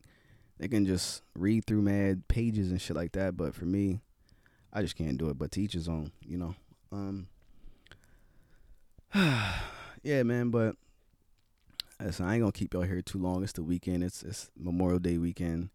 they 0.60 0.68
can 0.68 0.86
just 0.86 1.24
read 1.36 1.66
through 1.66 1.82
mad 1.82 2.28
pages 2.28 2.70
and 2.70 2.82
shit 2.82 2.95
like 2.95 3.14
that. 3.14 3.38
But 3.38 3.55
for 3.55 3.66
me, 3.66 4.01
I 4.74 4.82
just 4.82 4.95
can't 4.95 5.18
do 5.18 5.30
it. 5.30 5.38
But 5.38 5.51
to 5.53 5.62
each 5.62 5.74
his 5.74 5.88
own, 5.88 6.12
you 6.26 6.38
know. 6.38 6.55
Um, 6.91 7.28
yeah, 10.03 10.24
man. 10.24 10.49
But 10.49 10.76
listen, 11.99 12.26
I 12.26 12.36
ain't 12.36 12.41
gonna 12.41 12.51
keep 12.51 12.74
y'all 12.74 12.84
here 12.84 13.01
too 13.01 13.20
long. 13.20 13.41
It's 13.43 13.53
the 13.53 13.64
weekend. 13.64 14.03
It's 14.03 14.22
it's 14.22 14.49
Memorial 14.57 14.99
Day 14.99 15.18
weekend. 15.18 15.70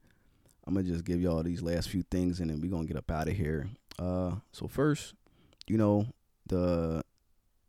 I'm 0.66 0.74
gonna 0.74 0.86
just 0.86 1.04
give 1.04 1.20
y'all 1.20 1.42
these 1.42 1.62
last 1.62 1.88
few 1.88 2.02
things, 2.10 2.40
and 2.40 2.50
then 2.50 2.60
we 2.60 2.68
gonna 2.68 2.86
get 2.86 2.96
up 2.96 3.10
out 3.10 3.28
of 3.28 3.36
here. 3.36 3.68
Uh, 3.98 4.36
so 4.52 4.68
first, 4.68 5.14
you 5.66 5.78
know 5.78 6.06
the 6.46 7.02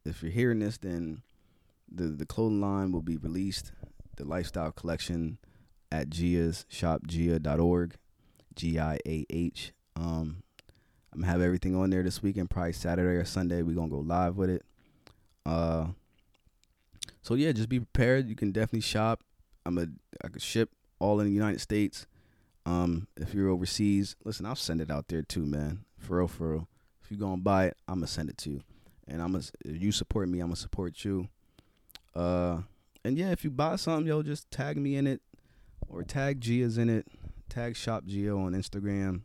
if 0.03 0.21
you're 0.21 0.31
hearing 0.31 0.59
this, 0.59 0.77
then 0.77 1.21
the 1.89 2.07
the 2.07 2.25
clothing 2.25 2.61
line 2.61 2.91
will 2.91 3.01
be 3.01 3.17
released. 3.17 3.71
The 4.17 4.25
lifestyle 4.25 4.71
collection 4.71 5.37
at 5.95 6.09
Giah's 6.09 6.65
shop 6.67 7.03
Giah.org, 7.07 7.95
G 8.55 8.79
I 8.79 8.99
A 9.05 9.25
H. 9.29 9.71
Um, 9.95 10.43
I'm 11.13 11.21
gonna 11.21 11.31
have 11.31 11.41
everything 11.41 11.75
on 11.75 11.89
there 11.89 12.03
this 12.03 12.21
weekend, 12.21 12.49
probably 12.49 12.73
Saturday 12.73 13.15
or 13.15 13.23
Sunday. 13.23 13.61
We're 13.61 13.75
gonna 13.75 13.87
go 13.87 13.99
live 13.99 14.35
with 14.35 14.49
it. 14.49 14.63
Uh, 15.45 15.87
so 17.21 17.35
yeah, 17.35 17.53
just 17.53 17.69
be 17.69 17.79
prepared. 17.79 18.27
You 18.27 18.35
can 18.35 18.51
definitely 18.51 18.81
shop. 18.81 19.21
I'm 19.65 19.77
a 19.77 19.87
I 20.23 20.27
could 20.27 20.41
ship 20.41 20.71
all 20.99 21.19
in 21.21 21.27
the 21.27 21.33
United 21.33 21.61
States. 21.61 22.07
Um, 22.65 23.07
if 23.15 23.33
you're 23.33 23.49
overseas, 23.49 24.15
listen, 24.25 24.45
I'll 24.45 24.55
send 24.55 24.81
it 24.81 24.91
out 24.91 25.07
there 25.07 25.21
too, 25.21 25.45
man. 25.45 25.85
For 25.97 26.17
real, 26.17 26.27
for 26.27 26.51
real. 26.51 26.67
If 27.01 27.11
you're 27.11 27.19
gonna 27.19 27.37
buy 27.37 27.67
it, 27.67 27.77
I'm 27.87 27.95
gonna 27.95 28.07
send 28.07 28.29
it 28.29 28.37
to 28.39 28.49
you. 28.49 28.61
And 29.07 29.21
I'm 29.21 29.31
gonna 29.31 29.45
if 29.63 29.81
you 29.81 29.93
support 29.93 30.27
me, 30.27 30.39
I'm 30.39 30.47
gonna 30.47 30.57
support 30.57 31.05
you. 31.05 31.29
Uh, 32.13 32.61
and 33.05 33.17
yeah, 33.17 33.31
if 33.31 33.45
you 33.45 33.51
buy 33.51 33.77
something, 33.77 34.07
yo, 34.07 34.23
just 34.23 34.51
tag 34.51 34.77
me 34.77 34.95
in 34.95 35.07
it, 35.07 35.21
or 35.89 36.03
tag 36.03 36.41
Giah's 36.41 36.77
in 36.77 36.89
it. 36.89 37.07
Tag 37.47 37.75
Shop 37.75 38.05
Giah 38.05 38.35
on 38.37 38.53
Instagram, 38.53 39.21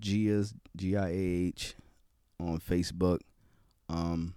Giah's 0.00 0.52
G 0.76 0.96
I 0.96 1.08
A 1.08 1.12
H 1.12 1.74
on 2.40 2.58
Facebook. 2.58 3.20
Um, 3.88 4.34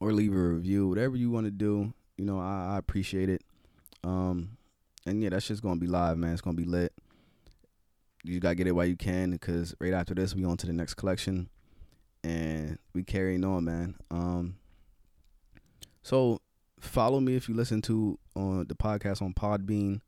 or 0.00 0.12
leave 0.12 0.32
a 0.32 0.36
review, 0.36 0.88
whatever 0.88 1.16
you 1.16 1.30
want 1.30 1.46
to 1.46 1.50
do. 1.50 1.92
You 2.16 2.24
know, 2.24 2.38
I, 2.38 2.74
I 2.74 2.78
appreciate 2.78 3.28
it. 3.28 3.42
Um, 4.04 4.56
and 5.04 5.20
yeah, 5.22 5.30
that's 5.30 5.48
just 5.48 5.62
gonna 5.62 5.80
be 5.80 5.88
live, 5.88 6.16
man. 6.16 6.32
It's 6.32 6.40
gonna 6.40 6.56
be 6.56 6.64
lit. 6.64 6.92
You 8.22 8.38
gotta 8.38 8.54
get 8.54 8.68
it 8.68 8.72
while 8.72 8.86
you 8.86 8.96
can, 8.96 9.32
because 9.32 9.74
right 9.80 9.92
after 9.92 10.14
this, 10.14 10.34
we 10.34 10.44
on 10.44 10.56
to 10.58 10.66
the 10.66 10.72
next 10.72 10.94
collection, 10.94 11.48
and 12.22 12.78
we 12.94 13.02
carrying 13.02 13.44
on, 13.44 13.64
man. 13.64 13.96
Um, 14.12 14.56
so 16.02 16.40
follow 16.78 17.18
me 17.18 17.34
if 17.34 17.48
you 17.48 17.56
listen 17.56 17.82
to 17.82 18.18
on 18.36 18.66
the 18.68 18.76
podcast 18.76 19.22
on 19.22 19.34
Podbean. 19.34 20.00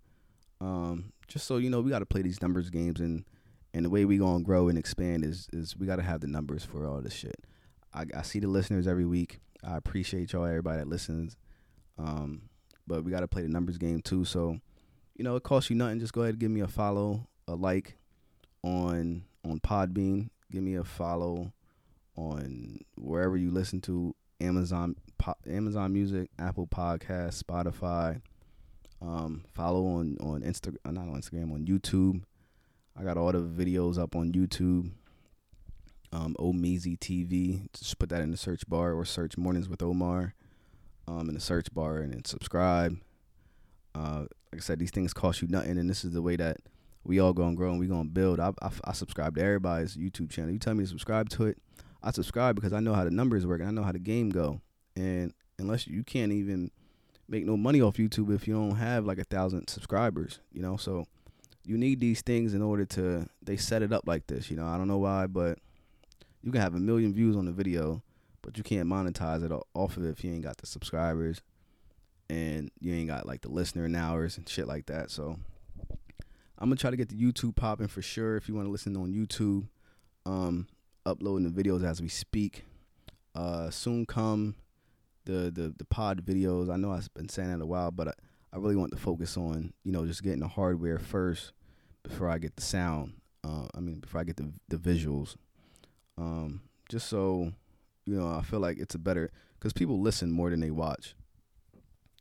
Um, 0.64 1.12
just 1.28 1.46
so 1.46 1.58
you 1.58 1.70
know, 1.70 1.80
we 1.80 1.90
gotta 1.90 2.06
play 2.06 2.22
these 2.22 2.40
numbers 2.40 2.70
games, 2.70 3.00
and 3.00 3.24
and 3.72 3.84
the 3.84 3.90
way 3.90 4.04
we 4.04 4.18
gonna 4.18 4.42
grow 4.42 4.68
and 4.68 4.78
expand 4.78 5.24
is 5.24 5.48
is 5.52 5.76
we 5.76 5.86
gotta 5.86 6.02
have 6.02 6.20
the 6.20 6.26
numbers 6.26 6.64
for 6.64 6.86
all 6.86 7.00
this 7.00 7.14
shit. 7.14 7.36
I, 7.92 8.06
I 8.16 8.22
see 8.22 8.40
the 8.40 8.48
listeners 8.48 8.86
every 8.86 9.06
week. 9.06 9.40
I 9.62 9.76
appreciate 9.76 10.32
y'all, 10.32 10.44
everybody 10.44 10.78
that 10.78 10.88
listens. 10.88 11.36
Um, 11.98 12.48
but 12.86 13.04
we 13.04 13.10
got 13.10 13.20
to 13.20 13.28
play 13.28 13.42
the 13.42 13.48
numbers 13.48 13.78
game 13.78 14.02
too. 14.02 14.24
So, 14.24 14.58
you 15.14 15.24
know, 15.24 15.36
it 15.36 15.42
costs 15.42 15.70
you 15.70 15.76
nothing. 15.76 16.00
Just 16.00 16.12
go 16.12 16.22
ahead 16.22 16.34
and 16.34 16.40
give 16.40 16.50
me 16.50 16.60
a 16.60 16.68
follow, 16.68 17.28
a 17.46 17.54
like 17.54 17.96
on 18.62 19.24
on 19.44 19.60
Podbean. 19.60 20.28
Give 20.50 20.62
me 20.62 20.74
a 20.74 20.84
follow 20.84 21.52
on 22.16 22.80
wherever 22.96 23.36
you 23.36 23.50
listen 23.50 23.80
to 23.82 24.14
Amazon, 24.40 24.96
Amazon 25.48 25.92
Music, 25.92 26.30
Apple 26.38 26.66
Podcast, 26.66 27.42
Spotify. 27.42 28.20
Um, 29.02 29.44
follow 29.52 29.86
on 29.86 30.16
on 30.20 30.42
Instagram, 30.42 30.78
not 30.86 31.08
on 31.08 31.20
Instagram, 31.20 31.52
on 31.52 31.66
YouTube. 31.66 32.22
I 32.98 33.02
got 33.02 33.16
all 33.16 33.32
the 33.32 33.40
videos 33.40 33.98
up 33.98 34.14
on 34.14 34.32
YouTube 34.32 34.90
um, 36.12 36.36
Omeezy 36.38 36.98
TV. 36.98 37.66
Just 37.72 37.98
put 37.98 38.08
that 38.10 38.22
in 38.22 38.30
the 38.30 38.36
search 38.36 38.62
bar 38.68 38.92
or 38.92 39.04
search 39.04 39.36
Mornings 39.36 39.68
with 39.68 39.82
Omar 39.82 40.34
um, 41.08 41.28
in 41.28 41.34
the 41.34 41.40
search 41.40 41.72
bar 41.74 41.98
and 41.98 42.12
then 42.12 42.24
subscribe. 42.24 42.96
Uh, 43.94 44.26
like 44.52 44.56
I 44.56 44.64
said, 44.64 44.78
these 44.78 44.90
things 44.90 45.12
cost 45.12 45.42
you 45.42 45.48
nothing, 45.48 45.78
and 45.78 45.90
this 45.90 46.04
is 46.04 46.12
the 46.12 46.22
way 46.22 46.36
that 46.36 46.58
we 47.04 47.20
all 47.20 47.32
gonna 47.32 47.54
grow 47.54 47.70
and 47.70 47.80
we 47.80 47.86
gonna 47.86 48.04
build. 48.04 48.40
I, 48.40 48.52
I, 48.62 48.70
I 48.84 48.92
subscribe 48.92 49.34
to 49.34 49.42
everybody's 49.42 49.96
YouTube 49.96 50.30
channel. 50.30 50.52
You 50.52 50.58
tell 50.58 50.74
me 50.74 50.84
to 50.84 50.88
subscribe 50.88 51.28
to 51.30 51.46
it, 51.46 51.58
I 52.02 52.10
subscribe 52.10 52.54
because 52.54 52.72
I 52.72 52.80
know 52.80 52.94
how 52.94 53.04
the 53.04 53.10
numbers 53.10 53.46
work 53.46 53.60
and 53.60 53.68
I 53.68 53.72
know 53.72 53.82
how 53.82 53.92
the 53.92 53.98
game 53.98 54.30
go. 54.30 54.60
And 54.96 55.32
unless 55.58 55.86
you 55.86 56.04
can't 56.04 56.32
even 56.32 56.70
make 57.28 57.44
no 57.44 57.56
money 57.56 57.80
off 57.80 57.96
YouTube 57.96 58.34
if 58.34 58.46
you 58.46 58.54
don't 58.54 58.76
have 58.76 59.04
like 59.04 59.18
a 59.18 59.24
thousand 59.24 59.68
subscribers, 59.68 60.40
you 60.52 60.62
know. 60.62 60.76
So 60.76 61.06
you 61.64 61.78
need 61.78 62.00
these 62.00 62.22
things 62.22 62.54
in 62.54 62.62
order 62.62 62.84
to. 62.86 63.26
They 63.42 63.56
set 63.56 63.82
it 63.82 63.92
up 63.92 64.04
like 64.06 64.26
this, 64.26 64.50
you 64.50 64.56
know. 64.56 64.66
I 64.66 64.76
don't 64.76 64.88
know 64.88 64.98
why, 64.98 65.26
but 65.26 65.58
you 66.42 66.52
can 66.52 66.60
have 66.60 66.74
a 66.74 66.80
million 66.80 67.14
views 67.14 67.36
on 67.36 67.46
the 67.46 67.52
video, 67.52 68.02
but 68.42 68.58
you 68.58 68.64
can't 68.64 68.88
monetize 68.88 69.42
it 69.42 69.52
off 69.74 69.96
of 69.96 70.04
it 70.04 70.10
if 70.10 70.24
you 70.24 70.32
ain't 70.32 70.44
got 70.44 70.58
the 70.58 70.66
subscribers 70.66 71.40
and 72.30 72.70
you 72.80 72.94
ain't 72.94 73.08
got 73.08 73.26
like 73.26 73.42
the 73.42 73.50
listening 73.50 73.94
hours 73.94 74.36
and 74.36 74.48
shit 74.48 74.66
like 74.66 74.86
that. 74.86 75.10
So 75.10 75.38
I'm 76.58 76.68
gonna 76.68 76.76
try 76.76 76.90
to 76.90 76.96
get 76.96 77.08
the 77.08 77.16
YouTube 77.16 77.56
popping 77.56 77.88
for 77.88 78.02
sure. 78.02 78.36
If 78.36 78.48
you 78.48 78.54
want 78.54 78.66
to 78.66 78.72
listen 78.72 78.96
on 78.96 79.12
YouTube, 79.12 79.68
um, 80.26 80.66
uploading 81.04 81.50
the 81.50 81.62
videos 81.62 81.84
as 81.84 82.00
we 82.00 82.08
speak. 82.08 82.64
Uh, 83.34 83.68
soon 83.70 84.06
come 84.06 84.54
the 85.24 85.50
the 85.50 85.74
the 85.76 85.84
pod 85.84 86.24
videos. 86.24 86.70
I 86.70 86.76
know 86.76 86.92
I've 86.92 87.12
been 87.14 87.28
saying 87.28 87.50
that 87.50 87.62
a 87.62 87.66
while, 87.66 87.90
but 87.90 88.08
I, 88.08 88.12
I 88.52 88.58
really 88.58 88.76
want 88.76 88.92
to 88.92 88.98
focus 88.98 89.36
on 89.36 89.72
you 89.84 89.92
know 89.92 90.06
just 90.06 90.22
getting 90.22 90.40
the 90.40 90.48
hardware 90.48 90.98
first 90.98 91.52
before 92.02 92.28
I 92.28 92.38
get 92.38 92.56
the 92.56 92.62
sound. 92.62 93.14
Uh, 93.42 93.68
I 93.74 93.80
mean 93.80 94.00
before 94.00 94.20
I 94.20 94.24
get 94.24 94.36
the 94.36 94.52
the 94.68 94.76
visuals 94.76 95.36
um, 96.16 96.62
just 96.88 97.08
so 97.08 97.52
you 98.06 98.16
know, 98.16 98.28
I 98.28 98.42
feel 98.42 98.60
like 98.60 98.78
it's 98.78 98.94
a 98.94 98.98
better 98.98 99.30
because 99.58 99.72
people 99.72 100.00
listen 100.00 100.30
more 100.30 100.50
than 100.50 100.60
they 100.60 100.70
watch. 100.70 101.14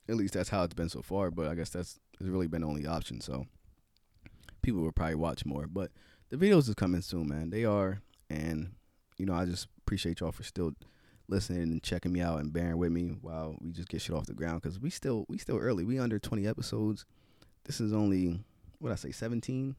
At 0.08 0.16
least 0.16 0.34
that's 0.34 0.50
how 0.50 0.64
it's 0.64 0.74
been 0.74 0.90
so 0.90 1.02
far. 1.02 1.32
But 1.32 1.48
I 1.48 1.56
guess 1.56 1.70
that's 1.70 2.00
it's 2.20 2.30
really 2.30 2.48
been 2.48 2.62
the 2.62 2.68
only 2.68 2.88
option. 2.88 3.22
So 3.22 3.48
people 4.62 4.82
will 4.82 4.92
probably 4.92 5.16
watch 5.16 5.46
more. 5.46 5.68
But 5.68 5.92
the 6.30 6.38
videos 6.38 6.70
is 6.70 6.76
coming 6.76 7.02
soon, 7.02 7.28
man. 7.28 7.50
They 7.50 7.66
are, 7.66 8.02
and 8.30 8.74
you 9.18 9.26
know, 9.26 9.34
I 9.34 9.46
just 9.46 9.68
appreciate 9.80 10.20
y'all 10.20 10.32
for 10.32 10.44
still 10.44 10.74
listening 11.34 11.64
and 11.64 11.84
checking 11.84 12.14
me 12.14 12.22
out 12.22 12.40
and 12.40 12.54
bearing 12.54 12.78
with 12.78 12.92
me 12.92 13.18
while 13.22 13.58
we 13.60 13.72
just 13.72 13.90
get 13.90 14.02
shit 14.02 14.16
off 14.16 14.26
the 14.26 14.34
ground 14.34 14.62
because 14.62 14.80
we 14.80 14.90
still 14.90 15.26
we 15.28 15.38
still 15.38 15.58
early. 15.58 15.84
We 15.84 16.00
under 16.00 16.20
twenty 16.20 16.48
episodes. 16.48 17.06
This 17.66 17.82
is 17.82 17.94
only 17.94 18.40
what 18.80 18.92
I 18.92 18.96
say 18.96 19.12
seventeen. 19.12 19.76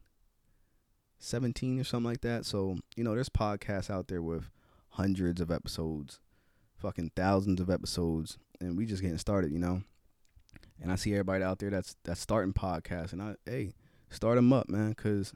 17 1.25 1.81
or 1.81 1.85
something 1.85 2.11
like 2.11 2.21
that. 2.21 2.45
So, 2.45 2.77
you 2.97 3.05
know, 3.05 3.15
there's 3.15 3.31
podcasts 3.31 3.89
out 3.89 4.09
there 4.09 4.21
with 4.21 4.51
hundreds 4.91 5.41
of 5.41 5.51
episodes, 5.51 6.21
fucking 6.77 7.13
thousands 7.17 7.61
of 7.61 7.71
episodes, 7.71 8.39
and 8.61 8.77
we 8.77 8.87
just 8.87 9.03
getting 9.03 9.19
started, 9.19 9.51
you 9.51 9.59
know. 9.59 9.83
And 10.83 10.93
I 10.93 10.97
see 10.97 11.13
everybody 11.13 11.43
out 11.43 11.59
there 11.59 11.71
that's 11.71 11.97
that's 12.05 12.21
starting 12.21 12.53
podcasts, 12.53 13.13
and 13.13 13.23
I 13.23 13.37
hey, 13.47 13.73
start 14.11 14.37
them 14.37 14.53
up, 14.53 14.69
man, 14.69 14.91
because 14.91 15.33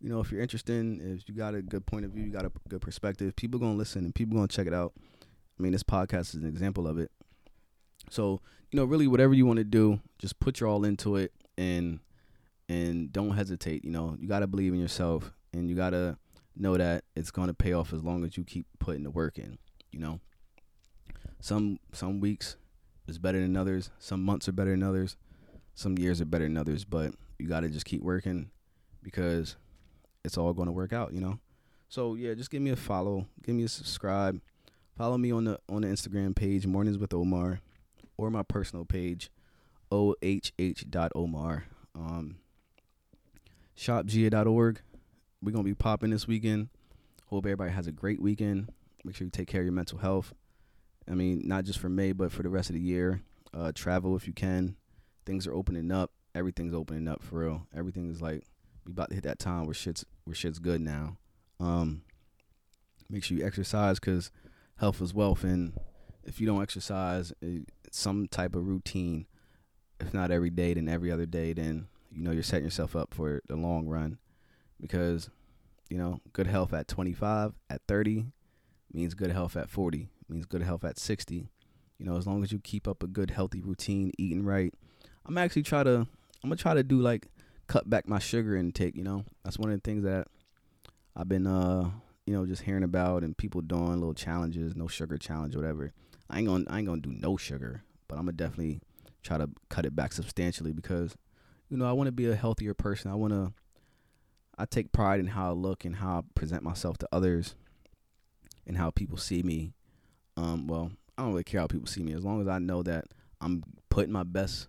you 0.00 0.08
know 0.08 0.20
if 0.20 0.32
you're 0.32 0.42
interested, 0.42 1.00
if 1.00 1.28
you 1.28 1.34
got 1.34 1.54
a 1.54 1.62
good 1.62 1.86
point 1.86 2.04
of 2.04 2.12
view, 2.12 2.24
you 2.24 2.32
got 2.32 2.44
a 2.46 2.52
good 2.68 2.80
perspective, 2.80 3.36
people 3.36 3.60
gonna 3.60 3.74
listen 3.74 4.04
and 4.04 4.14
people 4.14 4.36
gonna 4.36 4.48
check 4.48 4.66
it 4.66 4.74
out. 4.74 4.92
I 5.60 5.62
mean, 5.62 5.72
this 5.72 5.82
podcast 5.82 6.30
is 6.30 6.36
an 6.36 6.46
example 6.46 6.88
of 6.88 6.98
it. 6.98 7.10
So, 8.08 8.40
you 8.70 8.78
know, 8.78 8.86
really, 8.86 9.06
whatever 9.06 9.34
you 9.34 9.44
want 9.44 9.58
to 9.58 9.64
do, 9.64 10.00
just 10.18 10.40
put 10.40 10.58
your 10.58 10.70
all 10.70 10.86
into 10.86 11.16
it 11.16 11.32
and 11.58 12.00
and 12.70 13.12
don't 13.12 13.32
hesitate. 13.32 13.84
You 13.84 13.90
know, 13.90 14.16
you 14.18 14.26
got 14.26 14.38
to 14.38 14.46
believe 14.46 14.72
in 14.72 14.80
yourself 14.80 15.34
and 15.52 15.68
you 15.68 15.76
got 15.76 15.90
to 15.90 16.16
know 16.56 16.78
that 16.78 17.04
it's 17.14 17.30
going 17.30 17.48
to 17.48 17.54
pay 17.54 17.74
off 17.74 17.92
as 17.92 18.02
long 18.02 18.24
as 18.24 18.38
you 18.38 18.44
keep 18.44 18.64
putting 18.78 19.02
the 19.02 19.10
work 19.10 19.38
in, 19.38 19.58
you 19.92 20.00
know. 20.00 20.20
Some 21.40 21.78
some 21.92 22.20
weeks 22.20 22.56
is 23.06 23.18
better 23.18 23.38
than 23.38 23.54
others, 23.54 23.90
some 23.98 24.24
months 24.24 24.48
are 24.48 24.52
better 24.52 24.70
than 24.70 24.82
others, 24.82 25.18
some 25.74 25.98
years 25.98 26.22
are 26.22 26.26
better 26.26 26.44
than 26.44 26.56
others, 26.56 26.86
but 26.86 27.12
you 27.38 27.48
got 27.48 27.60
to 27.60 27.68
just 27.68 27.84
keep 27.84 28.02
working 28.02 28.50
because 29.02 29.56
it's 30.24 30.38
all 30.38 30.54
going 30.54 30.68
to 30.68 30.72
work 30.72 30.94
out, 30.94 31.12
you 31.12 31.20
know. 31.20 31.38
So, 31.90 32.14
yeah, 32.14 32.32
just 32.32 32.50
give 32.50 32.62
me 32.62 32.70
a 32.70 32.76
follow, 32.76 33.26
give 33.42 33.54
me 33.54 33.64
a 33.64 33.68
subscribe. 33.68 34.40
Follow 34.96 35.18
me 35.18 35.32
on 35.32 35.44
the 35.44 35.58
on 35.68 35.82
the 35.82 35.88
Instagram 35.88 36.34
page 36.36 36.66
Mornings 36.66 36.98
with 36.98 37.14
Omar 37.14 37.60
or 38.16 38.30
my 38.30 38.42
personal 38.42 38.84
page 38.84 39.30
ohh.omar. 39.90 41.64
Um 41.94 42.36
shopgiah.org. 43.76 44.80
We're 45.42 45.52
to 45.52 45.62
be 45.62 45.74
popping 45.74 46.10
this 46.10 46.28
weekend. 46.28 46.68
Hope 47.26 47.46
everybody 47.46 47.70
has 47.70 47.86
a 47.86 47.92
great 47.92 48.20
weekend. 48.20 48.70
Make 49.04 49.16
sure 49.16 49.24
you 49.24 49.30
take 49.30 49.48
care 49.48 49.62
of 49.62 49.64
your 49.64 49.72
mental 49.72 49.98
health. 49.98 50.34
I 51.10 51.14
mean, 51.14 51.42
not 51.46 51.64
just 51.64 51.78
for 51.78 51.88
May, 51.88 52.12
but 52.12 52.30
for 52.30 52.42
the 52.42 52.50
rest 52.50 52.68
of 52.68 52.74
the 52.74 52.80
year. 52.80 53.22
Uh, 53.54 53.72
travel 53.74 54.16
if 54.16 54.26
you 54.26 54.34
can. 54.34 54.76
Things 55.24 55.46
are 55.46 55.54
opening 55.54 55.90
up. 55.90 56.10
Everything's 56.34 56.74
opening 56.74 57.08
up 57.08 57.22
for 57.22 57.40
real. 57.40 57.66
Everything 57.74 58.10
is 58.10 58.20
like 58.20 58.44
we 58.84 58.92
about 58.92 59.08
to 59.08 59.14
hit 59.14 59.24
that 59.24 59.38
time 59.38 59.64
where 59.64 59.74
shit's 59.74 60.04
where 60.24 60.34
shit's 60.34 60.58
good 60.58 60.80
now. 60.80 61.16
Um, 61.58 62.02
make 63.08 63.24
sure 63.24 63.36
you 63.36 63.44
exercise 63.46 63.98
because 63.98 64.30
health 64.80 65.00
is 65.00 65.14
wealth, 65.14 65.44
and 65.44 65.74
if 66.24 66.40
you 66.40 66.46
don't 66.46 66.62
exercise, 66.62 67.32
eh, 67.42 67.60
some 67.92 68.26
type 68.26 68.54
of 68.54 68.66
routine, 68.66 69.26
if 70.00 70.12
not 70.12 70.30
every 70.30 70.50
day, 70.50 70.74
then 70.74 70.88
every 70.88 71.12
other 71.12 71.26
day, 71.26 71.52
then 71.52 71.86
you 72.10 72.22
know 72.22 72.32
you're 72.32 72.42
setting 72.42 72.64
yourself 72.64 72.96
up 72.96 73.14
for 73.14 73.40
the 73.46 73.56
long 73.56 73.86
run. 73.86 74.18
Because 74.80 75.28
you 75.90 75.98
know 75.98 76.20
good 76.32 76.46
health 76.46 76.72
at 76.72 76.88
25 76.88 77.52
at 77.68 77.82
30 77.86 78.26
means 78.92 79.12
good 79.12 79.32
health 79.32 79.56
at 79.56 79.68
40 79.68 80.08
means 80.28 80.46
good 80.46 80.62
health 80.62 80.84
at 80.84 80.98
60 80.98 81.48
you 81.98 82.06
know 82.06 82.16
as 82.16 82.26
long 82.26 82.42
as 82.42 82.52
you 82.52 82.60
keep 82.60 82.88
up 82.88 83.02
a 83.02 83.06
good 83.06 83.32
healthy 83.32 83.60
routine 83.60 84.12
eating 84.16 84.44
right 84.44 84.72
i'm 85.26 85.36
actually 85.36 85.64
try 85.64 85.82
to 85.82 85.96
i'm 85.96 86.08
gonna 86.44 86.56
try 86.56 86.74
to 86.74 86.84
do 86.84 87.00
like 87.00 87.26
cut 87.66 87.90
back 87.90 88.08
my 88.08 88.18
sugar 88.18 88.56
intake 88.56 88.96
you 88.96 89.04
know? 89.04 89.24
That's 89.44 89.58
one 89.58 89.70
of 89.70 89.76
the 89.76 89.82
things 89.82 90.04
that 90.04 90.28
i've 91.16 91.28
been 91.28 91.46
uh 91.46 91.90
you 92.30 92.36
know 92.36 92.46
just 92.46 92.62
hearing 92.62 92.84
about 92.84 93.22
and 93.22 93.36
people 93.36 93.60
doing 93.60 93.98
little 93.98 94.14
challenges 94.14 94.76
no 94.76 94.86
sugar 94.86 95.18
challenge 95.18 95.56
whatever 95.56 95.92
i 96.28 96.38
ain't 96.38 96.46
gonna 96.46 96.64
i 96.68 96.78
ain't 96.78 96.86
gonna 96.86 97.00
do 97.00 97.12
no 97.12 97.36
sugar 97.36 97.82
but 98.08 98.16
i'm 98.16 98.22
gonna 98.22 98.32
definitely 98.32 98.80
try 99.22 99.36
to 99.36 99.48
cut 99.68 99.84
it 99.84 99.96
back 99.96 100.12
substantially 100.12 100.72
because 100.72 101.16
you 101.70 101.76
know, 101.76 101.86
I 101.88 101.92
want 101.92 102.08
to 102.08 102.12
be 102.12 102.28
a 102.28 102.34
healthier 102.34 102.74
person. 102.74 103.10
I 103.10 103.14
want 103.14 103.32
to 103.32 103.52
I 104.58 104.66
take 104.66 104.92
pride 104.92 105.20
in 105.20 105.28
how 105.28 105.50
I 105.50 105.52
look 105.52 105.86
and 105.86 105.96
how 105.96 106.18
I 106.18 106.22
present 106.34 106.62
myself 106.62 106.98
to 106.98 107.08
others 107.12 107.54
and 108.66 108.76
how 108.76 108.90
people 108.90 109.16
see 109.16 109.42
me. 109.42 109.72
Um, 110.36 110.66
well, 110.66 110.90
I 111.16 111.22
don't 111.22 111.30
really 111.30 111.44
care 111.44 111.60
how 111.60 111.66
people 111.66 111.86
see 111.86 112.02
me 112.02 112.12
as 112.12 112.24
long 112.24 112.42
as 112.42 112.48
I 112.48 112.58
know 112.58 112.82
that 112.82 113.06
I'm 113.40 113.62
putting 113.88 114.12
my 114.12 114.24
best, 114.24 114.66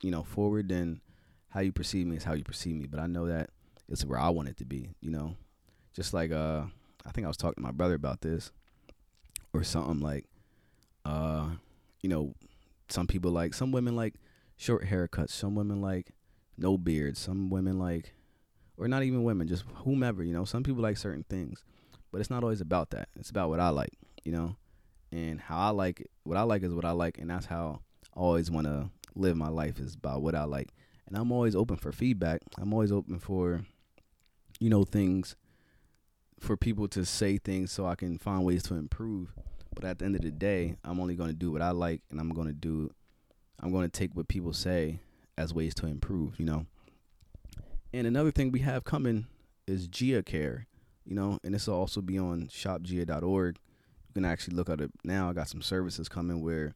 you 0.00 0.12
know, 0.12 0.22
forward. 0.22 0.68
Then 0.68 1.00
how 1.48 1.60
you 1.60 1.72
perceive 1.72 2.06
me 2.06 2.16
is 2.16 2.24
how 2.24 2.34
you 2.34 2.44
perceive 2.44 2.76
me. 2.76 2.86
But 2.86 3.00
I 3.00 3.06
know 3.08 3.26
that 3.26 3.50
it's 3.88 4.04
where 4.04 4.20
I 4.20 4.28
want 4.28 4.48
it 4.48 4.58
to 4.58 4.64
be. 4.64 4.90
You 5.00 5.10
know, 5.10 5.36
just 5.98 6.14
like 6.14 6.30
uh, 6.30 6.62
I 7.04 7.10
think 7.10 7.24
I 7.24 7.28
was 7.28 7.36
talking 7.36 7.56
to 7.56 7.66
my 7.66 7.72
brother 7.72 7.96
about 7.96 8.20
this 8.20 8.52
or 9.52 9.64
something 9.64 9.98
like, 9.98 10.26
uh, 11.04 11.48
you 12.02 12.08
know, 12.08 12.34
some 12.88 13.08
people 13.08 13.32
like 13.32 13.52
some 13.52 13.72
women 13.72 13.96
like 13.96 14.14
short 14.56 14.84
haircuts. 14.84 15.30
Some 15.30 15.56
women 15.56 15.82
like 15.82 16.12
no 16.56 16.78
beards. 16.78 17.18
Some 17.18 17.50
women 17.50 17.80
like, 17.80 18.14
or 18.76 18.86
not 18.86 19.02
even 19.02 19.24
women, 19.24 19.48
just 19.48 19.64
whomever. 19.78 20.22
You 20.22 20.32
know, 20.32 20.44
some 20.44 20.62
people 20.62 20.84
like 20.84 20.96
certain 20.96 21.24
things, 21.28 21.64
but 22.12 22.20
it's 22.20 22.30
not 22.30 22.44
always 22.44 22.60
about 22.60 22.90
that. 22.90 23.08
It's 23.18 23.30
about 23.30 23.48
what 23.48 23.58
I 23.58 23.70
like. 23.70 23.98
You 24.22 24.30
know, 24.30 24.56
and 25.10 25.40
how 25.40 25.58
I 25.58 25.70
like 25.70 26.02
it. 26.02 26.10
What 26.22 26.36
I 26.36 26.42
like 26.42 26.62
is 26.62 26.72
what 26.72 26.84
I 26.84 26.92
like, 26.92 27.18
and 27.18 27.28
that's 27.28 27.46
how 27.46 27.80
I 28.14 28.20
always 28.20 28.52
want 28.52 28.68
to 28.68 28.90
live 29.16 29.36
my 29.36 29.48
life 29.48 29.80
is 29.80 29.96
about 29.96 30.22
what 30.22 30.36
I 30.36 30.44
like. 30.44 30.68
And 31.08 31.16
I'm 31.16 31.32
always 31.32 31.56
open 31.56 31.76
for 31.76 31.90
feedback. 31.90 32.42
I'm 32.56 32.72
always 32.72 32.92
open 32.92 33.18
for, 33.18 33.62
you 34.60 34.70
know, 34.70 34.84
things 34.84 35.34
for 36.40 36.56
people 36.56 36.88
to 36.88 37.04
say 37.04 37.38
things 37.38 37.72
so 37.72 37.86
I 37.86 37.94
can 37.94 38.18
find 38.18 38.44
ways 38.44 38.62
to 38.64 38.74
improve. 38.74 39.32
But 39.74 39.84
at 39.84 39.98
the 39.98 40.04
end 40.04 40.16
of 40.16 40.22
the 40.22 40.30
day, 40.30 40.76
I'm 40.84 41.00
only 41.00 41.14
going 41.14 41.30
to 41.30 41.36
do 41.36 41.52
what 41.52 41.62
I 41.62 41.70
like 41.70 42.02
and 42.10 42.20
I'm 42.20 42.30
going 42.30 42.48
to 42.48 42.54
do 42.54 42.90
I'm 43.60 43.72
going 43.72 43.88
to 43.88 43.98
take 43.98 44.14
what 44.14 44.28
people 44.28 44.52
say 44.52 45.00
as 45.36 45.52
ways 45.52 45.74
to 45.74 45.86
improve, 45.86 46.38
you 46.38 46.46
know. 46.46 46.66
And 47.92 48.06
another 48.06 48.30
thing 48.30 48.52
we 48.52 48.60
have 48.60 48.84
coming 48.84 49.26
is 49.66 49.88
Giah 49.88 50.24
Care, 50.24 50.66
you 51.04 51.14
know, 51.14 51.38
and 51.42 51.54
this 51.54 51.66
will 51.66 51.74
also 51.74 52.00
be 52.00 52.18
on 52.18 52.48
shopgiah.org. 52.48 53.58
You 54.08 54.14
can 54.14 54.24
actually 54.24 54.56
look 54.56 54.68
at 54.68 54.80
it 54.80 54.90
now. 55.04 55.30
I 55.30 55.32
got 55.32 55.48
some 55.48 55.62
services 55.62 56.08
coming 56.08 56.42
where, 56.42 56.74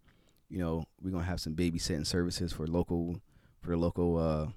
you 0.48 0.58
know, 0.58 0.84
we're 1.00 1.10
gonna 1.10 1.24
have 1.24 1.40
some 1.40 1.54
babysitting 1.54 2.06
services 2.06 2.52
for 2.52 2.66
local, 2.66 3.20
for 3.60 3.76
local, 3.76 4.18
uh, 4.18 4.48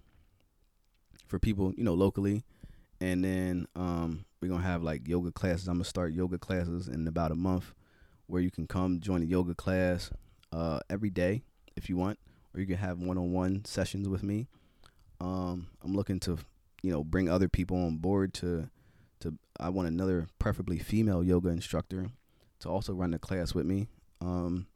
for 1.28 1.39
people, 1.39 1.74
you 1.78 1.84
know, 1.84 1.93
locally, 1.93 2.43
and 3.02 3.24
then 3.24 3.68
um, 3.76 4.26
we're 4.41 4.50
gonna 4.50 4.64
have 4.64 4.84
like 4.84 5.08
yoga 5.08 5.32
classes. 5.32 5.68
I'm 5.68 5.76
gonna 5.76 5.86
start 5.86 6.14
yoga 6.14 6.38
classes 6.38 6.88
in 6.88 7.08
about 7.08 7.32
a 7.32 7.36
month, 7.36 7.74
where 8.28 8.41
you 8.41 8.52
can 8.52 8.68
come 8.68 9.00
join 9.00 9.22
a 9.22 9.26
yoga 9.26 9.54
class 9.54 10.10
uh, 10.52 10.80
every 10.89 11.10
day 11.10 11.43
if 11.76 11.89
you 11.89 11.98
want, 11.98 12.20
or 12.54 12.60
you 12.62 12.66
can 12.66 12.78
have 12.78 13.00
one-on-one 13.00 13.66
sessions 13.66 14.08
with 14.08 14.24
me. 14.24 14.48
Um, 15.20 15.68
I'm 15.84 15.93
looking 15.93 16.20
to, 16.22 16.38
you 16.82 16.91
know, 16.91 17.04
bring 17.04 17.30
other 17.30 17.50
people 17.50 17.78
on 17.78 17.98
board 17.98 18.34
to, 18.36 18.70
to. 19.20 19.38
I 19.60 19.70
want 19.70 19.88
another, 19.88 20.28
preferably 20.39 20.80
female 20.80 21.24
yoga 21.24 21.50
instructor, 21.50 22.10
to 22.60 22.70
also 22.70 22.93
run 22.93 23.12
the 23.12 23.20
class 23.20 23.54
with 23.54 23.66
me. 23.66 23.88
Um, 24.22 24.68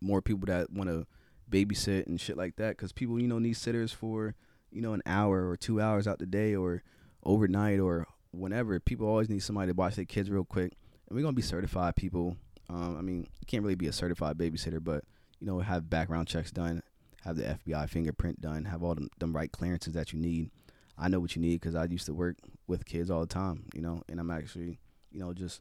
more 0.00 0.22
people 0.22 0.46
that 0.46 0.70
want 0.70 0.90
to 0.90 1.06
babysit 1.50 2.06
and 2.06 2.20
shit 2.20 2.36
like 2.36 2.56
that, 2.56 2.76
because 2.76 2.92
people, 2.92 3.20
you 3.20 3.28
know, 3.28 3.38
need 3.38 3.56
sitters 3.56 3.92
for, 3.92 4.34
you 4.70 4.80
know, 4.82 4.92
an 4.92 5.02
hour 5.06 5.48
or 5.48 5.56
two 5.56 5.80
hours 5.80 6.06
out 6.06 6.18
the 6.18 6.26
day 6.26 6.54
or 6.54 6.82
overnight 7.26 7.80
or 7.80 8.06
whenever. 8.30 8.78
People 8.80 9.08
always 9.08 9.28
need 9.28 9.42
somebody 9.42 9.72
to 9.72 9.76
watch 9.76 9.96
their 9.96 10.04
kids 10.04 10.30
real 10.30 10.44
quick, 10.44 10.72
and 11.08 11.16
we're 11.16 11.22
gonna 11.22 11.34
be 11.34 11.42
certified 11.42 11.96
people. 11.96 12.36
Um, 12.70 12.96
I 12.96 13.02
mean, 13.02 13.26
you 13.40 13.46
can't 13.46 13.62
really 13.62 13.74
be 13.74 13.88
a 13.88 13.92
certified 13.92 14.38
babysitter, 14.38 14.82
but 14.82 15.04
you 15.40 15.46
know, 15.46 15.58
have 15.58 15.90
background 15.90 16.28
checks 16.28 16.50
done, 16.50 16.82
have 17.24 17.36
the 17.36 17.58
FBI 17.66 17.88
fingerprint 17.90 18.40
done, 18.40 18.64
have 18.64 18.82
all 18.82 18.94
them, 18.94 19.10
them 19.18 19.34
right 19.34 19.52
clearances 19.52 19.92
that 19.94 20.12
you 20.12 20.18
need. 20.18 20.50
I 20.96 21.08
know 21.08 21.20
what 21.20 21.36
you 21.36 21.42
need 21.42 21.60
because 21.60 21.74
I 21.74 21.84
used 21.84 22.06
to 22.06 22.14
work 22.14 22.36
with 22.66 22.86
kids 22.86 23.10
all 23.10 23.20
the 23.20 23.26
time, 23.26 23.66
you 23.74 23.82
know, 23.82 24.02
and 24.08 24.18
I'm 24.18 24.30
actually, 24.30 24.78
you 25.10 25.20
know, 25.20 25.34
just 25.34 25.60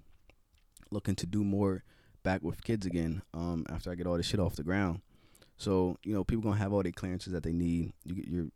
looking 0.91 1.15
to 1.15 1.25
do 1.25 1.43
more 1.43 1.83
back 2.23 2.41
with 2.41 2.63
kids 2.63 2.85
again 2.85 3.21
um, 3.33 3.65
after 3.69 3.91
I 3.91 3.95
get 3.95 4.07
all 4.07 4.17
this 4.17 4.25
shit 4.25 4.39
off 4.39 4.55
the 4.55 4.63
ground. 4.63 5.01
So, 5.57 5.97
you 6.03 6.13
know, 6.13 6.23
people 6.23 6.43
gonna 6.43 6.57
have 6.57 6.73
all 6.73 6.83
the 6.83 6.91
clearances 6.91 7.33
that 7.33 7.43
they 7.43 7.53
need. 7.53 7.93
You 8.05 8.15
get 8.15 8.27
your 8.27 8.47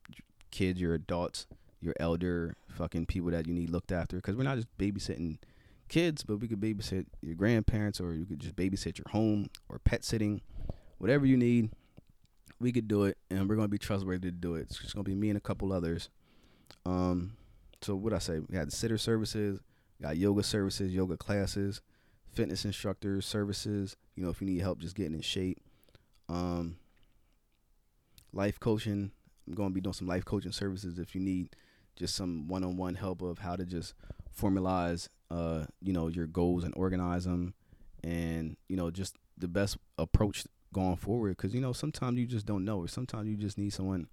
kids, 0.52 0.80
your 0.80 0.94
adults, 0.94 1.46
your 1.82 1.94
elder 2.00 2.56
fucking 2.70 3.06
people 3.06 3.32
that 3.32 3.48
you 3.48 3.54
need 3.54 3.70
looked 3.70 3.92
after. 3.92 4.18
Because 4.18 4.36
we're 4.36 4.44
not 4.44 4.58
just 4.58 4.78
babysitting 4.78 5.38
kids, 5.88 6.24
but 6.24 6.38
we 6.38 6.48
could 6.48 6.60
babysit 6.60 7.06
your 7.22 7.36
grandparents, 7.36 8.00
or 8.00 8.14
you 8.14 8.26
could 8.26 8.40
just 8.40 8.56
babysit 8.56 8.98
your 8.98 9.10
home, 9.12 9.50
or 9.70 9.80
pet 9.80 10.04
sitting 10.04 10.42
whatever 11.00 11.26
you 11.26 11.36
need, 11.36 11.72
we 12.60 12.72
could 12.72 12.88
do 12.88 13.06
it, 13.06 13.18
and 13.32 13.50
we're 13.50 13.56
gonna 13.56 13.68
be 13.68 13.78
trustworthy 13.78 14.30
to 14.30 14.32
do 14.32 14.56
it. 14.56 14.62
It's 14.70 14.78
just 14.78 14.94
gonna 14.94 15.04
be 15.04 15.16
me 15.16 15.30
and 15.30 15.38
a 15.38 15.42
couple 15.42 15.74
others. 15.74 16.10
Um, 16.86 17.38
so 17.82 17.96
what 17.96 18.14
I 18.14 18.20
say, 18.20 18.40
we 18.40 18.54
got 18.54 18.72
sitter 18.72 18.98
services, 18.98 19.60
got 20.02 20.18
yoga 20.18 20.44
services, 20.44 20.94
yoga 20.94 21.18
classes, 21.18 21.82
fitness 22.34 22.66
instructors 22.66 23.26
services. 23.26 23.96
You 24.16 24.24
know, 24.24 24.30
if 24.30 24.42
you 24.42 24.48
need 24.48 24.62
help 24.62 24.80
just 24.80 24.96
getting 24.96 25.16
in 25.16 25.22
shape. 25.22 25.60
Um, 26.28 26.78
life 28.34 28.60
coaching. 28.60 29.12
I'm 29.48 29.56
gonna 29.56 29.72
be 29.72 29.82
doing 29.82 29.94
some 29.94 30.08
life 30.08 30.26
coaching 30.26 30.52
services 30.52 31.00
if 31.00 31.16
you 31.16 31.22
need 31.22 31.56
just 32.00 32.16
some 32.16 32.48
one-on-one 32.48 32.96
help 32.96 33.22
of 33.22 33.40
how 33.40 33.56
to 33.56 33.66
just 33.66 33.94
formalize, 34.40 35.10
uh, 35.30 35.66
you 35.82 35.94
know, 35.94 36.08
your 36.08 36.26
goals 36.26 36.64
and 36.64 36.74
organize 36.76 37.26
them, 37.26 37.54
and 38.04 38.58
you 38.68 38.78
know, 38.78 38.90
just 38.90 39.16
the 39.38 39.48
best 39.48 39.78
approach 39.98 40.46
going 40.74 40.96
forward. 40.96 41.38
Because 41.38 41.54
you 41.54 41.62
know 41.62 41.74
sometimes 41.74 42.18
you 42.18 42.26
just 42.26 42.46
don't 42.46 42.66
know. 42.66 42.80
Or 42.80 42.88
sometimes 42.88 43.30
you 43.30 43.36
just 43.36 43.58
need 43.58 43.74
someone 43.74 44.08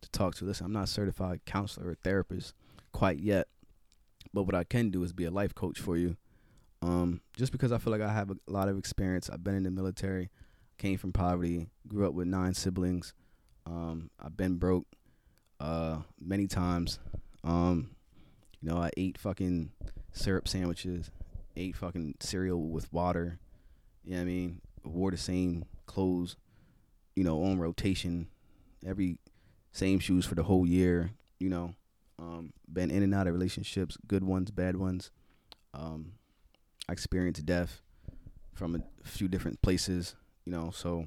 to 0.00 0.10
talk 0.10 0.34
to. 0.36 0.44
Listen 0.44 0.66
i'm 0.66 0.72
not 0.72 0.84
a 0.84 0.88
certified 0.88 1.40
counselor 1.44 1.90
or 1.90 1.94
therapist 1.94 2.54
quite 2.92 3.18
yet 3.18 3.46
but 4.34 4.42
what 4.42 4.54
i 4.54 4.64
can 4.64 4.90
do 4.90 5.02
is 5.02 5.12
be 5.12 5.24
a 5.24 5.30
life 5.30 5.54
coach 5.54 5.78
for 5.78 5.96
you. 5.96 6.16
Um, 6.82 7.20
just 7.36 7.52
because 7.52 7.72
i 7.72 7.78
feel 7.78 7.90
like 7.90 8.02
i 8.02 8.12
have 8.12 8.30
a 8.30 8.36
lot 8.46 8.68
of 8.68 8.78
experience. 8.78 9.28
I've 9.30 9.44
been 9.44 9.54
in 9.54 9.64
the 9.64 9.70
military 9.70 10.30
came 10.78 10.96
from 10.96 11.12
poverty 11.12 11.68
grew 11.88 12.06
up 12.06 12.14
with 12.14 12.26
nine 12.26 12.54
siblings. 12.54 13.12
Um, 13.66 14.10
i've 14.18 14.36
been 14.36 14.56
broke 14.56 14.86
uh, 15.60 15.98
many 16.18 16.46
times 16.46 16.98
um, 17.44 17.90
you 18.60 18.70
know 18.70 18.78
i 18.78 18.90
ate 18.96 19.18
fucking 19.18 19.70
syrup 20.12 20.48
sandwiches 20.48 21.10
ate 21.56 21.76
fucking 21.76 22.14
cereal 22.20 22.62
with 22.68 22.92
water 22.92 23.38
you 24.04 24.12
know 24.12 24.18
what 24.18 24.22
i 24.22 24.26
mean 24.26 24.60
wore 24.84 25.10
the 25.10 25.16
same 25.16 25.64
clothes, 25.86 26.36
you 27.16 27.24
know, 27.24 27.42
on 27.44 27.58
rotation, 27.58 28.28
every 28.86 29.18
same 29.72 29.98
shoes 29.98 30.24
for 30.24 30.34
the 30.34 30.44
whole 30.44 30.66
year, 30.66 31.10
you 31.38 31.48
know. 31.48 31.74
Um, 32.18 32.52
been 32.70 32.90
in 32.90 33.02
and 33.02 33.14
out 33.14 33.26
of 33.26 33.32
relationships, 33.32 33.96
good 34.06 34.22
ones, 34.22 34.50
bad 34.50 34.76
ones. 34.76 35.10
Um, 35.72 36.12
I 36.88 36.92
experienced 36.92 37.46
death 37.46 37.80
from 38.52 38.76
a 38.76 39.08
few 39.08 39.26
different 39.26 39.62
places, 39.62 40.16
you 40.44 40.52
know, 40.52 40.70
so 40.70 41.06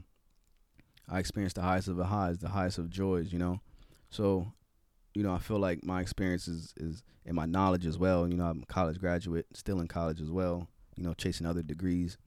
I 1.08 1.20
experienced 1.20 1.56
the 1.56 1.62
highest 1.62 1.88
of 1.88 1.98
the 1.98 2.06
highs, 2.06 2.40
the 2.40 2.50
highest 2.50 2.78
of 2.78 2.90
joys, 2.90 3.32
you 3.32 3.38
know. 3.40 3.60
So, 4.10 4.54
you 5.14 5.24
know, 5.24 5.34
I 5.34 5.40
feel 5.40 5.60
like 5.60 5.84
my 5.84 6.02
experience 6.02 6.48
is, 6.48 6.74
is 6.78 7.04
and 7.26 7.36
my 7.36 7.46
knowledge 7.46 7.86
as 7.86 7.98
well. 7.98 8.28
You 8.28 8.38
know, 8.38 8.46
I'm 8.46 8.64
a 8.64 8.66
college 8.66 9.00
graduate, 9.00 9.46
still 9.54 9.80
in 9.80 9.88
college 9.88 10.22
as 10.22 10.32
well, 10.32 10.68
you 10.96 11.04
know, 11.04 11.14
chasing 11.14 11.48
other 11.48 11.64
degrees. 11.64 12.18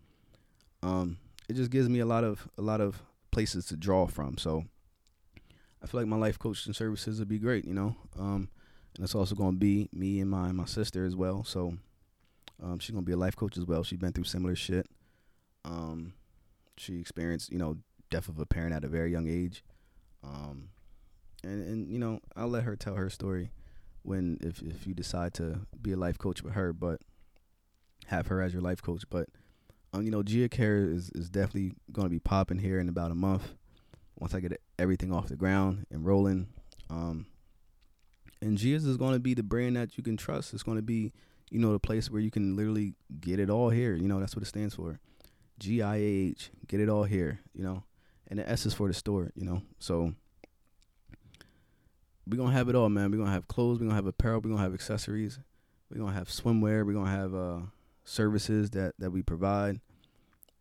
Um, 0.83 1.19
it 1.49 1.55
just 1.55 1.71
gives 1.71 1.89
me 1.89 2.01
a 2.01 2.07
lot 2.07 2.25
of 2.25 2.49
a 2.59 2.63
lot 2.63 2.81
of 2.81 3.03
places 3.31 3.67
to 3.67 3.77
draw 3.77 4.07
from. 4.07 4.39
So 4.39 4.65
I 5.83 5.87
feel 5.87 6.01
like 6.01 6.09
my 6.09 6.17
life 6.17 6.39
coaching 6.39 6.73
services 6.73 7.19
would 7.19 7.29
be 7.29 7.39
great, 7.39 7.65
you 7.65 7.75
know. 7.75 7.97
Um, 8.19 8.49
and 8.97 9.05
it's 9.05 9.15
also 9.15 9.35
going 9.35 9.53
to 9.53 9.59
be 9.59 9.89
me 9.93 10.21
and 10.21 10.31
my 10.31 10.53
my 10.53 10.65
sister 10.65 11.05
as 11.05 11.15
well. 11.15 11.45
So 11.45 11.75
um, 12.63 12.79
she's 12.79 12.93
going 12.93 13.05
to 13.05 13.07
be 13.07 13.13
a 13.13 13.19
life 13.19 13.37
coach 13.37 13.59
as 13.59 13.67
well. 13.67 13.83
She's 13.83 13.99
been 13.99 14.13
through 14.13 14.25
similar 14.25 14.57
shit. 14.57 14.87
Um, 15.65 16.15
she 16.79 16.99
experienced, 16.99 17.51
you 17.51 17.59
know, 17.59 17.79
death 18.11 18.29
of 18.29 18.39
a 18.39 18.47
parent 18.47 18.75
at 18.75 18.85
a 18.85 18.89
very 18.89 19.11
young 19.11 19.29
age. 19.29 19.65
Um, 20.23 20.71
and 21.47 21.67
and 21.67 21.89
you 21.91 21.99
know, 21.99 22.21
I'll 22.37 22.49
let 22.49 22.65
her 22.65 22.77
tell 22.77 22.97
her 22.97 23.09
story. 23.11 23.51
when 24.07 24.39
if 24.41 24.63
if 24.63 24.87
you 24.87 24.95
decide 24.95 25.35
to 25.35 25.61
be 25.81 25.93
a 25.93 25.97
life 25.97 26.17
coach 26.17 26.43
with 26.43 26.55
her, 26.55 26.73
but 26.73 27.01
have 28.07 28.29
her 28.29 28.41
as 28.41 28.53
your 28.53 28.63
life 28.63 28.81
coach. 28.81 29.03
But 29.11 29.29
um, 29.93 30.03
you 30.03 30.11
know, 30.11 30.23
Giah 30.23 30.51
Care 30.51 30.79
is 30.79 31.11
is 31.11 31.29
definitely 31.29 31.73
going 31.93 32.07
to 32.07 32.11
be 32.11 32.21
popping 32.21 32.59
here 32.59 32.79
in 32.79 32.89
about 32.89 33.11
a 33.11 33.15
month 33.15 33.55
once 34.19 34.35
I 34.35 34.41
get 34.41 34.61
everything 34.79 35.13
off 35.13 35.29
the 35.29 35.37
ground 35.37 35.87
and 35.91 36.07
rolling. 36.07 36.49
Um, 36.89 37.27
and 38.41 38.57
Giah's 38.57 38.87
is 38.87 38.97
going 38.97 39.15
to 39.15 39.21
be 39.21 39.35
the 39.35 39.43
brand 39.43 39.77
that 39.77 39.99
you 39.99 40.05
can 40.05 40.17
trust. 40.17 40.55
It's 40.55 40.63
going 40.63 40.77
to 40.77 40.83
be, 40.83 41.13
you 41.51 41.59
know, 41.59 41.73
the 41.73 41.81
place 41.81 42.11
where 42.11 42.21
you 42.21 42.31
can 42.31 42.55
literally 42.55 42.95
get 43.21 43.41
it 43.41 43.51
all 43.51 43.71
here. 43.71 43.95
You 43.95 44.09
know, 44.09 44.21
that's 44.21 44.37
what 44.37 44.43
it 44.43 44.47
stands 44.47 44.75
for. 44.75 45.01
G 45.59 45.83
I 45.83 45.97
A 45.97 46.01
H, 46.31 46.51
get 46.69 46.81
it 46.81 46.89
all 46.89 47.05
here, 47.05 47.41
you 47.55 47.65
know. 47.65 47.83
And 48.29 48.39
the 48.39 48.49
S 48.49 48.67
is 48.67 48.75
for 48.75 48.89
the 48.89 48.95
store, 48.95 49.33
you 49.35 49.45
know. 49.45 49.63
So 49.79 50.15
we're 52.29 52.37
gonna 52.37 52.53
have 52.53 52.69
it 52.69 52.75
all, 52.75 52.89
man. 52.89 53.11
We're 53.11 53.19
gonna 53.19 53.33
have 53.33 53.49
clothes, 53.49 53.79
we're 53.79 53.87
gonna 53.87 53.97
have 53.97 54.07
apparel, 54.07 54.41
we're 54.43 54.51
gonna 54.51 54.63
have 54.63 54.75
accessories, 54.75 55.39
we're 55.91 56.01
gonna 56.01 56.13
have 56.13 56.29
swimwear, 56.29 56.85
we're 56.85 56.93
gonna 56.93 57.11
have 57.11 57.35
uh 57.35 57.61
services 58.05 58.71
that, 58.71 58.95
that 58.99 59.11
we 59.11 59.23
provide. 59.23 59.81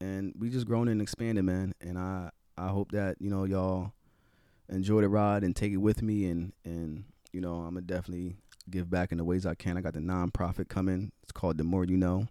And 0.02 0.34
we 0.38 0.50
just 0.50 0.66
grown 0.66 0.88
and 0.88 1.02
expanded, 1.02 1.46
man. 1.46 1.74
And 1.82 1.98
I 1.98 2.30
I 2.58 2.68
hope 2.68 2.92
that, 2.92 3.18
you 3.20 3.30
know, 3.30 3.46
y'all 3.46 3.94
enjoy 4.70 5.02
the 5.02 5.10
ride 5.10 5.44
and 5.44 5.56
take 5.56 5.72
it 5.72 5.78
with 5.78 6.02
me 6.02 6.26
and 6.26 6.54
and 6.64 7.06
you 7.32 7.42
know, 7.42 7.56
I'm 7.56 7.74
gonna 7.74 7.82
definitely 7.82 8.36
give 8.70 8.90
back 8.90 9.12
in 9.12 9.18
the 9.18 9.24
ways 9.24 9.46
I 9.46 9.56
can. 9.56 9.78
I 9.78 9.82
got 9.82 9.94
the 9.94 10.00
nonprofit 10.00 10.70
coming. 10.70 11.12
It's 11.24 11.32
called 11.32 11.58
The 11.58 11.64
More 11.64 11.86
You 11.86 11.98
Know. 11.98 12.28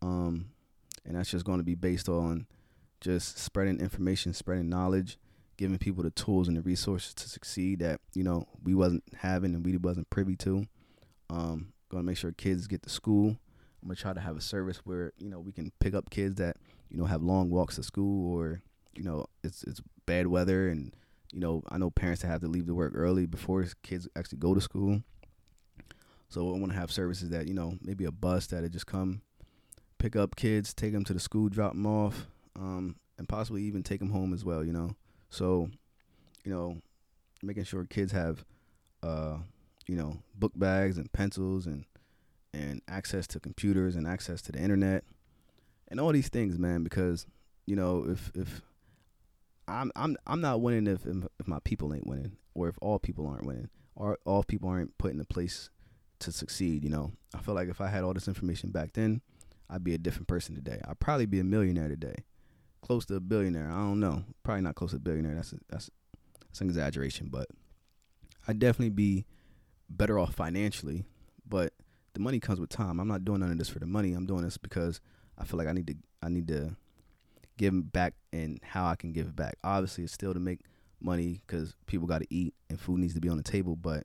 Um, 0.00 0.50
and 1.04 1.16
that's 1.16 1.30
just 1.30 1.44
to 1.44 1.62
be 1.62 1.74
based 1.74 2.08
on 2.08 2.46
just 3.00 3.38
spreading 3.38 3.80
information, 3.80 4.32
spreading 4.32 4.68
knowledge, 4.68 5.18
giving 5.58 5.76
people 5.76 6.02
the 6.02 6.10
tools 6.10 6.48
and 6.48 6.56
the 6.56 6.62
resources 6.62 7.12
to 7.12 7.28
succeed 7.28 7.80
that 7.80 8.00
you 8.14 8.22
know 8.22 8.48
we 8.64 8.74
wasn't 8.74 9.04
having 9.18 9.54
and 9.54 9.64
we 9.64 9.76
wasn't 9.76 10.08
privy 10.08 10.36
to. 10.36 10.66
Um, 11.28 11.74
to 11.90 12.02
make 12.02 12.16
sure 12.16 12.32
kids 12.32 12.66
get 12.66 12.82
to 12.82 12.88
school. 12.88 13.36
I'm 13.82 13.88
gonna 13.88 13.96
try 13.96 14.14
to 14.14 14.20
have 14.20 14.36
a 14.36 14.40
service 14.40 14.78
where 14.84 15.12
you 15.18 15.28
know 15.28 15.40
we 15.40 15.52
can 15.52 15.70
pick 15.78 15.94
up 15.94 16.08
kids 16.08 16.36
that 16.36 16.56
you 16.88 16.96
know 16.96 17.04
have 17.04 17.22
long 17.22 17.50
walks 17.50 17.76
to 17.76 17.82
school 17.82 18.34
or 18.34 18.62
you 18.94 19.04
know 19.04 19.26
it's 19.44 19.62
it's 19.64 19.82
bad 20.06 20.26
weather 20.26 20.68
and 20.68 20.92
you 21.32 21.40
know, 21.40 21.62
I 21.68 21.78
know 21.78 21.90
parents 21.90 22.22
that 22.22 22.28
have 22.28 22.40
to 22.40 22.48
leave 22.48 22.66
to 22.66 22.74
work 22.74 22.92
early 22.94 23.26
before 23.26 23.66
kids 23.82 24.08
actually 24.16 24.38
go 24.38 24.54
to 24.54 24.60
school. 24.60 25.02
So 26.30 26.54
I 26.54 26.58
want 26.58 26.72
to 26.72 26.78
have 26.78 26.90
services 26.90 27.30
that 27.30 27.48
you 27.48 27.54
know 27.54 27.78
maybe 27.80 28.04
a 28.04 28.12
bus 28.12 28.46
that'll 28.48 28.68
just 28.68 28.86
come 28.86 29.22
pick 29.98 30.14
up 30.14 30.36
kids, 30.36 30.74
take 30.74 30.92
them 30.92 31.04
to 31.04 31.12
the 31.12 31.20
school, 31.20 31.48
drop 31.48 31.72
them 31.72 31.86
off, 31.86 32.26
um, 32.56 32.96
and 33.18 33.28
possibly 33.28 33.62
even 33.62 33.82
take 33.82 33.98
them 34.00 34.10
home 34.10 34.32
as 34.32 34.44
well. 34.44 34.64
You 34.64 34.72
know, 34.72 34.96
so 35.30 35.70
you 36.44 36.52
know, 36.52 36.78
making 37.42 37.64
sure 37.64 37.84
kids 37.84 38.12
have 38.12 38.44
uh, 39.02 39.38
you 39.86 39.96
know 39.96 40.18
book 40.34 40.52
bags 40.54 40.96
and 40.96 41.12
pencils 41.12 41.66
and 41.66 41.84
and 42.54 42.80
access 42.88 43.26
to 43.28 43.40
computers 43.40 43.94
and 43.94 44.06
access 44.06 44.40
to 44.42 44.52
the 44.52 44.58
internet 44.58 45.04
and 45.88 46.00
all 46.00 46.12
these 46.12 46.28
things, 46.28 46.58
man. 46.58 46.82
Because 46.82 47.26
you 47.66 47.76
know, 47.76 48.06
if 48.08 48.30
if 48.34 48.62
I'm 49.66 49.92
I'm 49.94 50.16
I'm 50.26 50.40
not 50.40 50.60
winning 50.60 50.86
if 50.86 51.06
if 51.06 51.46
my 51.46 51.58
people 51.64 51.94
ain't 51.94 52.06
winning, 52.06 52.36
or 52.54 52.68
if 52.68 52.76
all 52.80 52.98
people 52.98 53.26
aren't 53.26 53.46
winning, 53.46 53.68
or 53.94 54.18
all 54.24 54.42
people 54.42 54.68
aren't 54.68 54.96
put 54.98 55.12
in 55.12 55.20
a 55.20 55.24
place 55.24 55.70
to 56.20 56.32
succeed. 56.32 56.84
You 56.84 56.90
know, 56.90 57.12
I 57.34 57.38
feel 57.38 57.54
like 57.54 57.68
if 57.68 57.80
I 57.80 57.88
had 57.88 58.04
all 58.04 58.14
this 58.14 58.28
information 58.28 58.70
back 58.70 58.92
then, 58.94 59.20
I'd 59.68 59.84
be 59.84 59.94
a 59.94 59.98
different 59.98 60.28
person 60.28 60.54
today. 60.54 60.80
I'd 60.88 61.00
probably 61.00 61.26
be 61.26 61.40
a 61.40 61.44
millionaire 61.44 61.88
today, 61.88 62.24
close 62.80 63.04
to 63.06 63.16
a 63.16 63.20
billionaire. 63.20 63.70
I 63.70 63.76
don't 63.76 64.00
know, 64.00 64.24
probably 64.42 64.62
not 64.62 64.74
close 64.74 64.90
to 64.90 64.96
a 64.96 65.00
billionaire. 65.00 65.34
That's 65.34 65.52
a, 65.52 65.56
that's 65.68 65.90
that's 66.46 66.60
an 66.60 66.68
exaggeration, 66.68 67.28
but 67.30 67.48
I'd 68.46 68.58
definitely 68.58 68.90
be 68.90 69.26
better 69.88 70.18
off 70.18 70.34
financially. 70.34 71.04
But 71.46 71.72
the 72.14 72.20
money 72.20 72.40
comes 72.40 72.60
with 72.60 72.70
time. 72.70 73.00
I'm 73.00 73.08
not 73.08 73.24
doing 73.24 73.40
none 73.40 73.50
of 73.50 73.58
this 73.58 73.68
for 73.68 73.78
the 73.78 73.86
money. 73.86 74.12
I'm 74.12 74.26
doing 74.26 74.42
this 74.42 74.58
because 74.58 75.00
I 75.36 75.44
feel 75.44 75.58
like 75.58 75.68
I 75.68 75.72
need 75.72 75.86
to 75.88 75.94
I 76.22 76.28
need 76.28 76.48
to 76.48 76.76
give 77.56 77.92
back 77.92 78.14
and 78.32 78.60
how 78.62 78.86
I 78.86 78.96
can 78.96 79.12
give 79.12 79.36
back. 79.36 79.56
Obviously, 79.62 80.04
it's 80.04 80.12
still 80.12 80.34
to 80.34 80.40
make 80.40 80.60
money 81.00 81.40
because 81.46 81.74
people 81.86 82.06
got 82.06 82.22
to 82.22 82.26
eat 82.30 82.54
and 82.70 82.80
food 82.80 82.98
needs 82.98 83.14
to 83.14 83.20
be 83.20 83.28
on 83.28 83.36
the 83.36 83.42
table. 83.42 83.76
But 83.76 84.04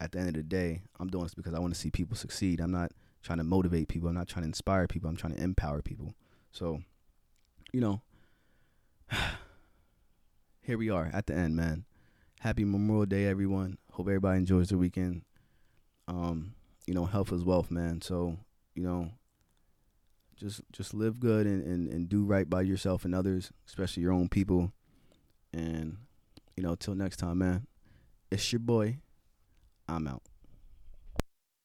at 0.00 0.12
the 0.12 0.18
end 0.18 0.28
of 0.28 0.34
the 0.34 0.42
day, 0.42 0.82
I'm 1.00 1.08
doing 1.08 1.24
this 1.24 1.34
because 1.34 1.54
I 1.54 1.58
want 1.58 1.74
to 1.74 1.80
see 1.80 1.90
people 1.90 2.16
succeed. 2.16 2.60
I'm 2.60 2.70
not 2.70 2.92
trying 3.22 3.38
to 3.38 3.44
motivate 3.44 3.88
people. 3.88 4.08
I'm 4.08 4.14
not 4.14 4.28
trying 4.28 4.42
to 4.42 4.48
inspire 4.48 4.86
people. 4.86 5.08
I'm 5.08 5.16
trying 5.16 5.34
to 5.34 5.42
empower 5.42 5.82
people. 5.82 6.14
So, 6.52 6.82
you 7.72 7.80
know, 7.80 8.00
here 10.62 10.78
we 10.78 10.90
are 10.90 11.10
at 11.12 11.26
the 11.26 11.34
end, 11.34 11.56
man. 11.56 11.84
Happy 12.40 12.64
Memorial 12.64 13.06
Day, 13.06 13.26
everyone. 13.26 13.78
Hope 13.92 14.08
everybody 14.08 14.38
enjoys 14.38 14.68
the 14.68 14.78
weekend. 14.78 15.22
Um, 16.08 16.54
you 16.86 16.94
know, 16.94 17.06
health 17.06 17.32
is 17.32 17.44
wealth, 17.44 17.70
man. 17.70 18.02
So, 18.02 18.36
you 18.74 18.82
know, 18.82 19.10
just 20.36 20.60
just 20.72 20.92
live 20.92 21.20
good 21.20 21.46
and, 21.46 21.64
and, 21.64 21.88
and 21.88 22.08
do 22.08 22.24
right 22.24 22.48
by 22.48 22.62
yourself 22.62 23.04
and 23.04 23.14
others, 23.14 23.52
especially 23.66 24.02
your 24.02 24.12
own 24.12 24.28
people. 24.28 24.72
And, 25.52 25.98
you 26.56 26.62
know, 26.62 26.74
till 26.74 26.94
next 26.94 27.18
time, 27.18 27.38
man. 27.38 27.66
It's 28.30 28.52
your 28.52 28.60
boy. 28.60 28.96
I'm 29.88 30.08
out. 30.08 30.22